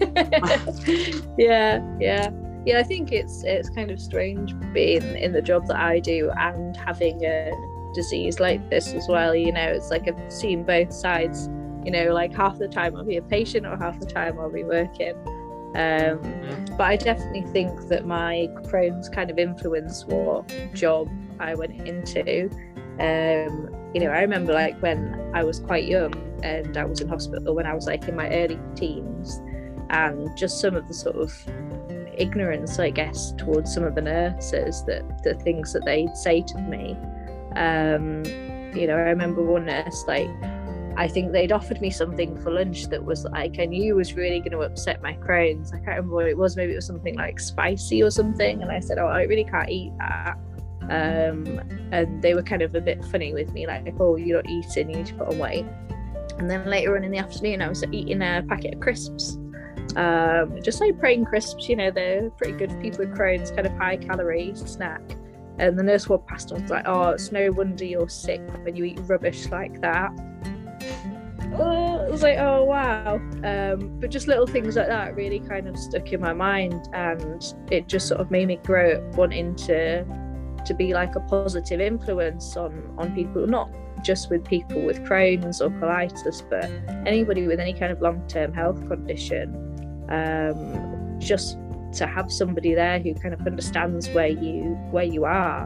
yeah, 1.38 1.80
yeah 2.00 2.30
yeah, 2.64 2.78
I 2.78 2.82
think 2.82 3.12
it's 3.12 3.42
it's 3.44 3.68
kind 3.70 3.90
of 3.90 4.00
strange 4.00 4.54
being 4.72 5.02
in 5.16 5.32
the 5.32 5.42
job 5.42 5.66
that 5.66 5.76
I 5.76 5.98
do 5.98 6.30
and 6.36 6.76
having 6.76 7.24
a 7.24 7.50
disease 7.94 8.38
like 8.38 8.70
this 8.70 8.92
as 8.94 9.06
well. 9.08 9.34
You 9.34 9.52
know, 9.52 9.66
it's 9.66 9.90
like 9.90 10.06
I've 10.08 10.32
seen 10.32 10.64
both 10.64 10.92
sides. 10.92 11.48
You 11.84 11.90
know, 11.90 12.14
like 12.14 12.32
half 12.32 12.58
the 12.58 12.68
time 12.68 12.94
I'll 12.94 13.04
be 13.04 13.16
a 13.16 13.22
patient 13.22 13.66
or 13.66 13.76
half 13.76 13.98
the 13.98 14.06
time 14.06 14.38
I'll 14.38 14.52
be 14.52 14.62
working. 14.62 15.14
Um, 15.74 16.20
but 16.76 16.84
I 16.84 16.96
definitely 16.96 17.42
think 17.52 17.88
that 17.88 18.06
my 18.06 18.46
Crohn's 18.62 19.08
kind 19.08 19.30
of 19.30 19.38
influenced 19.38 20.06
what 20.06 20.54
job 20.74 21.08
I 21.42 21.54
went 21.54 21.86
into. 21.86 22.48
Um, 23.00 23.74
you 23.94 24.00
know, 24.00 24.10
I 24.10 24.20
remember 24.20 24.52
like 24.52 24.80
when 24.80 25.30
I 25.34 25.44
was 25.44 25.60
quite 25.60 25.84
young 25.84 26.14
and 26.42 26.76
I 26.76 26.84
was 26.84 27.00
in 27.00 27.08
hospital 27.08 27.54
when 27.54 27.66
I 27.66 27.74
was 27.74 27.86
like 27.86 28.08
in 28.08 28.16
my 28.16 28.28
early 28.30 28.58
teens, 28.74 29.40
and 29.90 30.34
just 30.36 30.60
some 30.60 30.74
of 30.74 30.88
the 30.88 30.94
sort 30.94 31.16
of 31.16 31.32
ignorance, 32.16 32.78
I 32.78 32.90
guess, 32.90 33.32
towards 33.32 33.72
some 33.72 33.84
of 33.84 33.94
the 33.94 34.02
nurses 34.02 34.84
that 34.86 35.22
the 35.24 35.34
things 35.34 35.72
that 35.72 35.84
they'd 35.84 36.16
say 36.16 36.42
to 36.42 36.58
me. 36.58 36.96
Um, 37.56 38.24
you 38.74 38.86
know, 38.86 38.96
I 38.96 39.10
remember 39.10 39.42
one 39.42 39.66
nurse 39.66 40.04
like 40.06 40.30
I 40.96 41.08
think 41.08 41.32
they'd 41.32 41.52
offered 41.52 41.80
me 41.80 41.90
something 41.90 42.36
for 42.42 42.50
lunch 42.50 42.88
that 42.88 43.04
was 43.04 43.24
like 43.24 43.58
I 43.58 43.66
knew 43.66 43.94
was 43.96 44.14
really 44.14 44.40
going 44.40 44.52
to 44.52 44.60
upset 44.60 45.02
my 45.02 45.14
Crohn's. 45.14 45.72
I 45.72 45.76
can't 45.76 45.88
remember 45.88 46.14
what 46.16 46.28
it 46.28 46.36
was. 46.36 46.56
Maybe 46.56 46.72
it 46.72 46.76
was 46.76 46.86
something 46.86 47.16
like 47.16 47.40
spicy 47.40 48.02
or 48.02 48.10
something. 48.10 48.62
And 48.62 48.70
I 48.70 48.80
said, 48.80 48.98
"Oh, 48.98 49.06
I 49.06 49.22
really 49.22 49.44
can't 49.44 49.70
eat 49.70 49.92
that." 49.98 50.36
Um, 50.92 51.58
and 51.90 52.20
they 52.20 52.34
were 52.34 52.42
kind 52.42 52.60
of 52.60 52.74
a 52.74 52.80
bit 52.80 53.02
funny 53.06 53.32
with 53.32 53.50
me, 53.54 53.66
like, 53.66 53.94
oh, 53.98 54.16
you're 54.16 54.42
not 54.42 54.50
eating, 54.50 54.90
you 54.90 54.96
need 54.96 55.06
to 55.06 55.14
put 55.14 55.28
on 55.28 55.38
weight. 55.38 55.64
And 56.38 56.50
then 56.50 56.66
later 56.66 56.94
on 56.96 57.02
in 57.02 57.10
the 57.10 57.16
afternoon, 57.16 57.62
I 57.62 57.68
was 57.68 57.82
eating 57.90 58.20
a 58.20 58.44
packet 58.46 58.74
of 58.74 58.80
crisps. 58.80 59.38
Um, 59.96 60.60
just 60.62 60.82
like 60.82 60.98
Prane 61.00 61.24
crisps, 61.24 61.66
you 61.66 61.76
know, 61.76 61.90
they're 61.90 62.28
pretty 62.30 62.52
good 62.52 62.70
for 62.72 62.78
people 62.78 62.98
with 62.98 63.16
Crohn's, 63.16 63.50
kind 63.50 63.66
of 63.66 63.72
high 63.78 63.96
calorie 63.96 64.52
snack. 64.54 65.00
And 65.58 65.78
the 65.78 65.82
nurse 65.82 66.10
walked 66.10 66.28
past 66.28 66.50
and 66.50 66.60
was 66.60 66.70
like, 66.70 66.84
oh, 66.86 67.10
it's 67.10 67.32
no 67.32 67.50
wonder 67.52 67.86
you're 67.86 68.08
sick 68.10 68.42
when 68.62 68.76
you 68.76 68.84
eat 68.84 69.00
rubbish 69.04 69.48
like 69.48 69.80
that. 69.80 70.10
I 71.40 72.08
was 72.10 72.22
like, 72.22 72.38
oh 72.38 72.64
wow. 72.64 73.16
Um, 73.44 73.98
but 73.98 74.10
just 74.10 74.28
little 74.28 74.46
things 74.46 74.76
like 74.76 74.88
that 74.88 75.14
really 75.14 75.40
kind 75.40 75.68
of 75.68 75.78
stuck 75.78 76.12
in 76.12 76.20
my 76.20 76.32
mind, 76.32 76.88
and 76.92 77.42
it 77.70 77.88
just 77.88 78.08
sort 78.08 78.20
of 78.20 78.30
made 78.30 78.48
me 78.48 78.56
grow 78.56 78.92
up 78.92 79.16
wanting 79.16 79.54
to 79.56 80.04
to 80.66 80.74
be 80.74 80.94
like 80.94 81.14
a 81.16 81.20
positive 81.20 81.80
influence 81.80 82.56
on 82.56 82.94
on 82.98 83.14
people, 83.14 83.46
not 83.46 83.70
just 84.02 84.30
with 84.30 84.44
people 84.44 84.82
with 84.82 85.02
Crohn's 85.04 85.60
or 85.60 85.70
colitis, 85.70 86.42
but 86.48 86.70
anybody 87.06 87.46
with 87.46 87.60
any 87.60 87.72
kind 87.72 87.92
of 87.92 88.00
long 88.00 88.26
term 88.28 88.52
health 88.52 88.86
condition. 88.88 89.54
Um, 90.08 91.18
just 91.18 91.56
to 91.94 92.06
have 92.06 92.32
somebody 92.32 92.74
there 92.74 92.98
who 92.98 93.14
kind 93.14 93.34
of 93.34 93.46
understands 93.46 94.08
where 94.10 94.28
you 94.28 94.74
where 94.90 95.04
you 95.04 95.24
are, 95.24 95.64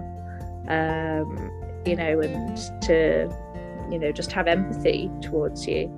um, 0.68 1.50
you 1.86 1.96
know, 1.96 2.20
and 2.20 2.56
to 2.82 3.28
you 3.90 3.98
know 3.98 4.12
just 4.12 4.32
have 4.32 4.46
empathy 4.46 5.10
towards 5.22 5.66
you 5.66 5.88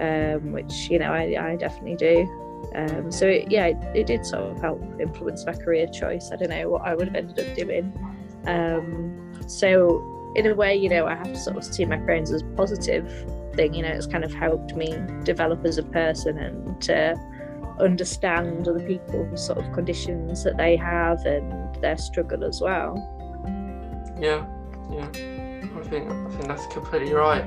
um, 0.00 0.52
which 0.52 0.90
you 0.90 0.98
know 0.98 1.12
I, 1.12 1.52
I 1.52 1.56
definitely 1.56 1.96
do. 1.96 2.44
Um, 2.74 3.10
so 3.10 3.26
it, 3.26 3.50
yeah 3.50 3.66
it, 3.66 3.76
it, 3.94 4.06
did 4.06 4.26
sort 4.26 4.50
of 4.50 4.60
help 4.60 4.82
influence 5.00 5.46
my 5.46 5.54
career 5.54 5.86
choice. 5.86 6.30
I 6.32 6.36
don't 6.36 6.50
know 6.50 6.68
what 6.68 6.82
I 6.82 6.94
would 6.94 7.08
have 7.08 7.14
ended 7.14 7.38
up 7.38 7.56
doing 7.56 7.92
um, 8.46 9.32
so 9.46 10.32
in 10.36 10.46
a 10.46 10.54
way 10.54 10.74
you 10.74 10.88
know 10.88 11.06
I 11.06 11.14
have 11.14 11.32
to 11.32 11.38
sort 11.38 11.56
of 11.56 11.64
see 11.64 11.84
my 11.84 11.96
Crohn's 11.96 12.30
as 12.32 12.42
a 12.42 12.46
positive 12.56 13.10
thing 13.54 13.74
you 13.74 13.82
know 13.82 13.88
it's 13.88 14.06
kind 14.06 14.24
of 14.24 14.32
helped 14.32 14.74
me 14.74 14.94
develop 15.24 15.64
as 15.64 15.78
a 15.78 15.82
person 15.82 16.38
and 16.38 16.80
to 16.82 17.16
understand 17.80 18.66
other 18.66 18.80
people's 18.80 19.46
sort 19.46 19.58
of 19.58 19.72
conditions 19.72 20.42
that 20.44 20.56
they 20.56 20.76
have 20.76 21.24
and 21.24 21.74
their 21.80 21.96
struggle 21.96 22.44
as 22.44 22.60
well 22.60 22.96
yeah 24.20 24.44
yeah 24.90 25.08
I 25.78 25.82
think 25.82 26.10
I 26.10 26.30
think 26.30 26.46
that's 26.46 26.66
completely 26.66 27.12
right. 27.12 27.44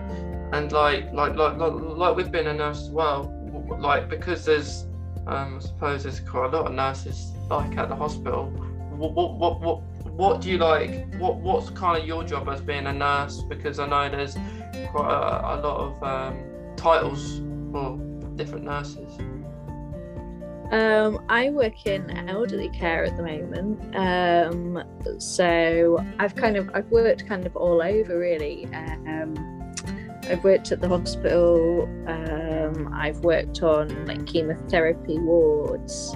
And 0.54 0.72
like 0.72 1.12
like 1.14 1.36
like 1.36 1.58
like, 1.58 1.74
like 1.74 2.16
we've 2.16 2.32
been 2.32 2.48
a 2.48 2.54
nurse 2.54 2.82
as 2.82 2.90
well. 2.90 3.34
Like 3.80 4.10
because 4.10 4.46
there's 4.46 4.88
um, 5.28 5.58
I 5.58 5.60
suppose 5.60 6.04
there's 6.04 6.20
quite 6.20 6.54
a 6.54 6.58
lot 6.58 6.68
of 6.68 6.74
nurses 6.74 7.32
like 7.50 7.78
at 7.78 7.90
the 7.90 7.96
hospital. 7.96 8.46
What 8.92 9.14
what 9.14 9.36
what 9.36 9.62
what, 9.62 9.82
what 10.22 10.40
do 10.40 10.52
you 10.52 10.60
like? 10.60 11.12
What 11.16 11.38
what's 11.38 11.72
kind 11.72 12.00
of 12.00 12.08
your 12.08 12.24
job 12.24 12.48
as 12.48 12.62
being 12.62 12.86
a 12.86 12.94
nurse? 12.94 13.42
Because 13.42 13.80
I 13.80 13.88
know 13.88 14.08
there's 14.08 14.38
quite 14.92 15.10
a, 15.10 15.56
a 15.56 15.58
lot 15.66 15.78
of 15.80 16.04
um, 16.04 16.44
titles 16.76 17.42
for 17.72 17.98
different 18.36 18.66
nurses. 18.66 19.12
Um, 20.72 21.26
I 21.28 21.50
work 21.50 21.88
in 21.88 22.30
elderly 22.30 22.70
care 22.70 23.04
at 23.04 23.18
the 23.18 23.24
moment, 23.24 23.96
um, 23.96 24.84
so 25.18 25.98
I've 26.20 26.36
kind 26.36 26.56
of 26.56 26.70
I've 26.76 26.92
worked 26.92 27.28
kind 27.28 27.48
of 27.48 27.56
all 27.56 27.82
over 27.82 28.20
really. 28.20 28.68
Um, 28.76 29.74
I've 30.30 30.44
worked 30.44 30.72
at 30.72 30.82
the 30.82 30.88
hospital. 30.88 31.90
Um, 32.06 32.94
I've 32.94 33.22
worked 33.22 33.64
on 33.64 34.06
like 34.06 34.28
chemotherapy 34.28 35.18
wards, 35.18 36.16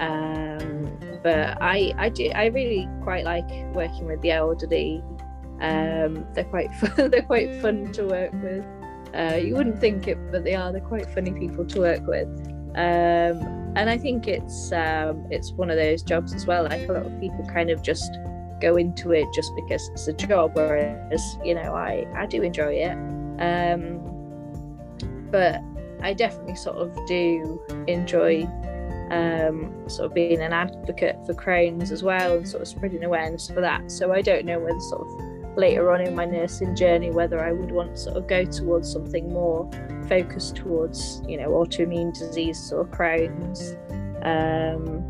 um, 0.00 0.98
but 1.26 1.58
I 1.60 1.92
I 1.98 2.08
do 2.08 2.30
I 2.36 2.44
really 2.46 2.88
quite 3.02 3.24
like 3.24 3.50
working 3.74 4.06
with 4.06 4.20
the 4.22 4.30
elderly. 4.30 5.02
Um, 5.60 6.24
they're 6.34 6.44
quite 6.44 6.72
fun, 6.74 7.10
they're 7.10 7.22
quite 7.22 7.60
fun 7.60 7.90
to 7.94 8.06
work 8.06 8.32
with. 8.34 8.64
Uh, 9.12 9.34
you 9.34 9.56
wouldn't 9.56 9.80
think 9.80 10.06
it, 10.06 10.18
but 10.30 10.44
they 10.44 10.54
are. 10.54 10.70
They're 10.70 10.80
quite 10.80 11.10
funny 11.12 11.32
people 11.32 11.66
to 11.66 11.80
work 11.80 12.06
with. 12.06 12.28
Um, 12.76 13.42
and 13.74 13.90
I 13.90 13.98
think 13.98 14.28
it's 14.28 14.70
um, 14.70 15.26
it's 15.28 15.50
one 15.50 15.68
of 15.68 15.76
those 15.76 16.04
jobs 16.04 16.32
as 16.32 16.46
well. 16.46 16.62
Like 16.62 16.88
a 16.88 16.92
lot 16.92 17.06
of 17.06 17.20
people 17.20 17.44
kind 17.52 17.70
of 17.70 17.82
just 17.82 18.18
go 18.60 18.76
into 18.76 19.10
it 19.10 19.26
just 19.34 19.50
because 19.56 19.88
it's 19.88 20.06
a 20.06 20.12
job, 20.12 20.52
whereas 20.54 21.38
you 21.44 21.56
know 21.56 21.74
I 21.74 22.06
I 22.14 22.26
do 22.26 22.42
enjoy 22.42 22.74
it. 22.74 22.96
Um, 23.40 23.98
but 25.32 25.60
I 26.02 26.12
definitely 26.12 26.54
sort 26.54 26.76
of 26.76 26.96
do 27.08 27.60
enjoy 27.88 28.46
um, 29.10 29.88
sort 29.88 30.06
of 30.06 30.14
being 30.14 30.40
an 30.40 30.52
advocate 30.52 31.16
for 31.26 31.34
Crohn's 31.34 31.92
as 31.92 32.02
well 32.02 32.36
and 32.36 32.48
sort 32.48 32.62
of 32.62 32.68
spreading 32.68 33.04
awareness 33.04 33.48
for 33.48 33.60
that. 33.60 33.90
So 33.90 34.12
I 34.12 34.22
don't 34.22 34.44
know 34.44 34.58
whether 34.58 34.80
sort 34.80 35.06
of 35.06 35.56
later 35.56 35.90
on 35.90 36.02
in 36.02 36.14
my 36.14 36.26
nursing 36.26 36.76
journey 36.76 37.10
whether 37.10 37.42
I 37.42 37.50
would 37.52 37.70
want 37.70 37.92
to 37.92 37.96
sort 37.96 38.16
of 38.16 38.26
go 38.26 38.44
towards 38.44 38.92
something 38.92 39.32
more 39.32 39.70
focused 40.06 40.56
towards 40.56 41.22
you 41.26 41.38
know 41.38 41.48
autoimmune 41.48 42.16
disease 42.16 42.72
or 42.72 42.84
Crohn's. 42.84 43.76
Um, 44.22 45.04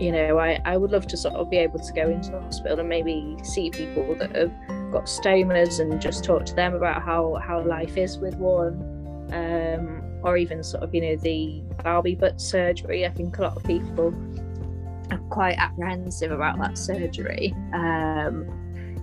you 0.00 0.10
know, 0.10 0.38
I, 0.38 0.60
I 0.64 0.76
would 0.76 0.90
love 0.90 1.06
to 1.08 1.16
sort 1.16 1.34
of 1.34 1.50
be 1.50 1.58
able 1.58 1.78
to 1.78 1.92
go 1.92 2.08
into 2.08 2.30
the 2.30 2.40
hospital 2.40 2.80
and 2.80 2.88
maybe 2.88 3.36
see 3.44 3.70
people 3.70 4.14
that 4.16 4.34
have 4.34 4.52
got 4.90 5.04
stomas 5.04 5.80
and 5.80 6.00
just 6.00 6.24
talk 6.24 6.44
to 6.46 6.54
them 6.54 6.74
about 6.74 7.02
how, 7.02 7.40
how 7.46 7.62
life 7.62 7.96
is 7.96 8.18
with 8.18 8.34
one. 8.34 8.74
Um, 9.32 10.02
or 10.24 10.38
even 10.38 10.62
sort 10.62 10.82
of, 10.82 10.94
you 10.94 11.02
know, 11.02 11.16
the 11.16 11.62
Barbie 11.82 12.14
butt 12.14 12.40
surgery. 12.40 13.04
I 13.06 13.10
think 13.10 13.38
a 13.38 13.42
lot 13.42 13.56
of 13.56 13.62
people 13.62 14.12
are 15.10 15.18
quite 15.28 15.56
apprehensive 15.58 16.32
about 16.32 16.58
that 16.58 16.78
surgery. 16.78 17.54
Um, 17.74 18.48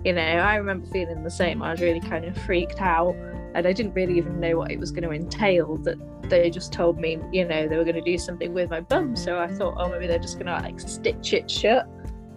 you 0.04 0.12
know, 0.12 0.20
I 0.20 0.56
remember 0.56 0.86
feeling 0.88 1.22
the 1.22 1.30
same. 1.30 1.62
I 1.62 1.70
was 1.70 1.80
really 1.80 2.00
kind 2.00 2.24
of 2.24 2.36
freaked 2.38 2.80
out, 2.80 3.14
and 3.54 3.66
I 3.66 3.72
didn't 3.72 3.94
really 3.94 4.18
even 4.18 4.40
know 4.40 4.58
what 4.58 4.72
it 4.72 4.80
was 4.80 4.90
going 4.90 5.04
to 5.04 5.12
entail. 5.12 5.76
That 5.78 5.96
they 6.28 6.50
just 6.50 6.72
told 6.72 6.98
me, 6.98 7.20
you 7.32 7.44
know, 7.44 7.68
they 7.68 7.76
were 7.76 7.84
going 7.84 7.94
to 7.94 8.02
do 8.02 8.18
something 8.18 8.52
with 8.52 8.68
my 8.68 8.80
bum. 8.80 9.14
So 9.14 9.38
I 9.38 9.46
thought, 9.46 9.74
oh, 9.76 9.88
maybe 9.90 10.08
they're 10.08 10.18
just 10.18 10.34
going 10.34 10.46
to 10.46 10.54
like 10.54 10.80
stitch 10.80 11.32
it 11.34 11.48
shut. 11.48 11.88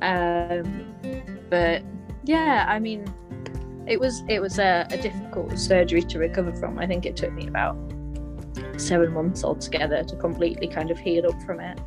Um, 0.04 0.86
but 1.50 1.82
yeah, 2.24 2.66
I 2.68 2.78
mean, 2.78 3.12
it 3.88 4.00
was 4.00 4.24
it 4.30 4.40
was 4.40 4.60
a, 4.60 4.86
a 4.92 4.98
difficult 4.98 5.58
surgery 5.58 6.04
to 6.04 6.20
recover 6.20 6.54
from. 6.54 6.78
I 6.78 6.86
think 6.86 7.08
it 7.08 7.16
took 7.16 7.34
me 7.34 7.48
about 7.48 7.76
seven 8.78 9.14
months 9.14 9.44
altogether 9.44 10.04
to 10.04 10.16
completely 10.16 10.68
kind 10.68 10.92
of 10.92 10.98
heal 10.98 11.28
up 11.28 11.42
from 11.44 11.60
it. 11.60 11.80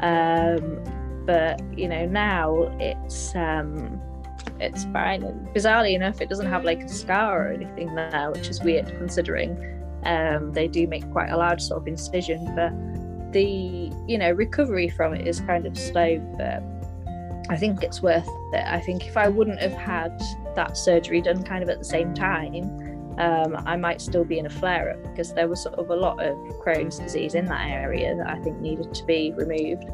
Um, 0.00 0.82
but 1.26 1.60
you 1.76 1.88
know, 1.88 2.06
now 2.06 2.74
it's 2.80 3.34
um, 3.34 4.00
it's 4.60 4.84
fine. 4.84 5.22
And 5.22 5.46
bizarrely 5.48 5.94
enough, 5.94 6.20
it 6.20 6.28
doesn't 6.28 6.46
have 6.46 6.64
like 6.64 6.82
a 6.82 6.88
scar 6.88 7.48
or 7.48 7.52
anything 7.52 7.94
now, 7.94 8.32
which 8.32 8.48
is 8.48 8.62
weird 8.62 8.86
considering 8.98 9.50
um, 10.04 10.52
they 10.52 10.68
do 10.68 10.86
make 10.86 11.10
quite 11.10 11.30
a 11.30 11.36
large 11.36 11.62
sort 11.62 11.82
of 11.82 11.88
incision. 11.88 12.54
But 12.54 12.72
the 13.32 13.92
you 14.06 14.18
know 14.18 14.30
recovery 14.32 14.88
from 14.88 15.14
it 15.14 15.26
is 15.26 15.40
kind 15.40 15.66
of 15.66 15.76
slow, 15.76 16.18
but 16.38 16.62
I 17.50 17.56
think 17.56 17.82
it's 17.82 18.02
worth 18.02 18.28
it. 18.52 18.64
I 18.66 18.80
think 18.80 19.06
if 19.06 19.16
I 19.16 19.28
wouldn't 19.28 19.60
have 19.60 19.72
had 19.72 20.20
that 20.54 20.76
surgery 20.76 21.20
done 21.20 21.42
kind 21.42 21.62
of 21.62 21.68
at 21.68 21.78
the 21.78 21.84
same 21.84 22.14
time. 22.14 22.87
Um, 23.18 23.56
I 23.66 23.76
might 23.76 24.00
still 24.00 24.24
be 24.24 24.38
in 24.38 24.46
a 24.46 24.50
flare 24.50 24.92
up 24.92 25.02
because 25.02 25.34
there 25.34 25.48
was 25.48 25.62
sort 25.62 25.74
of 25.74 25.90
a 25.90 25.96
lot 25.96 26.22
of 26.22 26.36
Crohn's 26.64 26.98
disease 26.98 27.34
in 27.34 27.46
that 27.46 27.68
area 27.68 28.14
that 28.16 28.28
I 28.28 28.38
think 28.40 28.60
needed 28.60 28.94
to 28.94 29.04
be 29.04 29.32
removed. 29.36 29.84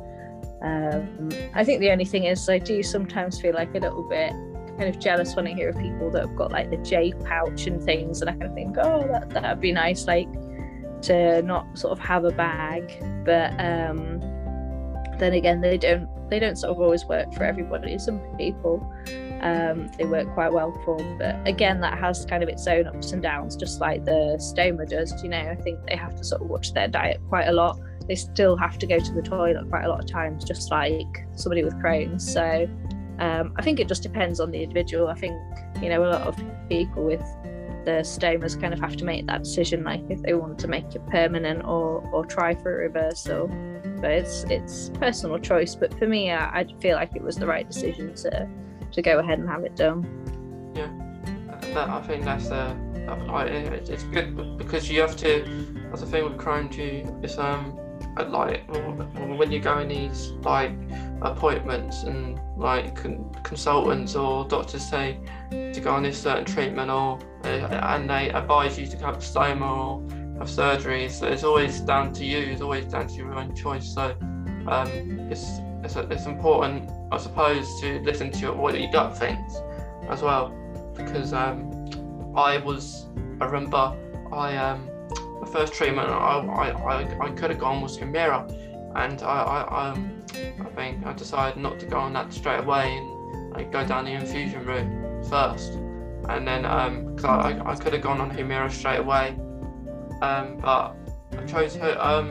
Um, 0.63 1.31
I 1.55 1.65
think 1.65 1.81
the 1.81 1.91
only 1.91 2.05
thing 2.05 2.25
is 2.25 2.49
I 2.49 2.59
do 2.59 2.83
sometimes 2.83 3.41
feel 3.41 3.55
like 3.55 3.75
a 3.75 3.79
little 3.79 4.07
bit 4.09 4.31
kind 4.77 4.89
of 4.89 4.99
jealous 4.99 5.35
when 5.37 5.47
I 5.47 5.55
hear 5.55 5.71
of 5.71 5.79
people 5.79 6.11
that 6.11 6.27
have 6.27 6.37
got 6.37 6.53
like 6.53 6.71
the 6.71 6.77
J 6.79 7.13
pouch 7.25 7.67
and 7.67 7.83
things, 7.83 8.21
and 8.21 8.29
I 8.29 8.35
kind 8.35 8.45
of 8.45 8.55
think, 8.55 8.77
oh, 8.79 9.07
that 9.09 9.31
that'd 9.31 9.61
be 9.61 9.73
nice, 9.73 10.07
like 10.07 10.29
to 11.03 11.43
not 11.43 11.79
sort 11.79 11.93
of 11.93 11.99
have 12.05 12.25
a 12.25 12.31
bag. 12.31 12.93
But 13.25 13.53
um, 13.61 14.21
then 15.19 15.35
again, 15.35 15.61
they 15.61 15.79
don't 15.79 16.09
they 16.29 16.39
don't 16.39 16.57
sort 16.57 16.73
of 16.73 16.81
always 16.81 17.05
work 17.07 17.33
for 17.35 17.45
everybody. 17.45 17.99
Some 17.99 18.21
people 18.37 18.91
um, 19.43 19.91
they 19.99 20.05
work 20.05 20.33
quite 20.35 20.53
well 20.53 20.73
for, 20.85 20.97
but 21.19 21.37
again, 21.47 21.81
that 21.81 21.99
has 21.99 22.25
kind 22.25 22.43
of 22.43 22.49
its 22.49 22.67
own 22.67 22.87
ups 22.87 23.13
and 23.13 23.23
downs, 23.23 23.57
just 23.57 23.81
like 23.81 24.05
the 24.05 24.37
stoma 24.39 24.89
does. 24.89 25.23
You 25.23 25.31
know, 25.31 25.49
I 25.51 25.55
think 25.57 25.79
they 25.87 25.97
have 25.97 26.17
to 26.17 26.25
sort 26.25 26.43
of 26.43 26.49
watch 26.49 26.73
their 26.73 26.89
diet 26.89 27.21
quite 27.29 27.49
a 27.49 27.53
lot. 27.53 27.79
They 28.09 28.15
still 28.15 28.57
have 28.57 28.79
to 28.79 28.87
go 28.87 28.99
to 28.99 29.13
the 29.13 29.23
toilet 29.23 29.69
quite 29.69 29.85
a 29.85 29.89
lot 29.89 30.01
of 30.01 30.07
times, 30.07 30.45
just 30.45 30.71
like 30.71 31.27
somebody 31.35 31.65
with 31.65 31.75
Crohn's. 31.75 32.31
So 32.31 32.69
um, 33.19 33.53
I 33.57 33.63
think 33.63 33.81
it 33.81 33.89
just 33.89 34.03
depends 34.03 34.41
on 34.41 34.51
the 34.51 34.63
individual. 34.63 35.09
I 35.09 35.15
think 35.15 35.35
you 35.83 35.89
know 35.89 36.05
a 36.05 36.11
lot 36.11 36.23
of 36.23 36.37
people 36.69 37.05
with 37.05 37.23
the 37.85 38.01
stomas 38.01 38.59
kind 38.59 38.73
of 38.73 38.81
have 38.81 38.97
to 38.97 39.05
make 39.05 39.27
that 39.27 39.45
decision, 39.45 39.85
like 39.85 40.03
if 40.09 40.23
they 40.23 40.35
want 40.35 40.59
to 40.61 40.69
make 40.69 40.95
it 40.95 41.07
permanent 41.09 41.65
or 41.65 42.01
or 42.13 42.25
try 42.25 42.55
for 42.55 42.75
a 42.75 42.89
reversal. 42.89 43.49
But 44.01 44.11
it's 44.11 44.45
it's 44.45 44.91
personal 44.95 45.39
choice. 45.39 45.75
But 45.75 45.99
for 45.99 46.07
me, 46.07 46.31
I, 46.31 46.61
I 46.61 46.67
feel 46.81 46.97
like 46.97 47.15
it 47.15 47.23
was 47.23 47.37
the 47.37 47.47
right 47.47 47.67
decision 47.67 48.15
to 48.15 48.49
to 48.95 49.03
go 49.03 49.19
ahead 49.19 49.39
and 49.39 49.49
have 49.49 49.65
it 49.65 49.77
done. 49.77 50.03
Yeah, 50.75 50.91
that, 51.75 51.89
I 51.89 52.01
think 52.03 52.25
that's 52.25 52.51
uh, 52.51 52.75
it's 53.89 54.05
good 54.05 54.59
because 54.59 54.91
you 54.91 55.01
have 55.01 55.17
to. 55.19 55.45
That's 55.89 56.01
the 56.01 56.07
thing 56.07 56.25
with 56.25 56.39
Crohn 56.39 56.71
too. 56.71 57.21
It's 57.23 57.39
um 57.39 57.79
like 58.29 58.65
when 59.39 59.51
you 59.51 59.61
go 59.61 59.79
in 59.79 59.89
these 59.89 60.31
like 60.43 60.73
appointments 61.23 62.05
and 62.05 62.39
like 62.57 62.95
con- 62.95 63.31
consultants 63.43 64.15
or 64.15 64.47
doctors 64.47 64.85
say 64.89 65.19
to 65.51 65.81
go 65.81 65.93
on 65.93 66.05
this 66.05 66.21
certain 66.21 66.45
treatment 66.45 66.91
or 66.91 67.19
uh, 67.45 67.49
and 67.49 68.09
they 68.09 68.31
advise 68.31 68.79
you 68.79 68.87
to 68.87 68.97
have 68.99 69.17
stoma 69.17 69.63
or 69.63 70.39
have 70.39 70.49
surgery 70.49 71.09
so 71.09 71.27
it's 71.27 71.45
always 71.45 71.81
down 71.81 72.13
to 72.13 72.25
you 72.25 72.39
it's 72.39 72.61
always 72.61 72.85
down 72.85 73.07
to 73.09 73.15
your 73.15 73.35
own 73.35 73.55
choice 73.55 73.93
so 73.95 74.15
um, 74.69 74.89
it's, 75.31 75.59
it's 75.85 75.97
it's 75.97 76.27
important 76.27 76.91
I 77.13 77.19
suppose 77.19 77.81
to 77.81 78.01
listen 78.01 78.31
to 78.33 78.53
what 78.53 78.79
your 78.79 78.91
gut 78.91 79.17
thinks 79.19 79.57
as 80.09 80.23
well 80.23 80.55
because 80.97 81.33
um, 81.33 81.71
I 82.37 82.59
was 82.59 83.07
I 83.41 83.47
remember 83.47 83.97
I 84.33 84.57
um 84.57 84.89
the 85.41 85.47
first 85.47 85.75
treatment 85.75 86.09
I 86.09 86.13
I, 86.13 86.71
I, 86.71 87.27
I 87.27 87.31
could 87.31 87.51
have 87.51 87.59
gone 87.59 87.81
was 87.81 87.99
Humira 87.99 88.51
and 88.97 89.23
I, 89.23 89.43
I, 89.43 89.89
um, 89.89 90.23
I 90.61 90.65
think 90.71 91.05
I 91.05 91.13
decided 91.13 91.61
not 91.61 91.79
to 91.81 91.87
go 91.87 91.99
on 91.99 92.13
that 92.13 92.33
straight 92.33 92.61
away 92.61 92.97
and 92.97 93.73
go 93.73 93.85
down 93.85 94.05
the 94.05 94.13
infusion 94.13 94.65
route 94.65 95.27
first, 95.27 95.73
and 96.29 96.47
then 96.47 96.65
um, 96.65 97.17
cause 97.17 97.25
I, 97.25 97.61
I 97.65 97.75
could 97.75 97.93
have 97.93 98.03
gone 98.03 98.21
on 98.21 98.31
Humira 98.31 98.71
straight 98.71 99.01
away, 99.01 99.37
um, 100.23 100.59
but 100.61 100.95
I 101.33 101.45
chose 101.47 101.77
um, 101.77 102.31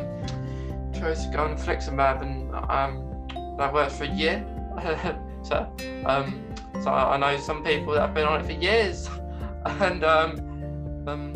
chose 0.94 1.26
to 1.26 1.32
go 1.34 1.44
on 1.44 1.58
Infliximab 1.58 2.22
and 2.22 2.56
um, 2.70 3.13
that 3.58 3.74
worked 3.74 3.94
for 3.94 4.06
a 4.06 4.10
year. 4.10 4.46
so 5.44 5.72
um, 6.06 6.44
so 6.82 6.92
I 6.92 7.18
know 7.18 7.38
some 7.38 7.64
people 7.64 7.94
that 7.94 8.02
have 8.02 8.14
been 8.14 8.26
on 8.26 8.42
it 8.42 8.46
for 8.46 8.52
years, 8.54 9.10
and 9.66 10.04
um, 10.04 10.40
um, 11.08 11.36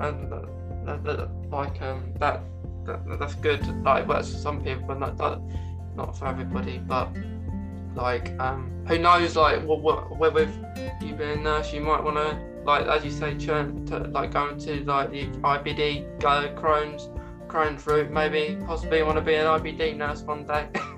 and 0.00 0.32
uh, 0.32 1.26
like 1.50 1.80
um, 1.82 2.12
that 2.18 2.40
that, 2.84 3.18
that's 3.18 3.34
good. 3.36 3.66
Like 3.84 4.06
works 4.08 4.30
for 4.30 4.38
some 4.38 4.62
people, 4.62 4.84
but 4.86 4.98
not 4.98 5.18
not, 5.18 5.40
not 5.94 6.18
for 6.18 6.26
everybody. 6.26 6.78
But 6.78 7.14
like, 7.94 8.38
um, 8.40 8.70
who 8.88 8.98
knows? 8.98 9.36
Like, 9.36 9.62
what 9.62 10.18
where 10.18 10.30
with 10.30 10.54
you 11.00 11.14
being 11.14 11.30
a 11.30 11.36
nurse, 11.36 11.72
you 11.72 11.80
might 11.80 12.02
want 12.02 12.16
to 12.16 12.38
like, 12.64 12.86
as 12.86 13.04
you 13.04 13.10
say, 13.10 13.36
churn 13.36 13.84
to 13.86 13.98
like 13.98 14.32
going 14.32 14.58
to 14.58 14.84
like 14.84 15.10
the 15.10 15.26
IBD, 15.26 16.20
go 16.20 16.52
Crohn's, 16.56 17.08
Crohn's 17.46 17.86
route. 17.86 18.10
Maybe 18.10 18.58
possibly 18.66 19.02
want 19.02 19.16
to 19.16 19.22
be 19.22 19.34
an 19.34 19.46
IBD 19.46 19.96
nurse 19.96 20.22
one 20.22 20.46
day. 20.46 20.68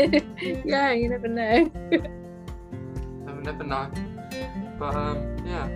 yeah, 0.64 0.92
you 0.92 1.08
never 1.08 1.28
know. 1.28 1.70
never, 3.24 3.42
never 3.42 3.64
know. 3.64 3.90
But 4.78 4.94
um, 4.94 5.36
yeah. 5.46 5.68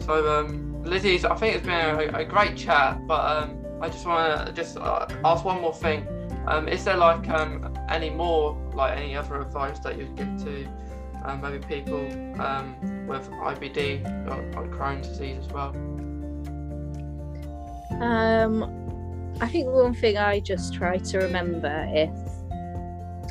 So 0.00 0.28
um, 0.28 0.82
Lizzie, 0.84 1.24
I 1.26 1.34
think 1.36 1.56
it's 1.56 1.66
been 1.66 2.14
a, 2.14 2.18
a 2.18 2.24
great 2.24 2.56
chat. 2.56 3.06
But 3.06 3.44
um, 3.44 3.64
I 3.80 3.88
just 3.88 4.06
want 4.06 4.46
to 4.46 4.52
just 4.52 4.76
uh, 4.76 5.06
ask 5.24 5.44
one 5.44 5.60
more 5.60 5.74
thing. 5.74 6.06
Um, 6.46 6.68
is 6.68 6.84
there 6.84 6.96
like 6.96 7.28
um, 7.28 7.76
any 7.88 8.10
more, 8.10 8.56
like 8.72 8.96
any 8.96 9.16
other 9.16 9.40
advice 9.40 9.78
that 9.80 9.98
you'd 9.98 10.14
give 10.16 10.44
to 10.44 10.68
um, 11.24 11.40
maybe 11.40 11.58
people 11.66 12.00
um, 12.40 13.06
with 13.06 13.28
IBD 13.30 14.04
or 14.28 14.62
like 14.62 14.70
Crohn's 14.70 15.08
disease 15.08 15.38
as 15.44 15.48
well? 15.52 15.74
Um, 18.00 18.86
I 19.40 19.48
think 19.48 19.68
one 19.68 19.94
thing 19.94 20.16
I 20.16 20.40
just 20.40 20.74
try 20.74 20.98
to 20.98 21.18
remember 21.18 21.86
if 21.90 22.10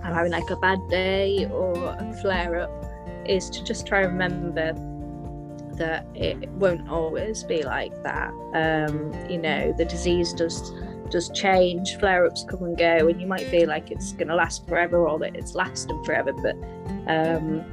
I'm 0.05 0.13
having 0.13 0.31
like 0.31 0.49
a 0.51 0.55
bad 0.55 0.87
day 0.87 1.47
or 1.51 1.73
a 1.73 2.13
flare 2.21 2.59
up 2.59 2.85
is 3.27 3.49
to 3.49 3.63
just 3.63 3.87
try 3.87 4.01
and 4.01 4.11
remember 4.11 4.73
that 5.77 6.05
it 6.13 6.47
won't 6.51 6.87
always 6.89 7.43
be 7.43 7.63
like 7.63 7.91
that. 8.03 8.29
Um, 8.53 9.11
you 9.27 9.39
know, 9.39 9.73
the 9.75 9.85
disease 9.85 10.31
does 10.31 10.71
does 11.09 11.29
change, 11.29 11.97
flare 11.97 12.25
ups 12.25 12.45
come 12.47 12.63
and 12.63 12.77
go, 12.77 13.07
and 13.07 13.19
you 13.19 13.25
might 13.25 13.47
feel 13.47 13.67
like 13.67 13.89
it's 13.89 14.13
going 14.13 14.27
to 14.27 14.35
last 14.35 14.67
forever 14.67 15.07
or 15.07 15.17
that 15.19 15.35
it's 15.35 15.55
lasting 15.55 16.03
forever, 16.03 16.33
but 16.33 16.55
um, 17.07 17.63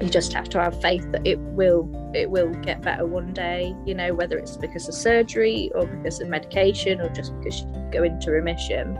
you 0.00 0.08
just 0.08 0.32
have 0.32 0.48
to 0.50 0.60
have 0.60 0.80
faith 0.80 1.10
that 1.12 1.26
it 1.26 1.38
will 1.38 1.88
it 2.14 2.30
will 2.30 2.50
get 2.62 2.80
better 2.80 3.06
one 3.06 3.32
day. 3.32 3.74
You 3.84 3.94
know, 3.94 4.14
whether 4.14 4.38
it's 4.38 4.56
because 4.56 4.88
of 4.88 4.94
surgery 4.94 5.70
or 5.74 5.86
because 5.86 6.20
of 6.20 6.28
medication 6.28 7.00
or 7.00 7.08
just 7.08 7.36
because 7.38 7.62
you 7.62 7.88
go 7.90 8.04
into 8.04 8.30
remission. 8.30 8.96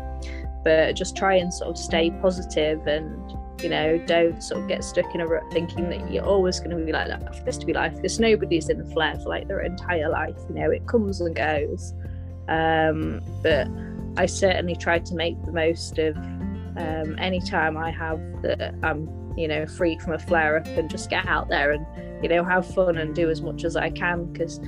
But 0.65 0.95
just 0.95 1.17
try 1.17 1.37
and 1.37 1.53
sort 1.53 1.71
of 1.71 1.79
stay 1.79 2.11
positive 2.11 2.87
and 2.87 3.33
you 3.63 3.69
know 3.69 3.99
don't 3.99 4.43
sort 4.43 4.63
of 4.63 4.69
get 4.69 4.83
stuck 4.83 5.15
in 5.15 5.21
a 5.21 5.27
rut 5.27 5.43
thinking 5.53 5.89
that 5.91 6.11
you're 6.11 6.25
always 6.25 6.59
going 6.61 6.71
to 6.77 6.85
be 6.85 6.93
like 6.93 7.09
that 7.09 7.35
for 7.35 7.45
this 7.45 7.59
to 7.59 7.67
be 7.67 7.73
life 7.73 7.95
because 7.97 8.19
nobody's 8.19 8.69
in 8.69 8.79
the 8.79 8.87
flare 8.93 9.19
for 9.19 9.29
like 9.29 9.49
their 9.49 9.61
entire 9.61 10.09
life 10.09 10.37
you 10.49 10.55
know 10.55 10.71
it 10.71 10.87
comes 10.87 11.21
and 11.21 11.37
goes. 11.37 11.95
Um, 12.49 13.21
but 13.43 13.69
i 14.17 14.27
certainly 14.27 14.75
try 14.75 14.99
to 14.99 15.15
make 15.15 15.41
the 15.45 15.53
most 15.53 15.99
of 15.99 16.17
um, 16.17 17.17
any 17.19 17.41
time 17.41 17.77
i 17.77 17.93
have 17.93 18.19
that 18.43 18.75
i'm 18.83 19.09
you 19.37 19.47
know 19.47 19.67
free 19.67 19.97
from 19.99 20.15
a 20.15 20.19
flare 20.19 20.57
up 20.57 20.67
and 20.67 20.91
just 20.91 21.11
get 21.11 21.27
out 21.27 21.49
there 21.49 21.71
and 21.71 21.87
you 22.23 22.29
know 22.29 22.43
have 22.43 22.67
fun 22.75 22.99
and 22.99 23.15
do 23.15 23.31
as 23.31 23.41
much 23.41 23.65
as 23.65 23.77
i 23.77 23.89
can 23.89 24.25
because 24.33 24.59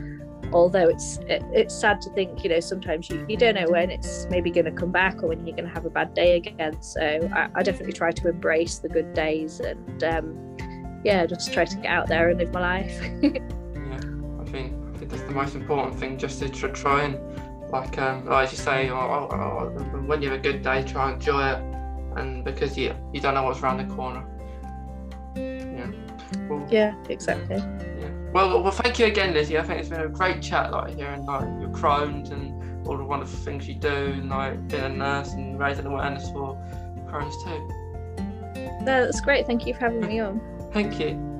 although 0.52 0.88
it's 0.88 1.18
it, 1.28 1.42
it's 1.52 1.74
sad 1.74 2.00
to 2.02 2.10
think 2.10 2.44
you 2.44 2.50
know 2.50 2.60
sometimes 2.60 3.08
you, 3.08 3.24
you 3.28 3.36
don't 3.36 3.54
know 3.54 3.68
when 3.68 3.90
it's 3.90 4.26
maybe 4.30 4.50
going 4.50 4.64
to 4.64 4.72
come 4.72 4.92
back 4.92 5.22
or 5.22 5.28
when 5.28 5.46
you're 5.46 5.56
going 5.56 5.68
to 5.68 5.74
have 5.74 5.84
a 5.84 5.90
bad 5.90 6.14
day 6.14 6.36
again. 6.36 6.80
So 6.82 7.00
I, 7.34 7.48
I, 7.54 7.62
definitely 7.62 7.92
try 7.92 8.10
to 8.10 8.28
embrace 8.28 8.78
the 8.78 8.88
good 8.88 9.14
days 9.14 9.60
and 9.60 10.04
um, 10.04 10.56
yeah 11.04 11.26
just 11.26 11.52
try 11.52 11.64
to 11.64 11.76
get 11.76 11.86
out 11.86 12.08
there 12.08 12.30
and 12.30 12.38
live 12.38 12.52
my 12.52 12.60
life. 12.60 13.00
Yeah 13.74 14.00
I 14.40 14.44
think 14.44 14.74
I 14.94 14.98
think 14.98 15.10
that's 15.10 15.22
the 15.22 15.32
most 15.32 15.54
important 15.54 15.98
thing 15.98 16.18
just 16.18 16.40
to 16.40 16.48
try 16.48 17.04
and 17.04 17.18
like 17.70 17.98
um, 17.98 18.30
as 18.30 18.52
you 18.52 18.58
say 18.58 18.90
or, 18.90 19.02
or, 19.02 19.34
or 19.34 19.70
when 20.02 20.20
you 20.20 20.30
have 20.30 20.38
a 20.38 20.42
good 20.42 20.62
day 20.62 20.82
try 20.82 21.10
and 21.10 21.20
enjoy 21.20 21.52
it. 21.52 21.58
And 22.16 22.44
because 22.44 22.76
you 22.76 22.94
you 23.12 23.20
don't 23.20 23.34
know 23.34 23.44
what's 23.44 23.60
around 23.60 23.78
the 23.78 23.94
corner. 23.94 24.22
Yeah. 25.34 25.90
Well, 26.48 26.66
yeah 26.70 26.94
exactly 27.08 27.56
well, 28.32 28.62
well, 28.62 28.72
thank 28.72 28.98
you 28.98 29.06
again, 29.06 29.34
Lizzie. 29.34 29.58
I 29.58 29.62
think 29.62 29.80
it's 29.80 29.88
been 29.88 30.00
a 30.00 30.08
great 30.08 30.42
chat, 30.42 30.72
like 30.72 30.96
hearing 30.96 31.24
like 31.26 31.42
your 31.60 31.70
Crohn's 31.70 32.30
and 32.30 32.86
all 32.86 32.96
the 32.96 33.04
wonderful 33.04 33.38
things 33.38 33.68
you 33.68 33.74
do, 33.74 33.88
and 33.88 34.28
like 34.28 34.68
being 34.68 34.84
a 34.84 34.88
nurse 34.88 35.32
and 35.32 35.58
raising 35.58 35.86
awareness 35.86 36.30
for 36.30 36.56
Crohn's 37.06 37.42
too. 37.44 38.84
No, 38.84 39.04
that's 39.04 39.20
great. 39.20 39.46
Thank 39.46 39.66
you 39.66 39.74
for 39.74 39.80
having 39.80 40.00
me 40.00 40.20
on. 40.20 40.40
Thank 40.72 40.98
you. 40.98 41.31